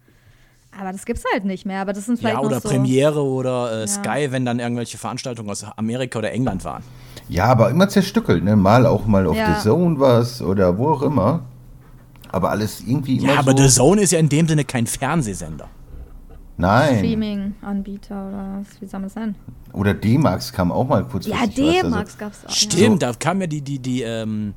Aber 0.77 0.91
das 0.91 1.05
gibt's 1.05 1.23
halt 1.31 1.45
nicht 1.45 1.65
mehr. 1.65 1.79
Aber 1.81 1.93
das 1.93 2.05
sind 2.05 2.17
vielleicht 2.19 2.35
Ja, 2.35 2.41
oder 2.41 2.55
noch 2.55 2.61
so, 2.63 2.67
Premiere 2.69 3.23
oder 3.23 3.83
äh, 3.83 3.87
Sky, 3.87 4.27
wenn 4.31 4.43
dann 4.43 4.59
irgendwelche 4.59 4.97
Veranstaltungen 4.97 5.49
aus 5.49 5.63
Amerika 5.77 6.19
oder 6.19 6.31
England 6.33 6.65
waren. 6.65 6.83
Ja, 7.29 7.45
aber 7.45 7.69
immer 7.69 7.87
zerstückelt, 7.87 8.43
ne? 8.43 8.55
Mal 8.55 8.85
auch 8.85 9.05
mal 9.05 9.25
auf 9.25 9.37
Ja. 9.37 9.55
The 9.55 9.61
Zone 9.69 9.99
was 9.99 10.41
oder 10.41 10.77
wo 10.77 10.89
auch 10.89 11.01
immer. 11.03 11.41
Aber 12.31 12.49
alles 12.49 12.81
irgendwie 12.81 13.19
immer 13.19 13.33
Ja, 13.33 13.39
aber 13.39 13.51
so. 13.51 13.57
The 13.63 13.69
Zone 13.69 14.01
ist 14.01 14.11
ja 14.11 14.19
in 14.19 14.27
dem 14.29 14.47
Sinne 14.47 14.65
kein 14.65 14.85
Fernsehsender. 14.85 15.69
Nein. 16.57 16.97
Streaming-Anbieter 16.97 18.27
oder 18.27 18.59
was, 18.61 18.81
wie 18.81 18.85
soll 18.85 18.99
man 19.01 19.09
das 19.09 19.15
nennen? 19.15 19.35
Oder 19.73 19.93
D-Max 19.93 20.53
kam 20.53 20.71
auch 20.71 20.87
mal 20.87 21.03
kurz. 21.05 21.25
Ja, 21.27 21.45
D-Max 21.45 22.17
gab's 22.17 22.45
auch. 22.45 22.49
Stimmt, 22.49 23.01
da 23.01 23.11
kam 23.13 23.41
ja 23.41 23.47
die, 23.47 23.61
die, 23.61 23.79
die, 23.79 24.01
ähm, 24.03 24.53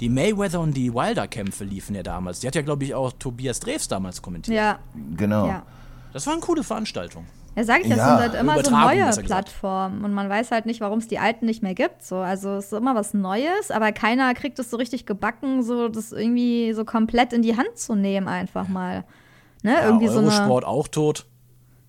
die 0.00 0.08
Mayweather 0.08 0.60
und 0.60 0.76
die 0.76 0.92
Wilder-Kämpfe 0.94 1.64
liefen 1.64 1.96
ja 1.96 2.02
damals. 2.02 2.40
Die 2.40 2.46
hat 2.46 2.54
ja, 2.54 2.62
glaube 2.62 2.84
ich, 2.84 2.94
auch 2.94 3.12
Tobias 3.18 3.58
Drews 3.60 3.88
damals 3.88 4.22
kommentiert. 4.22 4.56
Ja, 4.56 4.78
Genau. 5.16 5.46
ja. 5.46 5.62
Das 6.12 6.26
waren 6.26 6.40
coole 6.40 6.62
Veranstaltungen. 6.62 7.26
Ja, 7.56 7.64
sag 7.64 7.82
ich, 7.82 7.88
das 7.88 7.98
Ja, 7.98 8.06
sind 8.08 8.18
halt 8.18 8.34
immer 8.40 8.62
so 8.64 8.70
neue. 8.70 9.10
Plattformen 9.24 10.04
und 10.04 10.14
man 10.14 10.28
weiß 10.30 10.50
halt 10.52 10.64
nicht, 10.64 10.80
warum 10.80 11.00
es 11.00 11.08
die 11.08 11.18
alten 11.18 11.44
nicht 11.44 11.62
mehr 11.62 11.74
gibt. 11.74 12.02
So. 12.02 12.16
Also 12.16 12.56
es 12.56 12.66
ist 12.66 12.72
immer 12.72 12.94
was 12.94 13.12
Neues, 13.14 13.70
aber 13.70 13.92
keiner 13.92 14.32
kriegt 14.34 14.58
es 14.58 14.70
so 14.70 14.76
richtig 14.78 15.04
gebacken, 15.06 15.62
so 15.62 15.88
das 15.88 16.12
irgendwie 16.12 16.72
so 16.72 16.84
komplett 16.84 17.32
in 17.34 17.42
die 17.42 17.56
Hand 17.56 17.76
zu 17.76 17.94
nehmen, 17.94 18.26
einfach 18.28 18.68
mal. 18.68 19.04
Ne? 19.62 19.72
Ja, 19.74 19.84
irgendwie 19.86 20.08
so 20.08 20.18
eine. 20.18 20.28
Eurosport 20.28 20.64
auch 20.64 20.88
tot. 20.88 21.26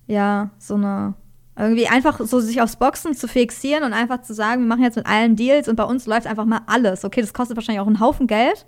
Ja, 0.06 0.50
so 0.58 0.74
eine. 0.74 1.14
Irgendwie 1.56 1.86
einfach 1.86 2.18
so 2.18 2.40
sich 2.40 2.60
aufs 2.60 2.74
Boxen 2.74 3.14
zu 3.14 3.28
fixieren 3.28 3.84
und 3.84 3.92
einfach 3.92 4.22
zu 4.22 4.34
sagen, 4.34 4.62
wir 4.62 4.66
machen 4.66 4.82
jetzt 4.82 4.96
mit 4.96 5.06
allen 5.06 5.36
Deals 5.36 5.68
und 5.68 5.76
bei 5.76 5.84
uns 5.84 6.04
läuft 6.06 6.26
einfach 6.26 6.46
mal 6.46 6.62
alles. 6.66 7.04
Okay, 7.04 7.20
das 7.20 7.32
kostet 7.32 7.56
wahrscheinlich 7.56 7.80
auch 7.80 7.86
einen 7.86 8.00
Haufen 8.00 8.26
Geld. 8.26 8.66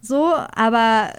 So, 0.00 0.32
aber 0.54 1.10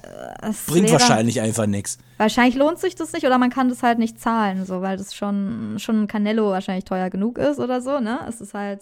äh, 0.41 0.49
es 0.49 0.65
Bringt 0.65 0.85
wäre, 0.87 0.99
wahrscheinlich 0.99 1.41
einfach 1.41 1.67
nichts. 1.67 1.99
Wahrscheinlich 2.17 2.55
lohnt 2.55 2.79
sich 2.79 2.95
das 2.95 3.13
nicht 3.13 3.25
oder 3.25 3.37
man 3.37 3.49
kann 3.49 3.69
das 3.69 3.83
halt 3.83 3.99
nicht 3.99 4.19
zahlen, 4.19 4.65
so, 4.65 4.81
weil 4.81 4.97
das 4.97 5.13
schon, 5.13 5.75
schon 5.77 6.03
ein 6.03 6.07
Canelo 6.07 6.49
wahrscheinlich 6.49 6.85
teuer 6.85 7.09
genug 7.09 7.37
ist 7.37 7.59
oder 7.59 7.81
so, 7.81 7.99
ne? 7.99 8.19
Es 8.27 8.41
ist 8.41 8.53
halt. 8.53 8.81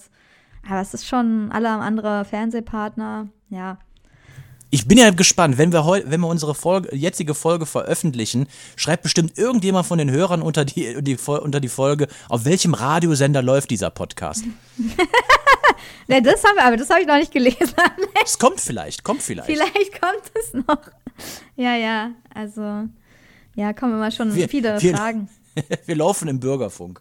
Aber 0.70 0.82
es 0.82 0.94
ist 0.94 1.08
schon 1.08 1.52
alle 1.52 1.70
andere 1.70 2.26
Fernsehpartner, 2.26 3.28
ja. 3.50 3.80
Ich 4.72 4.88
bin 4.88 4.98
ja 5.00 5.10
gespannt, 5.10 5.58
wenn 5.58 5.72
wir 5.72 5.84
heu, 5.86 6.02
wenn 6.06 6.22
wir 6.22 6.28
unsere 6.28 6.54
Folge, 6.54 6.96
jetzige 6.96 7.34
Folge 7.34 7.66
veröffentlichen, 7.66 8.48
schreibt 8.76 9.02
bestimmt 9.04 9.38
irgendjemand 9.38 9.88
von 9.88 9.98
den 9.98 10.12
Hörern 10.12 10.42
unter 10.44 10.64
die, 10.64 11.02
die, 11.02 11.16
unter 11.18 11.60
die 11.60 11.70
Folge, 11.70 12.08
auf 12.30 12.46
welchem 12.46 12.76
Radiosender 12.76 13.42
läuft 13.42 13.72
dieser 13.72 13.90
Podcast. 13.90 14.44
Ne, 16.08 16.22
das 16.24 16.44
haben 16.44 16.56
wir, 16.56 16.66
aber 16.66 16.76
das 16.76 16.90
habe 16.90 17.02
ich 17.02 17.08
noch 17.08 17.18
nicht 17.18 17.32
gelesen. 17.32 17.60
Es 18.26 18.38
kommt 18.40 18.60
vielleicht, 18.60 19.04
kommt 19.04 19.22
vielleicht. 19.22 19.46
Vielleicht 19.48 20.02
kommt 20.02 20.24
es 20.34 20.54
noch. 20.54 20.82
Ja, 21.56 21.76
ja, 21.76 22.12
also, 22.34 22.86
Ja, 23.56 23.74
kommen 23.74 23.94
immer 23.94 24.10
schon 24.12 24.34
Wir- 24.36 24.50
viele 24.50 24.82
wir- 24.82 24.96
Fragen. 24.98 25.30
Wir 25.86 25.96
laufen 25.96 26.28
im 26.28 26.40
Bürgerfunk. 26.40 27.00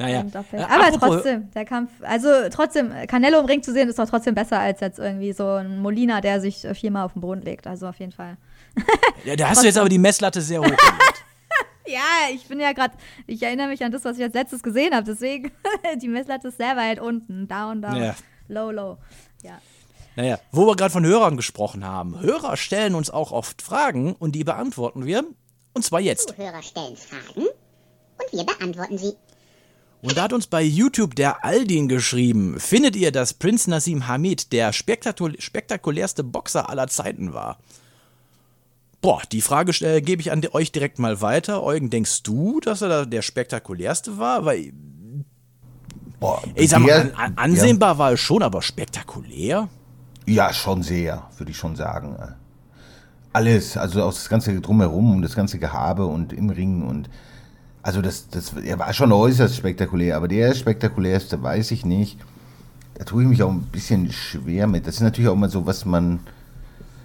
Naja. 0.00 0.20
im 0.20 0.30
Doppel. 0.30 0.58
äh, 0.58 0.62
Aber 0.62 0.86
apropos- 0.86 1.08
trotzdem, 1.16 1.50
der 1.52 1.64
Kampf, 1.64 1.90
also 2.02 2.28
trotzdem, 2.50 2.92
Canelo 3.08 3.40
im 3.40 3.46
Ring 3.46 3.62
zu 3.62 3.72
sehen, 3.72 3.88
ist 3.88 3.98
doch 3.98 4.08
trotzdem 4.08 4.34
besser 4.34 4.58
als 4.58 4.80
jetzt 4.80 4.98
irgendwie 4.98 5.32
so 5.32 5.46
ein 5.46 5.78
Molina, 5.80 6.20
der 6.20 6.40
sich 6.40 6.66
viermal 6.74 7.04
auf 7.04 7.12
den 7.14 7.20
Boden 7.22 7.42
legt. 7.42 7.66
Also 7.66 7.86
auf 7.88 7.98
jeden 7.98 8.12
Fall. 8.12 8.36
Ja, 9.24 9.36
da 9.36 9.50
hast 9.50 9.62
du 9.62 9.66
jetzt 9.66 9.76
aber 9.78 9.88
die 9.90 9.98
Messlatte 9.98 10.40
sehr 10.40 10.60
hoch. 10.60 10.64
gelegt. 10.64 10.82
Ja, 11.86 12.32
ich 12.32 12.46
bin 12.46 12.60
ja 12.60 12.72
gerade, 12.72 12.94
ich 13.26 13.42
erinnere 13.42 13.66
mich 13.66 13.82
an 13.82 13.90
das, 13.90 14.04
was 14.04 14.16
ich 14.16 14.22
als 14.22 14.34
letztes 14.34 14.62
gesehen 14.62 14.94
habe. 14.94 15.04
Deswegen, 15.04 15.50
die 16.00 16.06
Messlatte 16.06 16.48
ist 16.48 16.56
sehr 16.58 16.76
weit 16.76 17.00
unten. 17.00 17.48
Down, 17.48 17.82
down, 17.82 17.96
Ja. 17.96 18.14
low, 18.46 18.70
low. 18.70 18.98
Ja. 19.42 19.58
Naja, 20.14 20.38
wo 20.52 20.66
wir 20.66 20.76
gerade 20.76 20.92
von 20.92 21.04
Hörern 21.04 21.36
gesprochen 21.36 21.84
haben. 21.84 22.20
Hörer 22.20 22.56
stellen 22.56 22.94
uns 22.94 23.10
auch 23.10 23.32
oft 23.32 23.60
Fragen 23.60 24.12
und 24.14 24.32
die 24.36 24.44
beantworten 24.44 25.04
wir. 25.04 25.24
Und 25.74 25.84
zwar 25.84 25.98
jetzt. 26.00 26.28
Zuhörer 26.28 26.62
stellen 26.62 26.96
Fragen 26.96 27.46
und 27.48 28.32
wir 28.32 28.44
beantworten 28.44 28.96
sie. 28.98 29.14
Und 30.02 30.16
da 30.16 30.22
hat 30.22 30.32
uns 30.32 30.46
bei 30.46 30.62
YouTube 30.62 31.14
der 31.14 31.44
Aldin 31.44 31.86
geschrieben, 31.88 32.58
findet 32.58 32.96
ihr, 32.96 33.12
dass 33.12 33.34
Prinz 33.34 33.66
Nassim 33.66 34.08
Hamid 34.08 34.52
der 34.52 34.72
spektakul 34.72 35.38
spektakulärste 35.38 36.24
Boxer 36.24 36.70
aller 36.70 36.88
Zeiten 36.88 37.34
war? 37.34 37.58
Boah, 39.02 39.22
die 39.30 39.40
Frage 39.40 39.72
äh, 39.84 40.00
gebe 40.00 40.20
ich 40.22 40.32
an 40.32 40.42
euch 40.52 40.72
direkt 40.72 40.98
mal 40.98 41.20
weiter. 41.20 41.62
Eugen, 41.62 41.90
denkst 41.90 42.22
du, 42.22 42.60
dass 42.60 42.82
er 42.82 42.88
da 42.88 43.04
der 43.04 43.22
spektakulärste 43.22 44.18
war? 44.18 44.44
Weil, 44.44 44.72
Boah, 46.18 46.42
ich 46.54 46.70
sag 46.70 46.80
mal, 46.80 46.92
an, 46.92 47.12
an, 47.14 47.32
ansehnbar 47.36 47.98
war 47.98 48.10
er 48.10 48.16
schon, 48.16 48.42
aber 48.42 48.60
spektakulär? 48.60 49.68
Ja, 50.26 50.52
schon 50.52 50.82
sehr, 50.82 51.28
würde 51.38 51.50
ich 51.50 51.56
schon 51.56 51.76
sagen. 51.76 52.16
Alles, 53.32 53.76
also 53.76 54.02
auch 54.02 54.12
das 54.12 54.28
ganze 54.28 54.60
drumherum 54.60 55.16
und 55.16 55.22
das 55.22 55.34
ganze 55.34 55.58
Gehabe 55.58 56.04
und 56.06 56.32
im 56.32 56.50
Ring 56.50 56.82
und 56.82 57.08
also 57.82 58.02
das, 58.02 58.28
das, 58.28 58.52
er 58.54 58.78
war 58.78 58.92
schon 58.92 59.12
äußerst 59.12 59.56
spektakulär, 59.56 60.16
aber 60.16 60.28
der 60.28 60.54
spektakulärste 60.54 61.42
weiß 61.42 61.70
ich 61.70 61.84
nicht. 61.84 62.18
Da 62.94 63.04
tue 63.04 63.22
ich 63.22 63.28
mich 63.28 63.42
auch 63.42 63.50
ein 63.50 63.62
bisschen 63.62 64.12
schwer 64.12 64.66
mit. 64.66 64.86
Das 64.86 64.96
ist 64.96 65.00
natürlich 65.00 65.30
auch 65.30 65.34
immer 65.34 65.48
so, 65.48 65.66
was 65.66 65.86
man, 65.86 66.20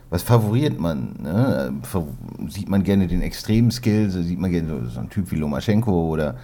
was 0.09 0.23
favoriert 0.23 0.77
man? 0.79 1.15
Ne? 1.21 1.73
Sieht 2.49 2.67
man 2.67 2.83
gerne 2.83 3.07
den 3.07 3.21
extremen 3.21 3.71
Skill, 3.71 4.09
sieht 4.09 4.39
man 4.39 4.51
gerne 4.51 4.89
so, 4.89 4.99
einen 4.99 5.09
Typ 5.09 5.31
wie 5.31 5.37
Lomachenko 5.37 6.09
oder 6.09 6.35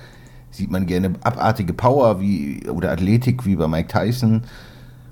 sieht 0.51 0.71
man 0.71 0.85
gerne 0.85 1.13
abartige 1.23 1.73
Power 1.73 2.21
wie 2.21 2.69
oder 2.69 2.91
Athletik 2.91 3.45
wie 3.45 3.55
bei 3.57 3.67
Mike 3.67 3.89
Tyson 3.89 4.43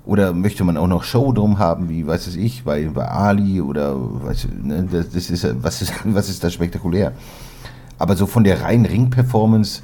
oder 0.06 0.32
möchte 0.32 0.64
man 0.64 0.76
auch 0.76 0.86
noch 0.86 1.04
Show 1.04 1.32
drum 1.32 1.58
haben, 1.58 1.88
wie 1.88 2.06
weiß 2.06 2.26
es 2.26 2.36
ich, 2.36 2.64
bei, 2.64 2.88
bei 2.88 3.06
Ali 3.06 3.60
oder 3.60 3.94
weiß, 3.96 4.48
ne, 4.62 4.88
das, 4.90 5.10
das 5.10 5.30
ist 5.30 5.62
was 5.62 5.82
ist 5.82 5.92
was 6.04 6.28
ist 6.28 6.42
da 6.42 6.50
spektakulär? 6.50 7.12
Aber 8.00 8.16
so 8.16 8.26
von 8.26 8.42
der 8.44 8.62
reinen 8.62 8.86
Ring-Performance 8.86 9.82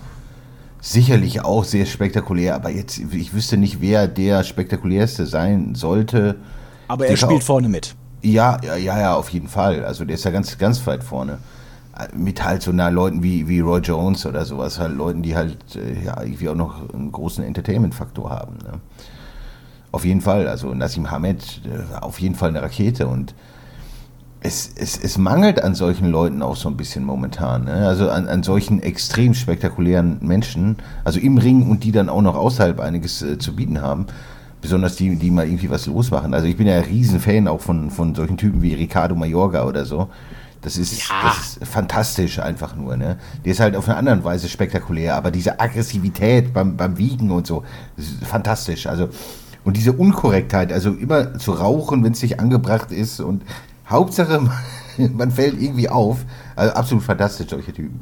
sicherlich 0.81 1.45
auch 1.45 1.65
sehr 1.65 1.85
spektakulär, 1.87 2.55
aber 2.55 2.71
jetzt 2.71 2.99
ich 2.99 3.35
wüsste 3.35 3.57
nicht, 3.59 3.81
wer 3.81 4.09
der 4.09 4.43
spektakulärste 4.43 5.27
sein 5.27 5.75
sollte. 5.75 6.37
Aber 6.89 7.07
er 7.07 7.17
spielt 7.17 7.41
auch- 7.43 7.47
vorne 7.47 7.69
mit. 7.69 7.95
Ja, 8.23 8.59
ja, 8.65 8.75
ja, 8.77 8.99
ja, 8.99 9.15
auf 9.15 9.29
jeden 9.29 9.49
Fall. 9.49 9.85
Also 9.85 10.05
der 10.05 10.15
ist 10.15 10.25
ja 10.25 10.31
ganz, 10.31 10.57
ganz 10.59 10.85
weit 10.87 11.05
vorne. 11.05 11.39
Mit 12.15 12.43
halt 12.43 12.63
so 12.63 12.73
na, 12.73 12.89
Leuten 12.89 13.23
wie, 13.23 13.47
wie 13.49 13.61
Roy 13.61 13.81
Jones 13.81 14.25
oder 14.27 14.45
sowas, 14.45 14.79
halt 14.79 14.97
Leuten, 14.97 15.23
die 15.23 15.37
halt 15.37 15.59
äh, 15.77 16.05
ja 16.05 16.21
irgendwie 16.23 16.49
auch 16.49 16.55
noch 16.55 16.93
einen 16.93 17.13
großen 17.13 17.45
Entertainment-Faktor 17.45 18.31
haben. 18.31 18.57
Ne? 18.59 18.81
Auf 19.93 20.05
jeden 20.05 20.21
Fall. 20.23 20.49
Also 20.49 20.73
Nassim 20.75 21.11
Hamed 21.11 21.61
äh, 21.67 21.95
auf 22.01 22.19
jeden 22.21 22.35
Fall 22.35 22.49
eine 22.51 22.63
Rakete 22.63 23.07
und 23.07 23.35
es, 24.47 24.71
es, 24.77 24.97
es 24.97 25.19
mangelt 25.19 25.63
an 25.63 25.75
solchen 25.75 26.07
Leuten 26.11 26.41
auch 26.41 26.57
so 26.57 26.69
ein 26.69 26.77
bisschen 26.77 27.05
momentan. 27.05 27.65
Ne? 27.65 27.87
Also 27.87 28.09
an, 28.11 28.29
an 28.29 28.43
solchen 28.43 28.81
extrem 28.81 29.35
spektakulären 29.35 30.19
Menschen, 30.21 30.77
also 31.05 31.19
im 31.19 31.39
Ring 31.39 31.69
und 31.69 31.83
die 31.85 31.93
dann 31.93 32.09
auch 32.09 32.23
noch 32.23 32.37
außerhalb 32.37 32.79
einiges 32.81 33.23
äh, 33.23 33.39
zu 33.39 33.55
bieten 33.57 33.83
haben. 33.83 34.07
Besonders 34.63 34.97
die, 34.97 35.17
die 35.17 35.31
mal 35.31 35.47
irgendwie 35.47 35.71
was 35.71 35.87
losmachen. 35.87 36.33
Also 36.33 36.47
ich 36.47 36.57
bin 36.57 36.67
ja 36.67 36.77
ein 36.77 36.85
Riesenfan 36.85 37.47
auch 37.49 37.61
von, 37.61 37.91
von 37.91 38.15
solchen 38.15 38.37
Typen 38.37 38.63
wie 38.63 38.75
Ricardo 38.75 39.15
Mayorga 39.15 39.65
oder 39.65 39.85
so. 39.85 40.09
Das 40.63 40.77
ist, 40.77 41.09
Ja. 41.09 41.15
das 41.25 41.59
ist 41.59 41.69
fantastisch 41.71 42.39
einfach 42.39 42.75
nur. 42.75 42.97
Ne? 42.97 43.19
Der 43.45 43.53
ist 43.53 43.61
halt 43.61 43.77
auf 43.77 43.89
eine 43.89 43.97
andere 43.97 44.25
Weise 44.25 44.49
spektakulär, 44.49 45.15
aber 45.17 45.31
diese 45.31 45.61
Aggressivität 45.61 46.53
beim, 46.53 46.77
beim 46.77 46.99
Wiegen 46.99 47.31
und 47.31 47.47
so, 47.47 47.65
das 47.97 48.07
ist 48.07 48.25
fantastisch. 48.25 48.87
Also, 48.87 49.09
und 49.65 49.77
diese 49.77 49.93
Unkorrektheit, 49.93 50.73
also 50.73 50.91
immer 50.93 51.39
zu 51.39 51.53
rauchen, 51.53 52.03
wenn 52.05 52.13
es 52.13 52.23
nicht 52.23 52.41
angebracht 52.41 52.93
ist 52.93 53.21
und 53.21 53.43
Hauptsache, 53.89 54.49
man 54.99 55.31
fällt 55.31 55.61
irgendwie 55.61 55.89
auf. 55.89 56.25
Also 56.55 56.75
absolut 56.75 57.05
fantastisch, 57.05 57.49
solche 57.51 57.73
Typen. 57.73 58.01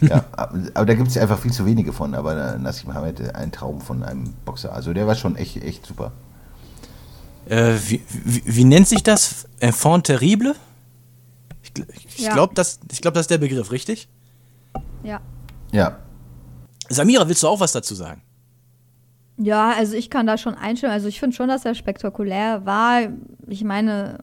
Ja, 0.00 0.24
aber 0.32 0.86
da 0.86 0.94
gibt 0.94 1.08
es 1.08 1.16
einfach 1.16 1.38
viel 1.38 1.52
zu 1.52 1.64
wenige 1.66 1.92
von. 1.92 2.14
Aber 2.14 2.54
äh, 2.54 2.58
Nassim 2.58 2.92
Hamed, 2.94 3.20
äh, 3.20 3.32
ein 3.32 3.52
Traum 3.52 3.80
von 3.80 4.02
einem 4.02 4.34
Boxer. 4.44 4.72
Also 4.72 4.92
der 4.92 5.06
war 5.06 5.14
schon 5.14 5.36
echt, 5.36 5.56
echt 5.62 5.86
super. 5.86 6.12
Äh, 7.48 7.74
wie, 7.88 8.02
wie, 8.08 8.42
wie 8.44 8.64
nennt 8.64 8.88
sich 8.88 9.02
das? 9.02 9.46
Enfant 9.60 10.06
terrible? 10.06 10.54
Ich, 11.62 12.06
ich 12.16 12.18
Ja. 12.18 12.34
glaube, 12.34 12.54
das, 12.54 12.80
ich 12.90 13.00
glaub, 13.00 13.14
das 13.14 13.22
ist 13.22 13.30
der 13.30 13.38
Begriff, 13.38 13.70
richtig? 13.70 14.08
Ja. 15.02 15.20
Ja, 15.72 15.98
Samira, 16.88 17.28
willst 17.28 17.42
du 17.42 17.48
auch 17.48 17.60
was 17.60 17.72
dazu 17.72 17.94
sagen? 17.94 18.22
Ja, 19.38 19.72
also 19.76 19.94
ich 19.94 20.08
kann 20.08 20.26
da 20.26 20.38
schon 20.38 20.54
einstimmen. 20.54 20.92
Also 20.92 21.08
ich 21.08 21.20
finde 21.20 21.36
schon, 21.36 21.48
dass 21.48 21.64
er 21.64 21.74
spektakulär 21.74 22.64
war. 22.64 23.00
Ich 23.46 23.64
meine, 23.64 24.20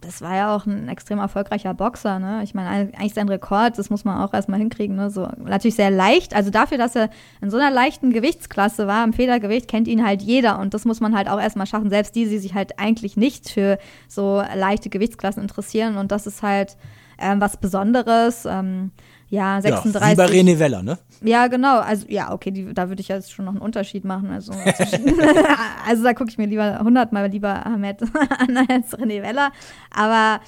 das 0.00 0.22
war 0.22 0.34
ja 0.34 0.54
auch 0.54 0.66
ein 0.66 0.88
extrem 0.88 1.18
erfolgreicher 1.18 1.74
Boxer, 1.74 2.18
ne? 2.18 2.40
Ich 2.42 2.54
meine, 2.54 2.70
eigentlich 2.70 3.14
sein 3.14 3.28
Rekord, 3.28 3.78
das 3.78 3.90
muss 3.90 4.04
man 4.04 4.20
auch 4.20 4.32
erstmal 4.32 4.58
hinkriegen, 4.58 4.96
ne? 4.96 5.10
So 5.10 5.28
natürlich 5.44 5.74
sehr 5.74 5.90
leicht. 5.90 6.34
Also 6.34 6.50
dafür, 6.50 6.78
dass 6.78 6.96
er 6.96 7.10
in 7.40 7.50
so 7.50 7.56
einer 7.56 7.70
leichten 7.70 8.12
Gewichtsklasse 8.12 8.86
war, 8.86 9.04
im 9.04 9.12
Federgewicht, 9.12 9.68
kennt 9.68 9.88
ihn 9.88 10.04
halt 10.04 10.22
jeder. 10.22 10.58
Und 10.58 10.74
das 10.74 10.84
muss 10.84 11.00
man 11.00 11.16
halt 11.16 11.28
auch 11.28 11.40
erstmal 11.40 11.66
schaffen. 11.66 11.90
Selbst 11.90 12.14
die, 12.14 12.28
die 12.28 12.38
sich 12.38 12.54
halt 12.54 12.78
eigentlich 12.78 13.16
nicht 13.16 13.50
für 13.50 13.78
so 14.08 14.42
leichte 14.54 14.88
Gewichtsklassen 14.88 15.42
interessieren. 15.42 15.96
Und 15.96 16.12
das 16.12 16.26
ist 16.26 16.42
halt 16.42 16.76
ähm, 17.18 17.40
was 17.40 17.58
Besonderes. 17.58 18.46
Ähm, 18.46 18.92
ja, 19.30 19.60
36. 19.60 20.00
Ja, 20.00 20.10
wie 20.10 20.16
bei 20.16 20.26
René 20.26 20.58
Weller, 20.58 20.82
ne? 20.82 20.98
Ja, 21.22 21.46
genau. 21.46 21.78
Also, 21.78 22.06
ja, 22.08 22.32
okay, 22.32 22.50
die, 22.50 22.74
da 22.74 22.88
würde 22.88 23.00
ich 23.00 23.08
jetzt 23.08 23.32
schon 23.32 23.44
noch 23.44 23.52
einen 23.52 23.62
Unterschied 23.62 24.04
machen. 24.04 24.30
Also, 24.30 24.52
also 25.88 26.02
da 26.02 26.14
gucke 26.14 26.30
ich 26.30 26.38
mir 26.38 26.46
lieber 26.46 26.80
hundertmal 26.80 27.28
lieber 27.28 27.64
Ahmed 27.64 28.02
an 28.38 28.56
als 28.68 28.98
René 28.98 29.22
Weller. 29.22 29.52
Aber 29.94 30.40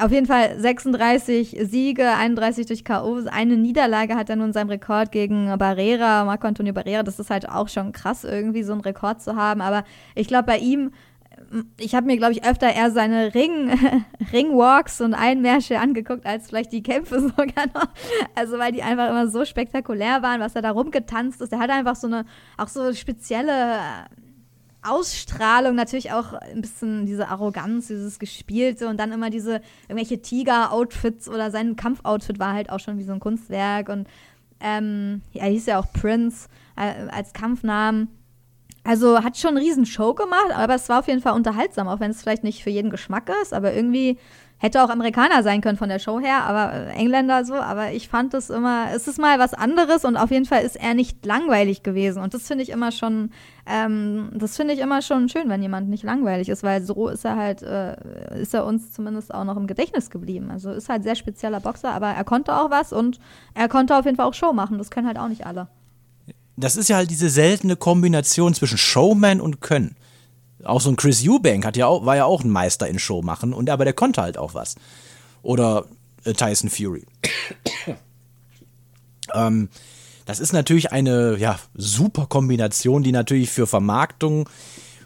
auf 0.00 0.10
jeden 0.10 0.26
Fall 0.26 0.58
36 0.58 1.56
Siege, 1.62 2.08
31 2.10 2.66
durch 2.66 2.84
K.O. 2.84 3.22
Eine 3.30 3.56
Niederlage 3.56 4.16
hat 4.16 4.28
er 4.28 4.36
nun 4.36 4.48
in 4.48 4.52
seinem 4.52 4.70
Rekord 4.70 5.12
gegen 5.12 5.56
Barrera, 5.56 6.24
Marco 6.24 6.48
Antonio 6.48 6.72
Barrera. 6.72 7.04
Das 7.04 7.20
ist 7.20 7.30
halt 7.30 7.48
auch 7.48 7.68
schon 7.68 7.92
krass, 7.92 8.24
irgendwie 8.24 8.64
so 8.64 8.72
einen 8.72 8.82
Rekord 8.82 9.22
zu 9.22 9.36
haben. 9.36 9.60
Aber 9.60 9.84
ich 10.16 10.26
glaube, 10.26 10.46
bei 10.46 10.58
ihm 10.58 10.92
ich 11.78 11.94
habe 11.94 12.06
mir, 12.06 12.16
glaube 12.16 12.32
ich, 12.32 12.44
öfter 12.44 12.72
eher 12.72 12.90
seine 12.90 13.34
Ring, 13.34 13.70
Ringwalks 14.32 15.00
und 15.00 15.14
Einmärsche 15.14 15.78
angeguckt, 15.78 16.26
als 16.26 16.48
vielleicht 16.48 16.72
die 16.72 16.82
Kämpfe 16.82 17.20
sogar 17.36 17.66
noch. 17.74 17.88
Also, 18.34 18.58
weil 18.58 18.72
die 18.72 18.82
einfach 18.82 19.08
immer 19.08 19.28
so 19.28 19.44
spektakulär 19.44 20.22
waren, 20.22 20.40
was 20.40 20.54
er 20.54 20.62
da 20.62 20.70
rumgetanzt 20.70 21.40
ist. 21.40 21.52
Er 21.52 21.58
hat 21.58 21.70
einfach 21.70 21.96
so 21.96 22.06
eine, 22.06 22.24
auch 22.56 22.68
so 22.68 22.92
spezielle 22.92 23.78
Ausstrahlung, 24.82 25.74
natürlich 25.74 26.12
auch 26.12 26.32
ein 26.32 26.62
bisschen 26.62 27.04
diese 27.04 27.28
Arroganz, 27.28 27.88
dieses 27.88 28.18
Gespielte 28.18 28.88
und 28.88 28.98
dann 28.98 29.12
immer 29.12 29.30
diese 29.30 29.60
irgendwelche 29.88 30.22
Tiger-Outfits 30.22 31.28
oder 31.28 31.50
sein 31.50 31.76
Kampfoutfit 31.76 32.38
war 32.38 32.54
halt 32.54 32.70
auch 32.70 32.80
schon 32.80 32.98
wie 32.98 33.02
so 33.02 33.12
ein 33.12 33.20
Kunstwerk 33.20 33.90
und 33.90 34.08
ähm, 34.60 35.22
ja, 35.32 35.44
er 35.44 35.50
hieß 35.50 35.66
ja 35.66 35.80
auch 35.80 35.92
Prince 35.92 36.48
äh, 36.76 37.08
als 37.10 37.32
Kampfnamen. 37.32 38.08
Also 38.90 39.22
hat 39.22 39.36
schon 39.36 39.50
eine 39.50 39.60
riesen 39.60 39.86
Show 39.86 40.14
gemacht, 40.14 40.50
aber 40.52 40.74
es 40.74 40.88
war 40.88 40.98
auf 40.98 41.06
jeden 41.06 41.20
Fall 41.20 41.34
unterhaltsam, 41.34 41.86
auch 41.86 42.00
wenn 42.00 42.10
es 42.10 42.22
vielleicht 42.22 42.42
nicht 42.42 42.64
für 42.64 42.70
jeden 42.70 42.90
Geschmack 42.90 43.30
ist, 43.40 43.54
aber 43.54 43.72
irgendwie 43.72 44.18
hätte 44.58 44.82
auch 44.82 44.90
Amerikaner 44.90 45.44
sein 45.44 45.60
können 45.60 45.78
von 45.78 45.88
der 45.88 46.00
Show 46.00 46.18
her, 46.18 46.42
aber 46.42 46.72
äh, 46.72 46.90
Engländer 46.94 47.44
so, 47.44 47.54
aber 47.54 47.92
ich 47.92 48.08
fand 48.08 48.34
es 48.34 48.50
immer, 48.50 48.88
es 48.92 49.06
ist 49.06 49.20
mal 49.20 49.38
was 49.38 49.54
anderes 49.54 50.04
und 50.04 50.16
auf 50.16 50.32
jeden 50.32 50.44
Fall 50.44 50.64
ist 50.64 50.74
er 50.74 50.94
nicht 50.94 51.24
langweilig 51.24 51.84
gewesen 51.84 52.20
und 52.20 52.34
das 52.34 52.48
finde 52.48 52.64
ich 52.64 52.70
immer 52.70 52.90
schon, 52.90 53.30
ähm, 53.64 54.30
das 54.34 54.56
finde 54.56 54.74
ich 54.74 54.80
immer 54.80 55.02
schon 55.02 55.28
schön, 55.28 55.48
wenn 55.48 55.62
jemand 55.62 55.88
nicht 55.88 56.02
langweilig 56.02 56.48
ist, 56.48 56.64
weil 56.64 56.82
so 56.82 57.06
ist 57.06 57.24
er 57.24 57.36
halt, 57.36 57.62
äh, 57.62 57.94
ist 58.42 58.54
er 58.54 58.66
uns 58.66 58.90
zumindest 58.92 59.32
auch 59.32 59.44
noch 59.44 59.56
im 59.56 59.68
Gedächtnis 59.68 60.10
geblieben. 60.10 60.50
Also 60.50 60.72
ist 60.72 60.88
halt 60.88 61.04
sehr 61.04 61.14
spezieller 61.14 61.60
Boxer, 61.60 61.92
aber 61.92 62.08
er 62.08 62.24
konnte 62.24 62.56
auch 62.56 62.72
was 62.72 62.92
und 62.92 63.20
er 63.54 63.68
konnte 63.68 63.96
auf 63.96 64.04
jeden 64.04 64.16
Fall 64.16 64.26
auch 64.26 64.34
Show 64.34 64.52
machen, 64.52 64.78
das 64.78 64.90
können 64.90 65.06
halt 65.06 65.18
auch 65.20 65.28
nicht 65.28 65.46
alle. 65.46 65.68
Das 66.60 66.76
ist 66.76 66.88
ja 66.88 66.96
halt 66.96 67.10
diese 67.10 67.30
seltene 67.30 67.76
Kombination 67.76 68.54
zwischen 68.54 68.78
Showman 68.78 69.40
und 69.40 69.60
Können. 69.60 69.96
Auch 70.62 70.80
so 70.80 70.90
ein 70.90 70.96
Chris 70.96 71.26
Eubank 71.26 71.64
hat 71.64 71.76
ja 71.76 71.86
auch, 71.86 72.04
war 72.04 72.16
ja 72.16 72.26
auch 72.26 72.44
ein 72.44 72.50
Meister 72.50 72.86
in 72.86 72.98
Show 72.98 73.22
machen, 73.22 73.52
und, 73.52 73.70
aber 73.70 73.84
der 73.84 73.94
konnte 73.94 74.20
halt 74.20 74.36
auch 74.36 74.54
was. 74.54 74.74
Oder 75.42 75.86
äh, 76.24 76.34
Tyson 76.34 76.68
Fury. 76.68 77.06
ähm, 79.34 79.70
das 80.26 80.38
ist 80.38 80.52
natürlich 80.52 80.92
eine 80.92 81.36
ja, 81.38 81.58
super 81.74 82.26
Kombination, 82.26 83.02
die 83.02 83.12
natürlich 83.12 83.50
für 83.50 83.66
Vermarktung 83.66 84.48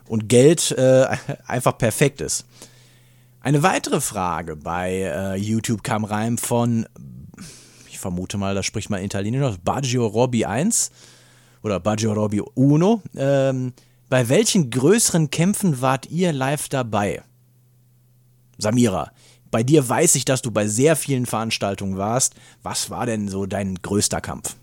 und 0.07 0.29
Geld 0.29 0.73
äh, 0.73 1.07
einfach 1.47 1.79
perfekt 1.79 2.21
ist. 2.21 2.47
Eine 3.41 3.63
weitere 3.63 4.01
Frage 4.01 4.57
bei 4.57 5.03
äh, 5.03 5.37
YouTube 5.37 5.85
kam 5.85 6.05
rein 6.05 6.39
von, 6.39 6.87
ich 7.89 7.99
vermute 7.99 8.39
mal, 8.39 8.55
das 8.55 8.67
spricht 8.67 8.91
mal 8.91 9.03
Italienisch, 9.03 9.57
Baggio 9.63 10.07
Robby 10.07 10.47
1 10.47 10.91
oder 11.65 11.81
Baggio 11.81 12.13
Robby 12.13 12.43
Uno. 12.55 13.03
Ähm, 13.17 13.73
bei 14.09 14.29
welchen 14.29 14.71
größeren 14.71 15.31
Kämpfen 15.31 15.81
wart 15.81 16.11
ihr 16.11 16.33
live 16.33 16.69
dabei? 16.69 17.23
Samira, 18.59 19.11
bei 19.51 19.63
dir 19.63 19.89
weiß 19.89 20.15
ich, 20.15 20.25
dass 20.25 20.43
du 20.43 20.51
bei 20.51 20.69
sehr 20.69 20.95
vielen 20.95 21.27
Veranstaltungen 21.27 21.97
warst. 21.97 22.35
Was 22.63 22.91
war 22.91 23.07
denn 23.07 23.29
so 23.29 23.47
dein 23.47 23.77
größter 23.77 24.21
Kampf? 24.21 24.57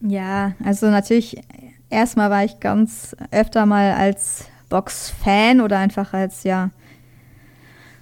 Ja, 0.00 0.54
also 0.64 0.90
natürlich, 0.90 1.40
erstmal 1.88 2.28
war 2.28 2.44
ich 2.44 2.58
ganz 2.58 3.16
öfter 3.30 3.64
mal 3.64 3.92
als 3.92 4.46
Box-Fan 4.68 5.60
oder 5.60 5.78
einfach 5.78 6.12
als, 6.12 6.42
ja, 6.42 6.70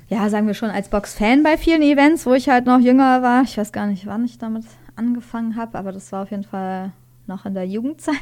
ja, 0.09 0.29
sagen 0.31 0.47
wir 0.47 0.55
schon 0.55 0.71
als 0.71 0.89
Box-Fan 0.89 1.43
bei 1.43 1.59
vielen 1.59 1.83
Events, 1.83 2.27
wo 2.27 2.33
ich 2.33 2.49
halt 2.49 2.65
noch 2.67 2.81
jünger 2.81 3.23
war. 3.23 3.43
Ich 3.43 3.59
weiß 3.59 3.71
gar 3.71 3.87
nicht, 3.87 4.07
wann 4.07 4.25
ich 4.25 4.39
damit 4.39 4.65
angefangen 4.97 5.57
habe, 5.57 5.79
aber 5.79 5.93
das 5.93 6.11
war 6.11 6.23
auf 6.23 6.31
jeden 6.31 6.45
Fall 6.45 6.93
noch 7.31 7.47
in 7.47 7.55
der 7.55 7.67
Jugendzeit. 7.67 8.15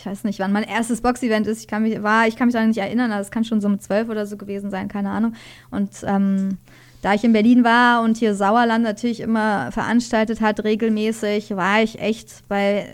Ich 0.00 0.06
weiß 0.06 0.22
nicht, 0.22 0.38
wann 0.38 0.52
mein 0.52 0.62
erstes 0.62 1.00
Box-Event 1.00 1.48
ist. 1.48 1.58
Ich 1.58 1.66
kann 1.66 1.82
mich, 1.82 2.00
war, 2.04 2.28
ich 2.28 2.36
kann 2.36 2.46
mich 2.46 2.52
daran 2.52 2.68
nicht 2.68 2.78
erinnern, 2.78 3.10
aber 3.10 3.20
es 3.20 3.32
kann 3.32 3.42
schon 3.42 3.60
so 3.60 3.68
mit 3.68 3.82
zwölf 3.82 4.08
oder 4.08 4.26
so 4.26 4.36
gewesen 4.36 4.70
sein, 4.70 4.86
keine 4.86 5.10
Ahnung. 5.10 5.34
Und 5.72 5.90
ähm, 6.04 6.58
da 7.02 7.14
ich 7.14 7.24
in 7.24 7.32
Berlin 7.32 7.64
war 7.64 8.02
und 8.02 8.16
hier 8.16 8.36
Sauerland 8.36 8.84
natürlich 8.84 9.18
immer 9.18 9.72
veranstaltet 9.72 10.40
hat, 10.40 10.62
regelmäßig, 10.62 11.56
war 11.56 11.82
ich 11.82 11.98
echt 11.98 12.46
bei, 12.46 12.88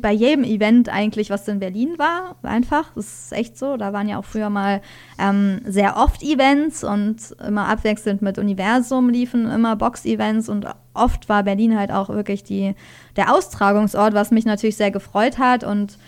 bei 0.00 0.12
jedem 0.12 0.44
Event 0.44 0.88
eigentlich, 0.88 1.30
was 1.30 1.48
in 1.48 1.58
Berlin 1.58 1.94
war, 1.98 2.36
einfach. 2.42 2.92
Das 2.94 3.06
ist 3.06 3.32
echt 3.32 3.58
so. 3.58 3.76
Da 3.76 3.92
waren 3.92 4.08
ja 4.08 4.18
auch 4.18 4.24
früher 4.24 4.50
mal 4.50 4.80
ähm, 5.18 5.60
sehr 5.66 5.96
oft 5.96 6.22
Events 6.22 6.84
und 6.84 7.34
immer 7.46 7.68
abwechselnd 7.68 8.22
mit 8.22 8.38
Universum 8.38 9.08
liefen 9.08 9.50
immer 9.50 9.76
Box-Events 9.76 10.48
und 10.48 10.66
oft 10.94 11.28
war 11.28 11.42
Berlin 11.42 11.78
halt 11.78 11.90
auch 11.90 12.08
wirklich 12.08 12.44
die, 12.44 12.74
der 13.16 13.34
Austragungsort, 13.34 14.14
was 14.14 14.30
mich 14.30 14.44
natürlich 14.44 14.76
sehr 14.76 14.90
gefreut 14.90 15.38
hat 15.38 15.64
und 15.64 15.98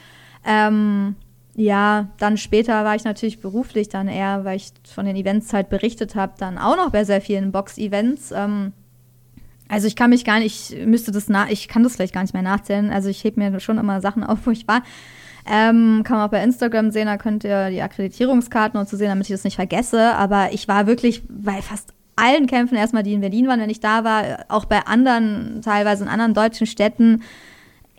ähm, 0.44 1.16
ja, 1.54 2.08
dann 2.18 2.38
später 2.38 2.84
war 2.84 2.94
ich 2.94 3.04
natürlich 3.04 3.40
beruflich 3.40 3.88
dann 3.88 4.08
eher, 4.08 4.44
weil 4.44 4.56
ich 4.56 4.72
von 4.84 5.04
den 5.04 5.16
Events 5.16 5.52
halt 5.52 5.68
berichtet 5.68 6.14
habe, 6.14 6.32
dann 6.38 6.56
auch 6.58 6.76
noch 6.76 6.90
bei 6.90 7.04
sehr 7.04 7.20
vielen 7.20 7.52
Box-Events. 7.52 8.32
Ähm, 8.32 8.72
also 9.72 9.86
ich 9.86 9.96
kann 9.96 10.10
mich 10.10 10.26
gar 10.26 10.38
nicht, 10.38 10.70
ich 10.70 10.86
müsste 10.86 11.12
das 11.12 11.30
nach, 11.30 11.48
ich 11.48 11.66
kann 11.66 11.82
das 11.82 11.96
vielleicht 11.96 12.12
gar 12.12 12.20
nicht 12.20 12.34
mehr 12.34 12.42
nachzählen. 12.42 12.90
Also 12.90 13.08
ich 13.08 13.24
hebe 13.24 13.40
mir 13.40 13.58
schon 13.58 13.78
immer 13.78 14.02
Sachen 14.02 14.22
auf, 14.22 14.40
wo 14.44 14.50
ich 14.50 14.68
war. 14.68 14.82
Ähm, 15.46 16.02
kann 16.04 16.18
man 16.18 16.26
auch 16.26 16.30
bei 16.30 16.44
Instagram 16.44 16.90
sehen, 16.90 17.06
da 17.06 17.16
könnt 17.16 17.42
ihr 17.42 17.70
die 17.70 17.80
Akkreditierungskarten 17.80 18.78
und 18.78 18.86
so 18.86 18.98
sehen, 18.98 19.08
damit 19.08 19.30
ich 19.30 19.34
das 19.34 19.44
nicht 19.44 19.56
vergesse. 19.56 20.14
Aber 20.14 20.52
ich 20.52 20.68
war 20.68 20.86
wirklich 20.86 21.22
bei 21.26 21.62
fast 21.62 21.94
allen 22.16 22.46
Kämpfen 22.48 22.76
erstmal, 22.76 23.02
die 23.02 23.14
in 23.14 23.22
Berlin 23.22 23.48
waren, 23.48 23.60
wenn 23.60 23.70
ich 23.70 23.80
da 23.80 24.04
war, 24.04 24.44
auch 24.48 24.66
bei 24.66 24.80
anderen, 24.80 25.62
teilweise 25.64 26.04
in 26.04 26.10
anderen 26.10 26.34
deutschen 26.34 26.66
Städten 26.66 27.22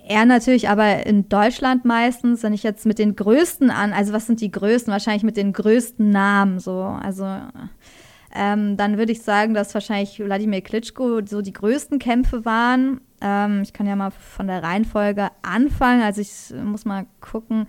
er 0.06 0.26
natürlich 0.26 0.68
aber 0.68 1.06
in 1.06 1.30
Deutschland 1.30 1.86
meistens, 1.86 2.44
wenn 2.44 2.52
ich 2.52 2.62
jetzt 2.62 2.86
mit 2.86 3.00
den 3.00 3.16
größten 3.16 3.72
an, 3.72 3.94
also 3.94 4.12
was 4.12 4.28
sind 4.28 4.42
die 4.42 4.52
größten? 4.52 4.92
Wahrscheinlich 4.92 5.24
mit 5.24 5.38
den 5.38 5.54
größten 5.54 6.10
Namen 6.10 6.60
so. 6.60 6.82
Also 6.82 7.24
ähm, 8.36 8.78
dann 8.78 8.98
würde 8.98 9.12
ich 9.12 9.22
sagen, 9.22 9.54
dass 9.54 9.74
wahrscheinlich 9.74 10.20
Wladimir 10.20 10.62
Klitschko 10.62 11.22
so 11.26 11.42
die 11.42 11.54
größten 11.54 12.00
Kämpfe 12.00 12.46
waren. 12.46 13.02
Ähm, 13.22 13.62
ich 13.62 13.74
kann 13.74 13.86
ja 13.86 13.96
mal 13.96 14.12
von 14.12 14.48
der 14.48 14.64
Reihenfolge 14.64 15.30
anfangen. 15.44 16.02
Also 16.02 16.22
ich 16.22 16.54
muss 16.64 16.86
mal 16.86 17.06
gucken. 17.22 17.68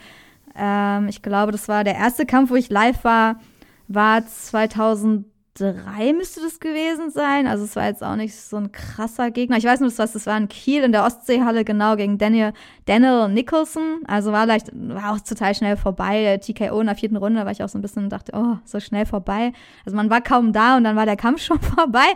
Ähm, 0.57 1.09
ich 1.09 1.21
glaube, 1.21 1.53
das 1.53 1.69
war 1.69 1.85
der 1.85 1.97
erste 1.97 2.25
Kampf, 2.25 2.51
wo 2.51 2.55
ich 2.55 2.71
live 2.71 3.05
war, 3.05 3.41
war 3.89 4.27
2000 4.27 5.27
drei 5.55 6.13
müsste 6.13 6.41
das 6.41 6.59
gewesen 6.59 7.11
sein. 7.11 7.47
Also 7.47 7.65
es 7.65 7.77
war 7.77 7.87
jetzt 7.87 8.03
auch 8.03 8.17
nicht 8.17 8.35
so 8.35 8.57
ein 8.57 8.73
krasser 8.73 9.31
Gegner. 9.31 9.57
Ich 9.57 9.65
weiß 9.65 9.81
nur, 9.81 9.97
was 9.97 10.13
das 10.13 10.27
war 10.27 10.37
in 10.37 10.49
Kiel 10.49 10.83
in 10.83 10.91
der 10.91 11.05
Ostseehalle, 11.05 11.65
genau, 11.65 11.95
gegen 11.95 12.19
Daniel, 12.19 12.53
Daniel 12.87 13.29
Nicholson. 13.29 14.01
Also 14.07 14.33
war 14.33 14.47
leicht, 14.47 14.71
war 14.75 15.13
auch 15.15 15.21
total 15.21 15.55
schnell 15.55 15.77
vorbei. 15.77 16.39
TKO 16.39 16.81
in 16.81 16.87
der 16.87 16.97
vierten 16.97 17.17
Runde, 17.17 17.45
war 17.45 17.53
ich 17.53 17.63
auch 17.63 17.69
so 17.69 17.79
ein 17.79 17.83
bisschen 17.83 18.11
dachte, 18.11 18.33
oh, 18.35 18.57
so 18.65 18.81
schnell 18.81 19.07
vorbei. 19.07 19.53
Also 19.87 19.97
man 19.97 20.11
war 20.11 20.21
kaum 20.21 20.53
da 20.53 20.77
und 20.77 20.83
dann 20.83 20.97
war 20.97 21.07
der 21.07 21.17
Kampf 21.17 21.41
schon 21.45 21.61
vorbei. 21.61 22.07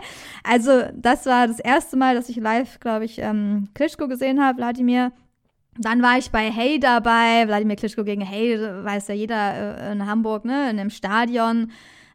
Also 0.43 0.83
das 0.93 1.25
war 1.25 1.47
das 1.47 1.59
erste 1.59 1.95
Mal, 1.95 2.15
dass 2.15 2.27
ich 2.27 2.35
live, 2.35 2.81
glaube 2.81 3.05
ich, 3.05 3.19
ähm, 3.19 3.69
Klitschko 3.73 4.09
gesehen 4.09 4.43
habe, 4.43 4.57
Wladimir. 4.57 5.13
Dann 5.77 6.01
war 6.01 6.17
ich 6.17 6.29
bei 6.29 6.51
Hey 6.51 6.77
dabei, 6.77 7.47
Wladimir 7.47 7.77
Klitschko 7.77 8.03
gegen 8.03 8.19
Hey, 8.19 8.59
weiß 8.59 9.07
ja 9.07 9.13
jeder 9.13 9.77
äh, 9.79 9.91
in 9.93 10.05
Hamburg, 10.05 10.43
ne, 10.43 10.69
in 10.69 10.75
dem 10.75 10.89
Stadion. 10.89 11.71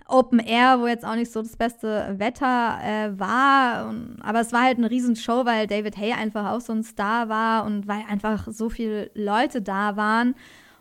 Open 0.06 0.38
Air, 0.38 0.80
wo 0.80 0.86
jetzt 0.86 1.04
auch 1.04 1.14
nicht 1.14 1.32
so 1.32 1.40
das 1.40 1.56
beste 1.56 2.14
Wetter 2.18 2.78
äh, 2.82 3.18
war. 3.18 3.88
Und, 3.88 4.18
aber 4.22 4.40
es 4.40 4.52
war 4.52 4.62
halt 4.62 4.78
eine 4.78 4.90
Riesenshow, 4.90 5.46
weil 5.46 5.66
David 5.66 5.96
Hay 5.96 6.12
einfach 6.12 6.52
auch 6.52 6.60
so 6.60 6.72
ein 6.72 6.84
Star 6.84 7.28
war 7.28 7.64
und 7.64 7.88
weil 7.88 8.04
einfach 8.08 8.46
so 8.50 8.68
viele 8.68 9.10
Leute 9.14 9.62
da 9.62 9.96
waren. 9.96 10.34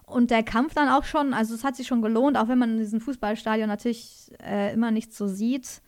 Und 0.06 0.30
der 0.30 0.44
Kampf 0.44 0.74
dann 0.74 0.90
auch 0.90 1.06
schon, 1.06 1.34
also 1.34 1.56
es 1.56 1.64
hat 1.64 1.76
sich 1.76 1.88
schon 1.88 2.02
gelohnt, 2.02 2.38
auch 2.38 2.50
wenn 2.50 2.60
man 2.60 2.72
in 2.72 2.78
diesem 2.80 3.00
Fußballstadion 3.00 3.68
natürlich 3.68 4.32
äh, 4.46 4.74
immer 4.74 4.92
nichts 4.92 5.18
so 5.18 5.28
sieht. 5.28 5.82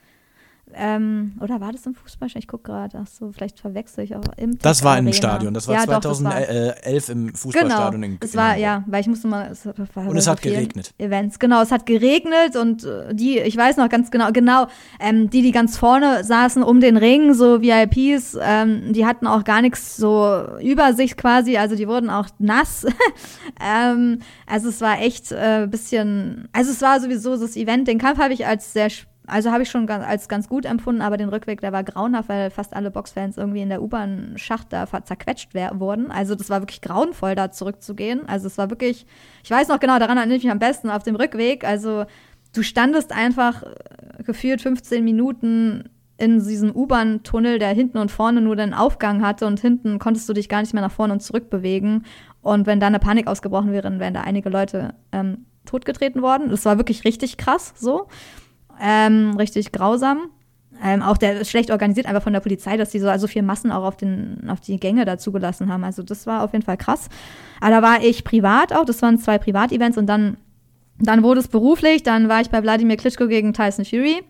Ähm, 0.74 1.34
oder 1.42 1.62
war 1.62 1.72
das 1.72 1.86
im 1.86 1.94
Fußballstadion? 1.94 2.40
Ich 2.40 2.48
gucke 2.48 2.64
gerade. 2.64 2.98
Ach 3.02 3.08
so, 3.08 3.32
vielleicht 3.32 3.60
verwechsel 3.60 4.04
ich 4.04 4.16
auch 4.16 4.24
im 4.36 4.58
Das 4.60 4.84
war 4.84 4.98
im 4.98 5.14
Stadion. 5.14 5.54
Das 5.54 5.68
war 5.68 5.76
ja, 5.76 5.84
2011 5.84 7.10
im 7.10 7.34
Fußballstadion 7.36 8.02
genau. 8.02 8.14
in 8.14 8.20
Es 8.22 8.36
war, 8.36 8.58
ja, 8.58 8.84
weil 8.88 9.02
ich 9.02 9.08
musste 9.08 9.28
mal. 9.28 9.52
Es 9.52 9.66
und 9.66 10.18
es 10.18 10.28
hat 10.28 10.42
geregnet. 10.42 10.94
Events. 10.98 11.40
Genau, 11.40 11.62
es 11.62 11.72
hat 11.72 11.86
geregnet 11.86 12.56
und 12.56 12.84
äh, 12.84 13.14
die, 13.14 13.40
ich 13.40 13.56
weiß 13.56 13.78
noch 13.78 13.90
ganz 13.90 14.10
genau, 14.10 14.32
genau, 14.32 14.68
ähm, 15.00 15.30
die, 15.30 15.44
die 15.44 15.52
ganz 15.52 15.78
vorne 15.78 16.24
saßen 16.24 16.64
um 16.64 16.82
den 16.82 16.98
Ring, 16.98 17.34
so 17.34 17.62
VIPs, 17.62 18.38
ähm, 18.42 18.92
die 18.92 19.06
hatten 19.06 19.28
auch 19.28 19.44
gar 19.44 19.62
nichts 19.62 19.98
so 19.98 20.46
Übersicht 20.62 21.18
quasi. 21.18 21.58
Also 21.58 21.76
die 21.76 21.88
wurden 21.88 22.10
auch 22.10 22.28
nass. 22.40 22.86
ähm, 23.64 24.20
also 24.48 24.70
es 24.70 24.82
war 24.82 25.00
echt 25.00 25.32
ein 25.32 25.64
äh, 25.64 25.68
bisschen. 25.68 26.50
Also 26.54 26.72
es 26.72 26.82
war 26.82 27.00
sowieso 27.00 27.38
das 27.38 27.56
Event. 27.56 27.88
Den 27.88 28.00
Kampf 28.00 28.20
habe 28.20 28.34
ich 28.34 28.46
als 28.46 28.74
sehr 28.74 28.90
also 29.28 29.52
habe 29.52 29.64
ich 29.64 29.70
schon 29.70 29.90
als 29.90 30.28
ganz 30.28 30.48
gut 30.48 30.66
empfunden, 30.66 31.02
aber 31.02 31.18
den 31.18 31.30
Rückweg, 31.30 31.62
der 31.62 31.72
war 31.72 31.84
grauenhaft, 31.84 32.30
weil 32.30 32.50
fast 32.50 32.76
alle 32.76 32.92
Boxfans 32.92 33.38
irgendwie 33.38 33.62
in 33.62 33.70
der 33.70 33.82
U-Bahn-Schacht 33.82 34.72
da 34.72 34.88
zerquetscht 35.04 35.54
wurden. 35.54 36.12
Also 36.12 36.36
das 36.36 36.50
war 36.50 36.62
wirklich 36.62 36.82
grauenvoll, 36.82 37.36
da 37.36 37.52
zurückzugehen. 37.52 38.28
Also 38.28 38.48
es 38.48 38.58
war 38.58 38.70
wirklich, 38.70 39.06
ich 39.44 39.52
weiß 39.52 39.68
noch 39.68 39.80
genau, 39.80 40.00
daran 40.00 40.18
erinnere 40.18 40.38
ich 40.38 40.44
mich 40.44 40.52
am 40.52 40.60
besten, 40.60 40.90
auf 40.90 41.04
dem 41.04 41.16
Rückweg. 41.16 41.64
Also 41.64 42.06
du 42.54 42.64
standest 42.64 43.12
einfach 43.12 43.64
äh, 43.64 44.24
gefühlt 44.24 44.62
15 44.62 45.04
Minuten 45.04 45.90
in 46.18 46.40
diesem 46.40 46.74
U-Bahn-Tunnel, 46.76 47.60
der 47.60 47.70
hinten 47.74 47.98
und 47.98 48.12
vorne 48.12 48.42
nur 48.42 48.56
den 48.56 48.74
Aufgang 48.74 49.22
hatte 49.22 49.46
und 49.48 49.60
hinten 49.60 50.00
konntest 50.00 50.30
du 50.30 50.34
dich 50.34 50.48
gar 50.48 50.62
nicht 50.62 50.74
mehr 50.74 50.84
nach 50.84 50.92
vorne 50.92 51.14
und 51.14 51.20
zurück 51.20 51.50
bewegen. 51.50 52.04
Und 52.42 52.68
wenn 52.68 52.80
da 52.80 52.88
eine 52.88 53.00
Panik 53.00 53.28
ausgebrochen 53.28 53.72
wäre, 53.72 53.84
dann 53.84 54.00
wären 54.00 54.14
da 54.14 54.22
einige 54.22 54.50
Leute 54.50 54.94
ähm, 55.12 55.46
totgetreten 55.66 56.22
worden. 56.22 56.50
Das 56.50 56.64
war 56.64 56.78
wirklich 56.78 57.04
richtig 57.04 57.38
krass 57.38 57.74
so. 57.76 58.08
Ähm, 58.82 59.36
richtig 59.38 59.72
grausam. 59.72 60.30
Ähm, 60.84 61.02
auch 61.02 61.18
der 61.18 61.40
ist 61.40 61.50
schlecht 61.50 61.72
organisiert, 61.72 62.06
einfach 62.06 62.24
von 62.24 62.34
der 62.34 62.42
Polizei, 62.42 62.76
dass 62.78 62.90
die 62.90 63.00
so 63.00 63.10
also 63.10 63.28
viel 63.28 63.44
Massen 63.44 63.72
auch 63.72 63.84
auf, 63.84 63.96
den, 63.96 64.50
auf 64.50 64.60
die 64.60 64.78
Gänge 64.80 65.06
da 65.06 65.18
zugelassen 65.18 65.72
haben. 65.72 65.84
Also 65.84 66.04
das 66.04 66.28
war 66.28 66.44
auf 66.44 66.52
jeden 66.54 66.66
Fall 66.66 66.78
krass. 66.78 67.08
Aber 67.62 67.72
da 67.72 67.82
war 67.82 68.04
ich 68.04 68.24
privat 68.24 68.74
auch, 68.74 68.86
das 68.86 69.02
waren 69.02 69.18
zwei 69.18 69.38
Privatevents 69.38 69.98
und 69.98 70.08
dann, 70.08 70.38
dann 71.00 71.24
wurde 71.24 71.40
es 71.40 71.48
beruflich. 71.48 72.04
Dann 72.04 72.28
war 72.28 72.42
ich 72.42 72.50
bei 72.50 72.62
Wladimir 72.62 72.98
Klitschko 72.98 73.28
gegen 73.28 73.54
Tyson 73.54 73.86
Fury. 73.86 74.24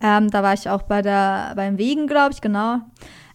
Ähm, 0.00 0.30
da 0.30 0.42
war 0.42 0.54
ich 0.54 0.68
auch 0.68 0.82
bei 0.82 1.02
der, 1.02 1.52
beim 1.54 1.78
Wegen, 1.78 2.06
glaube 2.06 2.32
ich, 2.32 2.40
genau. 2.40 2.80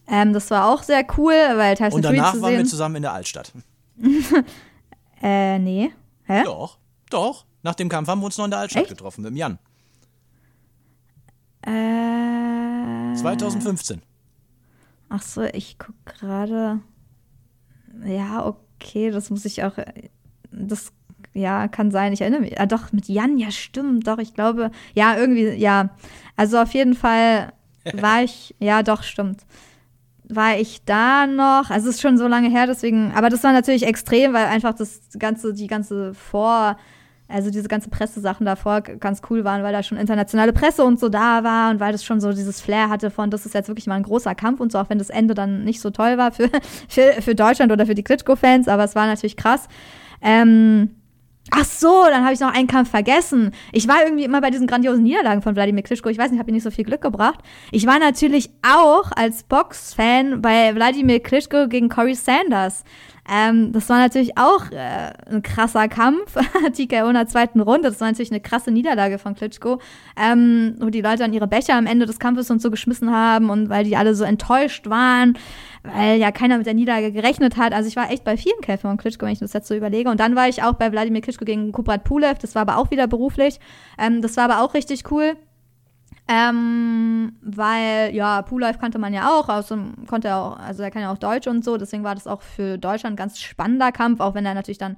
Ähm, 0.08 0.34
das 0.34 0.52
war 0.52 0.70
auch 0.70 0.84
sehr 0.84 1.06
cool, 1.18 1.34
weil 1.56 1.76
Tyson 1.76 1.94
Und 1.94 2.06
danach 2.06 2.40
waren 2.42 2.58
wir 2.58 2.66
zusammen 2.66 2.98
in 2.98 3.02
der 3.04 3.14
Altstadt. 3.14 3.52
äh, 5.22 5.58
nee. 5.58 5.92
Hä? 6.26 6.44
Doch, 6.44 6.78
doch. 7.10 7.46
Nach 7.64 7.76
dem 7.76 7.90
Kampf 7.90 8.08
haben 8.10 8.20
wir 8.20 8.26
uns 8.26 8.38
noch 8.38 8.46
in 8.46 8.52
der 8.52 8.60
Altstadt 8.60 8.84
Echt? 8.84 8.92
getroffen, 8.92 9.22
mit 9.22 9.32
dem 9.32 9.38
Jan. 9.38 9.60
Äh, 11.64 13.14
2015. 13.16 14.02
Ach 15.10 15.22
so, 15.22 15.44
ich 15.44 15.78
guck 15.78 15.96
gerade. 16.06 16.80
Ja, 18.06 18.46
okay, 18.46 19.12
das 19.12 19.30
muss 19.30 19.46
ich 19.46 19.64
auch. 19.64 19.74
Das 20.52 20.92
ja, 21.34 21.68
kann 21.68 21.92
sein. 21.92 22.14
Ich 22.14 22.22
erinnere 22.22 22.42
mich. 22.42 22.60
Ah, 22.60 22.66
doch, 22.66 22.92
mit 22.92 23.08
Jan, 23.08 23.38
ja, 23.38 23.52
stimmt. 23.52 24.08
Doch, 24.08 24.18
ich 24.18 24.34
glaube. 24.34 24.72
Ja, 24.94 25.18
irgendwie, 25.18 25.50
ja. 25.50 25.90
Also 26.36 26.60
auf 26.60 26.74
jeden 26.74 26.94
Fall 26.94 27.54
war 27.94 28.24
ich. 28.24 28.56
ja, 28.60 28.84
doch, 28.84 29.04
stimmt. 29.04 29.42
War 30.24 30.58
ich 30.58 30.84
da 30.86 31.28
noch? 31.28 31.70
Also 31.70 31.90
es 31.90 31.96
ist 31.96 32.02
schon 32.02 32.18
so 32.18 32.28
lange 32.28 32.50
her, 32.50 32.68
deswegen. 32.68 33.12
Aber 33.14 33.30
das 33.30 33.44
war 33.44 33.52
natürlich 33.52 33.86
extrem, 33.86 34.34
weil 34.34 34.46
einfach 34.46 34.74
das 34.74 35.02
ganze, 35.20 35.54
die 35.54 35.68
ganze 35.68 36.14
Vor 36.14 36.78
also 37.32 37.50
diese 37.50 37.68
ganze 37.68 37.90
Pressesachen 37.90 38.46
davor 38.46 38.82
ganz 38.82 39.22
cool 39.30 39.44
waren, 39.44 39.64
weil 39.64 39.74
da 39.74 39.84
schon 39.84 39.98
internationale 39.98 40.54
Presse 40.54 40.84
und 40.84 41.00
so 41.00 41.10
da 41.10 41.44
war 41.44 41.72
und 41.72 41.80
weil 41.80 41.92
das 41.92 42.04
schon 42.04 42.20
so 42.20 42.32
dieses 42.32 42.62
Flair 42.62 42.90
hatte 42.90 43.10
von, 43.10 43.30
das 43.30 43.46
ist 43.46 43.56
jetzt 43.56 43.68
wirklich 43.68 43.88
mal 43.88 43.96
ein 43.96 44.04
großer 44.04 44.36
Kampf 44.36 44.60
und 44.60 44.72
so, 44.72 44.80
auch 44.80 44.90
wenn 44.90 45.00
das 45.00 45.10
Ende 45.10 45.34
dann 45.34 45.64
nicht 45.64 45.82
so 45.82 45.90
toll 45.90 46.18
war 46.18 46.32
für, 46.32 46.50
für, 46.88 47.22
für 47.22 47.36
Deutschland 47.36 47.72
oder 47.72 47.86
für 47.86 47.96
die 47.96 48.04
Klitschko-Fans, 48.04 48.68
aber 48.68 48.84
es 48.84 48.96
war 48.96 49.08
natürlich 49.08 49.38
krass. 49.38 49.68
Ähm, 50.22 50.92
Ach 51.50 51.66
so, 51.66 52.06
dann 52.08 52.24
habe 52.24 52.34
ich 52.34 52.40
noch 52.40 52.54
einen 52.54 52.68
Kampf 52.68 52.92
vergessen. 52.92 53.52
Ich 53.72 53.88
war 53.88 54.04
irgendwie 54.04 54.24
immer 54.24 54.42
bei 54.42 54.52
diesen 54.52 54.68
grandiosen 54.68 55.04
Niederlagen 55.04 55.42
von 55.42 55.56
Wladimir 55.56 55.82
Klitschko. 55.84 56.10
Ich 56.10 56.18
weiß 56.18 56.30
nicht, 56.30 56.40
habe 56.40 56.52
ihm 56.52 56.54
nicht 56.54 56.64
so 56.64 56.72
viel 56.72 56.86
Glück 56.86 57.02
gebracht. 57.02 57.40
Ich 57.72 57.88
war 57.88 58.00
natürlich 58.00 58.52
auch 58.62 59.12
als 59.16 59.44
Boxfan 59.44 60.42
bei 60.42 60.74
Wladimir 60.76 61.20
Klitschko 61.20 61.68
gegen 61.68 61.90
Corey 61.90 62.14
Sanders. 62.14 62.84
Ähm, 63.30 63.72
das 63.72 63.88
war 63.88 64.00
natürlich 64.00 64.38
auch 64.38 64.72
äh, 64.72 65.14
ein 65.30 65.42
krasser 65.44 65.88
Kampf, 65.88 66.36
TKO 66.74 67.08
in 67.08 67.14
der 67.14 67.28
zweiten 67.28 67.60
Runde. 67.62 67.90
Das 67.90 68.02
war 68.02 68.08
natürlich 68.08 68.32
eine 68.32 68.42
krasse 68.42 68.72
Niederlage 68.72 69.20
von 69.20 69.36
Klitschko, 69.36 69.80
ähm, 70.20 70.76
wo 70.80 70.90
die 70.90 71.02
Leute 71.02 71.20
dann 71.20 71.34
ihre 71.34 71.48
Becher 71.48 71.76
am 71.76 71.86
Ende 71.86 72.06
des 72.06 72.20
Kampfes 72.20 72.50
und 72.50 72.62
so 72.62 72.72
geschmissen 72.72 73.12
haben 73.12 73.50
und 73.50 73.70
weil 73.70 73.84
die 73.84 73.96
alle 73.96 74.16
so 74.16 74.24
enttäuscht 74.24 74.90
waren, 74.90 75.38
weil 75.84 76.18
ja 76.20 76.32
keiner 76.32 76.58
mit 76.58 76.66
der 76.66 76.74
Niederlage 76.74 77.12
gerechnet 77.12 77.58
hat. 77.58 77.74
Also 77.74 77.88
ich 77.88 77.96
war 77.96 78.12
echt 78.12 78.24
bei 78.24 78.38
vielen 78.38 78.60
Kämpfen 78.62 78.90
von 78.90 78.98
Klitschko, 78.98 79.26
wenn 79.26 79.34
ich 79.34 79.40
das 79.40 79.54
jetzt 79.54 79.68
so 79.68 79.76
überlege. 79.76 80.10
Und 80.10 80.20
dann 80.20 80.36
war 80.36 80.50
ich 80.50 80.64
auch 80.64 80.74
bei 80.74 80.92
Wladimir 80.92 81.22
Klitschko 81.22 81.46
gegen 81.46 81.72
Kubrat 81.72 82.04
Pulev. 82.04 82.40
Das 82.40 82.56
war 82.56 82.64
aber 82.64 82.78
auch 82.78 82.90
wieder 82.90 83.08
beruflich. 83.08 83.60
Ähm, 84.00 84.22
das 84.22 84.36
war 84.36 84.46
aber 84.46 84.62
auch 84.62 84.74
richtig 84.74 85.10
cool. 85.12 85.36
Ähm, 86.34 87.34
weil, 87.42 88.16
ja, 88.16 88.42
Poollife 88.42 88.80
kannte 88.80 89.00
man 89.00 89.14
ja 89.14 89.28
auch, 89.28 89.50
also 89.50 89.78
konnte 90.08 90.30
er 90.30 90.38
auch, 90.38 90.58
also 90.60 90.82
er 90.82 90.90
kann 90.90 91.02
ja 91.02 91.12
auch 91.12 91.18
Deutsch 91.18 91.46
und 91.48 91.66
so, 91.66 91.76
deswegen 91.76 92.06
war 92.06 92.16
das 92.16 92.26
auch 92.26 92.42
für 92.42 92.78
Deutschland 92.78 93.16
ein 93.16 93.18
ganz 93.18 93.38
spannender 93.42 93.92
Kampf, 93.92 94.22
auch 94.22 94.34
wenn 94.34 94.46
er 94.46 94.54
natürlich 94.54 94.78
dann 94.78 94.96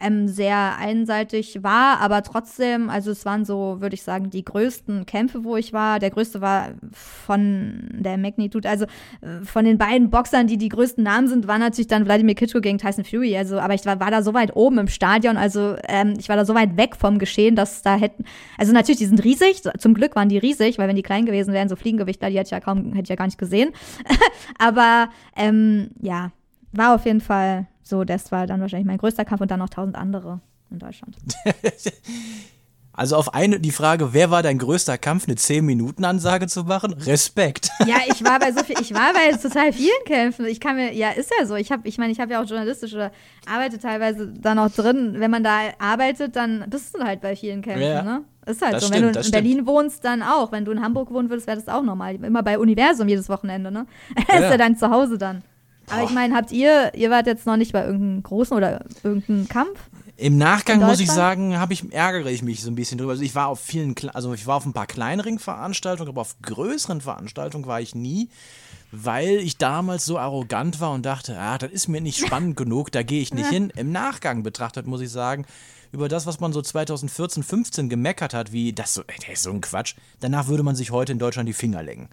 ähm, 0.00 0.28
sehr 0.28 0.76
einseitig 0.78 1.62
war, 1.62 2.00
aber 2.00 2.22
trotzdem, 2.22 2.90
also 2.90 3.10
es 3.10 3.24
waren 3.24 3.44
so, 3.44 3.80
würde 3.80 3.94
ich 3.94 4.02
sagen, 4.02 4.30
die 4.30 4.44
größten 4.44 5.06
Kämpfe, 5.06 5.44
wo 5.44 5.56
ich 5.56 5.72
war. 5.72 5.98
Der 5.98 6.10
größte 6.10 6.40
war 6.40 6.70
von 6.92 7.88
der 7.92 8.18
Magnitude, 8.18 8.68
also 8.68 8.84
äh, 9.20 9.44
von 9.44 9.64
den 9.64 9.78
beiden 9.78 10.10
Boxern, 10.10 10.46
die 10.46 10.58
die 10.58 10.68
größten 10.68 11.02
Namen 11.02 11.28
sind, 11.28 11.46
war 11.46 11.58
natürlich 11.58 11.88
dann 11.88 12.04
Vladimir 12.04 12.34
Klitschko 12.34 12.60
gegen 12.60 12.78
Tyson 12.78 13.04
Fury. 13.04 13.36
Also, 13.36 13.58
aber 13.58 13.74
ich 13.74 13.86
war, 13.86 14.00
war 14.00 14.10
da 14.10 14.22
so 14.22 14.34
weit 14.34 14.54
oben 14.56 14.78
im 14.78 14.88
Stadion, 14.88 15.36
also 15.36 15.76
ähm, 15.88 16.14
ich 16.18 16.28
war 16.28 16.36
da 16.36 16.44
so 16.44 16.54
weit 16.54 16.76
weg 16.76 16.96
vom 16.96 17.18
Geschehen, 17.18 17.56
dass 17.56 17.82
da 17.82 17.96
hätten, 17.96 18.24
also 18.58 18.72
natürlich, 18.72 18.98
die 18.98 19.06
sind 19.06 19.24
riesig, 19.24 19.62
zum 19.78 19.94
Glück 19.94 20.16
waren 20.16 20.28
die 20.28 20.38
riesig, 20.38 20.78
weil 20.78 20.88
wenn 20.88 20.96
die 20.96 21.02
klein 21.02 21.26
gewesen 21.26 21.52
wären, 21.54 21.68
so 21.68 21.76
Fliegengewichtler, 21.76 22.30
die 22.30 22.38
hätte 22.38 22.48
ich 22.48 22.52
ja 22.52 22.60
kaum, 22.60 22.92
hätte 22.92 23.04
ich 23.04 23.08
ja 23.08 23.16
gar 23.16 23.26
nicht 23.26 23.38
gesehen. 23.38 23.70
aber 24.58 25.08
ähm, 25.36 25.90
ja, 26.00 26.32
war 26.72 26.94
auf 26.94 27.04
jeden 27.06 27.20
Fall 27.20 27.66
so, 27.84 28.02
das 28.04 28.32
war 28.32 28.46
dann 28.46 28.60
wahrscheinlich 28.60 28.86
mein 28.86 28.98
größter 28.98 29.24
Kampf 29.24 29.42
und 29.42 29.50
dann 29.50 29.60
noch 29.60 29.68
tausend 29.70 29.94
andere 29.96 30.40
in 30.70 30.78
Deutschland. 30.80 31.16
Also 32.96 33.16
auf 33.16 33.34
eine 33.34 33.58
die 33.58 33.72
Frage, 33.72 34.14
wer 34.14 34.30
war 34.30 34.44
dein 34.44 34.56
größter 34.56 34.98
Kampf, 34.98 35.26
eine 35.26 35.34
10-Minuten-Ansage 35.34 36.46
zu 36.46 36.62
machen? 36.62 36.92
Respekt. 36.92 37.70
Ja, 37.86 37.96
ich 38.06 38.24
war 38.24 38.38
bei 38.38 38.52
so 38.52 38.62
viel, 38.62 38.76
ich 38.80 38.94
war 38.94 39.12
bei 39.12 39.36
total 39.42 39.72
vielen 39.72 40.04
Kämpfen. 40.06 40.46
Ich 40.46 40.60
kann 40.60 40.76
mir, 40.76 40.92
ja, 40.94 41.10
ist 41.10 41.30
ja 41.38 41.44
so. 41.44 41.56
Ich 41.56 41.72
habe, 41.72 41.86
ich 41.88 41.98
meine, 41.98 42.12
ich 42.12 42.20
habe 42.20 42.32
ja 42.32 42.40
auch 42.42 42.48
journalistisch 42.48 42.94
oder 42.94 43.10
arbeite 43.52 43.78
teilweise 43.80 44.28
da 44.28 44.54
noch 44.54 44.70
drin. 44.70 45.16
Wenn 45.18 45.30
man 45.30 45.42
da 45.42 45.58
arbeitet, 45.80 46.36
dann 46.36 46.64
bist 46.70 46.94
du 46.94 47.02
halt 47.02 47.20
bei 47.20 47.34
vielen 47.34 47.62
Kämpfen, 47.62 47.82
Ja, 47.82 48.02
ne? 48.02 48.22
Ist 48.46 48.62
halt 48.62 48.80
so. 48.80 48.86
stimmt, 48.86 49.02
Wenn 49.06 49.12
du 49.12 49.20
in 49.20 49.30
Berlin 49.32 49.66
wohnst, 49.66 50.04
dann 50.04 50.22
auch. 50.22 50.52
Wenn 50.52 50.64
du 50.64 50.70
in 50.70 50.80
Hamburg 50.80 51.10
wohnen 51.10 51.30
würdest, 51.30 51.46
wäre 51.48 51.58
das 51.58 51.68
auch 51.68 51.82
normal. 51.82 52.14
Immer 52.14 52.42
bei 52.44 52.58
Universum 52.58 53.08
jedes 53.08 53.28
Wochenende, 53.28 53.72
ne? 53.72 53.86
Ja. 54.28 54.34
ist 54.38 54.50
ja 54.50 54.56
dein 54.56 54.76
Zuhause 54.76 55.18
dann. 55.18 55.42
Aber 55.90 56.04
ich 56.04 56.10
meine, 56.10 56.34
habt 56.34 56.52
ihr, 56.52 56.92
ihr 56.94 57.10
wart 57.10 57.26
jetzt 57.26 57.46
noch 57.46 57.56
nicht 57.56 57.72
bei 57.72 57.84
irgendeinem 57.84 58.22
großen 58.22 58.56
oder 58.56 58.84
irgendeinem 59.02 59.48
Kampf? 59.48 59.78
Im 60.16 60.38
Nachgang 60.38 60.78
muss 60.80 61.00
ich 61.00 61.10
sagen, 61.10 61.58
habe 61.58 61.72
ich 61.72 61.92
ärgere 61.92 62.30
ich 62.30 62.42
mich 62.42 62.62
so 62.62 62.70
ein 62.70 62.76
bisschen 62.76 62.98
drüber. 62.98 63.12
Also 63.12 63.24
ich 63.24 63.34
war 63.34 63.48
auf 63.48 63.58
vielen, 63.58 63.94
also 64.12 64.32
ich 64.32 64.46
war 64.46 64.56
auf 64.56 64.64
ein 64.64 64.72
paar 64.72 64.86
kleineren 64.86 65.40
Veranstaltungen, 65.40 66.08
aber 66.08 66.20
auf 66.20 66.36
größeren 66.40 67.00
Veranstaltungen 67.00 67.66
war 67.66 67.80
ich 67.80 67.96
nie, 67.96 68.28
weil 68.92 69.38
ich 69.38 69.58
damals 69.58 70.04
so 70.04 70.16
arrogant 70.18 70.80
war 70.80 70.92
und 70.92 71.04
dachte, 71.04 71.36
ah, 71.36 71.58
das 71.58 71.72
ist 71.72 71.88
mir 71.88 72.00
nicht 72.00 72.18
spannend 72.26 72.56
genug, 72.56 72.92
da 72.92 73.02
gehe 73.02 73.22
ich 73.22 73.34
nicht 73.34 73.48
hin. 73.48 73.72
Im 73.76 73.90
Nachgang 73.90 74.44
betrachtet 74.44 74.86
muss 74.86 75.00
ich 75.00 75.10
sagen, 75.10 75.46
über 75.90 76.08
das, 76.08 76.26
was 76.26 76.38
man 76.38 76.52
so 76.52 76.62
2014, 76.62 77.42
15 77.42 77.88
gemeckert 77.88 78.34
hat, 78.34 78.52
wie 78.52 78.72
das 78.72 78.94
so, 78.94 79.02
ey, 79.06 79.16
der 79.26 79.34
ist 79.34 79.42
so 79.42 79.50
ein 79.50 79.60
Quatsch. 79.60 79.94
Danach 80.20 80.46
würde 80.46 80.62
man 80.62 80.76
sich 80.76 80.92
heute 80.92 81.12
in 81.12 81.18
Deutschland 81.18 81.48
die 81.48 81.52
Finger 81.52 81.82
lecken. 81.82 82.08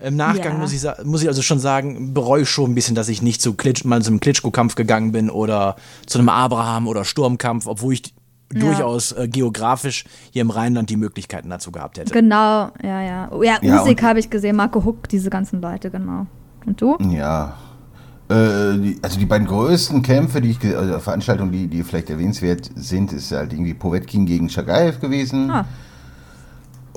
Im 0.00 0.16
Nachgang 0.16 0.52
Ja. 0.54 0.58
muss, 0.58 0.72
ich, 0.72 0.82
muss 1.04 1.22
ich 1.22 1.28
also 1.28 1.42
schon 1.42 1.58
sagen, 1.58 2.14
bereue 2.14 2.42
ich 2.42 2.48
schon 2.48 2.70
ein 2.70 2.74
bisschen, 2.74 2.94
dass 2.94 3.08
ich 3.08 3.20
nicht 3.22 3.42
zu 3.42 3.54
Klitsch, 3.54 3.84
mal 3.84 4.00
zu 4.02 4.10
einem 4.10 4.20
Klitschko-Kampf 4.20 4.74
gegangen 4.76 5.10
bin 5.12 5.28
oder 5.30 5.76
zu 6.06 6.18
einem 6.18 6.28
Abraham- 6.28 6.86
oder 6.86 7.04
Sturmkampf, 7.04 7.66
obwohl 7.66 7.94
ich 7.94 8.14
durchaus 8.50 9.12
äh, 9.12 9.28
geografisch 9.28 10.04
hier 10.30 10.42
im 10.42 10.50
Rheinland 10.50 10.88
die 10.88 10.96
Möglichkeiten 10.96 11.50
dazu 11.50 11.70
gehabt 11.72 11.98
hätte. 11.98 12.12
Genau, 12.12 12.70
ja, 12.82 13.02
ja. 13.02 13.28
Oh, 13.32 13.42
Ja, 13.42 13.58
Ja, 13.60 13.82
Usyk 13.82 13.98
und- 13.98 14.02
habe 14.08 14.20
ich 14.20 14.30
gesehen, 14.30 14.56
Marco 14.56 14.84
Huck, 14.84 15.08
diese 15.08 15.30
ganzen 15.30 15.60
Leute, 15.60 15.90
genau. 15.90 16.26
Und 16.64 16.80
du? 16.80 16.96
Ja. 17.10 17.56
Äh, 18.30 18.78
die, 18.78 18.98
also 19.02 19.18
die 19.18 19.26
beiden 19.26 19.46
größten 19.46 20.02
Kämpfe, 20.02 20.40
die 20.40 20.50
ich, 20.50 20.76
also 20.76 20.98
Veranstaltungen, 20.98 21.50
die, 21.50 21.66
die 21.66 21.82
vielleicht 21.82 22.10
erwähnenswert 22.10 22.70
sind, 22.74 23.12
ist 23.12 23.32
halt 23.32 23.52
irgendwie 23.52 23.74
Povetkin 23.74 24.26
gegen 24.26 24.48
Chagaev 24.48 25.00
gewesen. 25.00 25.50
Ah. 25.50 25.64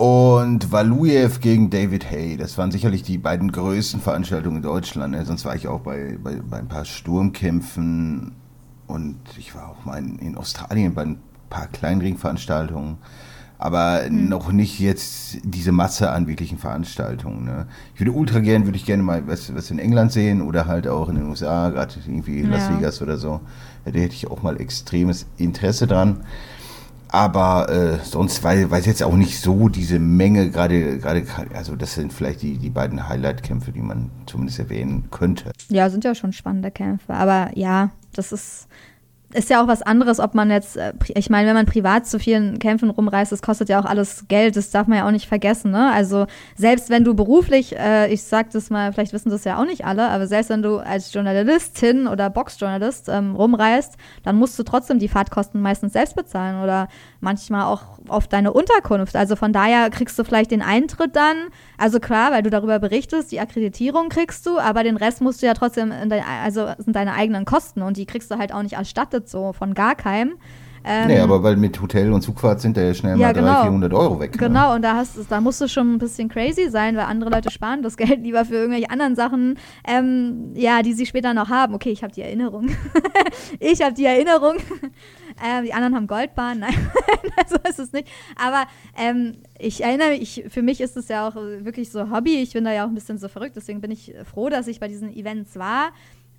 Und 0.02 0.72
Valuyev 0.72 1.42
gegen 1.42 1.70
David 1.70 2.10
Hay. 2.10 2.36
Das 2.36 2.58
waren 2.58 2.72
sicherlich 2.72 3.04
die 3.04 3.20
beiden 3.20 3.52
größten 3.52 4.02
Veranstaltungen 4.02 4.56
in 4.56 4.62
Deutschland. 4.64 5.14
Ne? 5.14 5.24
Sonst 5.26 5.46
war 5.46 5.56
ich 5.56 5.68
auch 5.68 5.82
bei, 5.82 6.18
bei, 6.24 6.38
bei 6.38 6.58
ein 6.58 6.68
paar 6.68 6.86
Sturmkämpfen 6.86 8.32
und 8.88 9.18
ich 9.38 9.54
war 9.54 9.70
auch 9.70 9.86
mal 9.86 10.00
in, 10.00 10.18
in 10.18 10.38
Australien 10.38 10.96
bei 10.96 11.04
ein 11.04 11.20
paar 11.52 11.68
Kleinringveranstaltungen. 11.68 12.98
Aber 13.60 14.10
noch 14.10 14.52
nicht 14.52 14.80
jetzt 14.80 15.38
diese 15.44 15.72
Masse 15.72 16.10
an 16.10 16.26
wirklichen 16.26 16.58
Veranstaltungen. 16.58 17.46
Ne? 17.46 17.68
Ich 17.94 18.02
würde 18.02 18.14
ultra 18.14 18.40
gern, 18.40 18.66
würde 18.66 18.78
ich 18.78 18.88
gerne 18.88 19.04
mal 19.04 19.28
was, 19.28 19.54
was 19.54 19.70
in 19.70 19.78
England 19.78 20.12
sehen 20.14 20.42
oder 20.42 20.66
halt 20.66 20.88
auch 20.88 21.10
in 21.10 21.16
den 21.18 21.30
USA, 21.30 21.70
gerade 21.70 21.94
irgendwie 22.04 22.42
Las 22.42 22.70
Ja. 22.70 22.76
Vegas 22.76 23.04
oder 23.04 23.18
so. 23.18 23.42
Da 23.86 23.92
hätte 23.92 24.16
ich 24.16 24.32
auch 24.32 24.42
mal 24.42 24.60
extremes 24.60 25.28
Interesse 25.38 25.86
dran. 25.86 26.22
Aber 27.12 27.70
äh, 27.70 28.00
sonst 28.06 28.42
weiß, 28.42 28.72
weiß 28.72 28.86
jetzt 28.86 29.04
auch 29.04 29.16
nicht 29.16 29.40
so 29.40 29.68
diese 29.68 30.00
Menge, 30.00 30.50
gerade, 30.50 30.98
gerade, 30.98 31.26
also 31.54 31.76
das 31.76 31.94
sind 31.94 32.14
vielleicht 32.14 32.42
die, 32.42 32.58
die 32.58 32.70
beiden 32.70 33.10
Highlight-Kämpfe, 33.10 33.74
die 33.74 33.82
man 33.82 34.10
zumindest 34.26 34.60
erwähnen 34.60 35.10
könnte. 35.12 35.52
Ja, 35.68 35.90
sind 35.90 36.06
ja 36.06 36.16
schon 36.16 36.32
spannende 36.32 36.72
Kämpfe. 36.72 37.14
Aber 37.14 37.52
ja, 37.54 37.92
das 38.14 38.32
ist, 38.32 38.68
ist 39.34 39.50
ja 39.50 39.64
auch 39.64 39.68
was 39.68 39.82
anderes, 39.82 40.20
ob 40.20 40.36
man 40.36 40.50
jetzt, 40.50 40.78
äh, 40.78 40.94
ich 41.16 41.30
meine, 41.30 41.48
wenn 41.48 41.56
man 41.56 41.66
privat 41.66 42.08
zu 42.08 42.20
vielen 42.20 42.60
Kämpfen 42.60 42.90
rumreist, 42.90 43.32
das 43.32 43.42
kostet 43.42 43.70
ja 43.70 43.80
auch 43.80 43.86
alles 43.86 44.26
Geld, 44.28 44.56
das 44.56 44.72
darf 44.72 44.88
man 44.88 45.00
ja 45.00 45.08
auch 45.08 45.12
nicht 45.12 45.28
vergessen. 45.28 45.72
Ne? 45.72 45.92
Also 45.92 46.28
selbst 46.56 46.90
wenn 46.90 47.04
du 47.04 47.14
beruflich, 47.14 47.78
äh, 47.78 48.12
ich 48.12 48.24
sag 48.24 48.52
das 48.52 48.70
mal, 48.70 48.94
vielleicht 48.94 49.14
wissen 49.14 49.30
das 49.30 49.44
ja 49.44 49.60
auch 49.60 49.66
nicht 49.66 49.86
alle, 49.86 50.10
aber 50.10 50.28
selbst 50.28 50.50
wenn 50.50 50.62
du 50.62 50.78
als 50.78 51.14
Journalistin 51.14 52.08
oder 52.08 52.30
Boxjournalist 52.30 53.10
ähm, 53.10 53.36
rumreist, 53.36 53.96
dann 54.24 54.36
musst 54.36 54.58
du 54.60 54.64
trotzdem 54.64 55.00
die 55.00 55.08
Fahrtkosten 55.08 55.62
meistens 55.62 55.94
selbst 55.94 56.16
bezahlen 56.16 56.62
oder 56.64 56.88
manchmal 57.20 57.66
auch 57.66 57.84
auf 58.08 58.28
deine 58.28 58.54
Unterkunft. 58.54 59.16
Also 59.16 59.36
von 59.36 59.54
daher 59.54 59.90
kriegst 59.90 60.18
du 60.20 60.24
vielleicht 60.24 60.52
den 60.52 60.62
Eintritt 60.62 61.16
dann, 61.16 61.38
also 61.78 62.00
klar, 62.00 62.32
weil 62.32 62.44
du 62.44 62.50
darüber 62.50 62.80
berichtest, 62.80 63.32
die 63.32 63.40
Akkreditierung 63.40 64.10
kriegst 64.10 64.46
du, 64.46 64.60
aber 64.60 64.84
den 64.84 64.98
Rest 64.98 65.22
musst 65.22 65.42
du 65.42 65.46
ja 65.46 65.54
trotzdem, 65.54 65.92
in 65.92 66.10
dein, 66.10 66.24
also 66.44 66.68
sind 66.78 66.96
deine 66.96 67.14
eigenen 67.14 67.46
Kosten 67.46 67.82
und 67.82 67.98
die 67.98 68.06
kriegst 68.06 68.30
du 68.32 68.38
halt 68.38 68.54
auch 68.54 68.64
nicht 68.64 68.74
erstattet, 68.74 69.21
so 69.30 69.54
von 69.54 69.74
gar 69.74 69.96
keinem. 69.96 70.38
Ähm, 70.84 71.08
nee, 71.08 71.20
aber 71.20 71.44
weil 71.44 71.58
mit 71.58 71.80
Hotel 71.80 72.12
und 72.12 72.22
Zugfahrt 72.22 72.60
sind 72.60 72.76
da 72.76 72.82
ja 72.82 72.94
schnell 72.94 73.20
Ja, 73.20 73.28
mal 73.28 73.34
genau. 73.34 73.48
300, 73.48 73.64
400 73.64 73.94
Euro 73.94 74.20
weg. 74.20 74.32
Ne? 74.32 74.48
Genau, 74.48 74.74
und 74.74 74.82
da, 74.82 74.96
hast, 74.96 75.16
da 75.30 75.40
musst 75.40 75.62
du 75.62 75.68
schon 75.68 75.94
ein 75.94 75.98
bisschen 76.00 76.28
crazy 76.28 76.70
sein, 76.70 76.96
weil 76.96 77.06
andere 77.06 77.30
Leute 77.30 77.52
sparen 77.52 77.84
das 77.84 77.98
Geld 77.98 78.24
lieber 78.24 78.46
für 78.46 78.56
irgendwelche 78.56 78.90
anderen 78.90 79.16
Sachen, 79.16 79.60
ähm, 79.88 80.54
ja, 80.56 80.82
die 80.82 80.94
sie 80.94 81.06
später 81.06 81.34
noch 81.34 81.50
haben. 81.50 81.76
Okay, 81.76 81.92
ich 81.92 82.02
habe 82.04 82.14
die 82.14 82.22
Erinnerung. 82.22 82.70
ich 83.60 83.82
habe 83.82 83.94
die 83.94 84.06
Erinnerung. 84.06 84.56
ähm, 85.46 85.66
die 85.66 85.74
anderen 85.74 85.96
haben 85.96 86.08
Goldbahn. 86.08 86.60
Nein, 86.60 86.74
so 87.48 87.58
ist 87.70 87.80
es 87.80 87.94
nicht. 87.94 88.08
Aber 88.36 88.66
ähm, 88.98 89.34
ich 89.60 89.84
erinnere 89.84 90.10
mich, 90.10 90.40
ich, 90.40 90.52
für 90.52 90.64
mich 90.64 90.82
ist 90.82 90.98
es 90.98 91.08
ja 91.10 91.28
auch 91.28 91.36
wirklich 91.36 91.92
so 91.92 92.10
Hobby. 92.10 92.42
Ich 92.42 92.54
bin 92.54 92.66
da 92.66 92.74
ja 92.74 92.86
auch 92.86 92.90
ein 92.90 92.96
bisschen 92.96 93.20
so 93.20 93.28
verrückt. 93.28 93.56
Deswegen 93.56 93.82
bin 93.82 93.92
ich 93.92 94.14
froh, 94.26 94.50
dass 94.50 94.68
ich 94.68 94.80
bei 94.80 94.88
diesen 94.88 95.16
Events 95.16 95.60
war. 95.60 95.92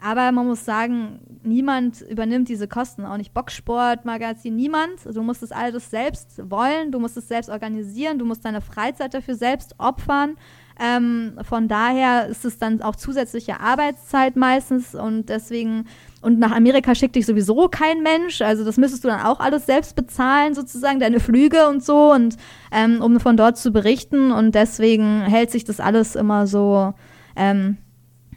Aber 0.03 0.33
man 0.33 0.47
muss 0.47 0.65
sagen, 0.65 1.21
niemand 1.45 2.01
übernimmt 2.01 2.49
diese 2.49 2.67
Kosten, 2.67 3.05
auch 3.05 3.17
nicht 3.17 3.33
Boxsport, 3.33 4.05
Magazin, 4.05 4.57
niemand. 4.57 5.05
Du 5.05 5.23
musst 5.23 5.45
es 5.45 5.53
alles 5.53 5.91
selbst 5.91 6.41
wollen, 6.51 6.91
du 6.91 6.99
musst 6.99 7.17
es 7.17 7.29
selbst 7.29 7.49
organisieren, 7.49 8.19
du 8.19 8.25
musst 8.25 8.45
deine 8.45 8.61
Freizeit 8.61 9.15
dafür 9.15 9.37
selbst 9.37 9.77
opfern. 9.79 10.37
Ähm, 10.81 11.39
von 11.45 11.69
daher 11.69 12.27
ist 12.27 12.45
es 12.45 12.59
dann 12.59 12.83
auch 12.83 12.97
zusätzliche 12.97 13.61
Arbeitszeit 13.61 14.35
meistens 14.35 14.95
und 14.95 15.29
deswegen, 15.29 15.85
und 16.23 16.39
nach 16.39 16.51
Amerika 16.51 16.95
schickt 16.95 17.15
dich 17.15 17.27
sowieso 17.27 17.69
kein 17.69 18.03
Mensch, 18.03 18.41
also 18.41 18.65
das 18.65 18.79
müsstest 18.79 19.05
du 19.05 19.09
dann 19.09 19.21
auch 19.21 19.39
alles 19.39 19.67
selbst 19.67 19.95
bezahlen, 19.95 20.55
sozusagen, 20.55 20.99
deine 20.99 21.21
Flüge 21.21 21.69
und 21.69 21.85
so, 21.85 22.13
und 22.13 22.37
ähm, 22.73 23.03
um 23.03 23.21
von 23.21 23.37
dort 23.37 23.59
zu 23.59 23.71
berichten 23.71 24.33
und 24.33 24.55
deswegen 24.55 25.21
hält 25.21 25.51
sich 25.51 25.65
das 25.65 25.79
alles 25.79 26.17
immer 26.17 26.47
so, 26.47 26.95
ähm, 27.37 27.77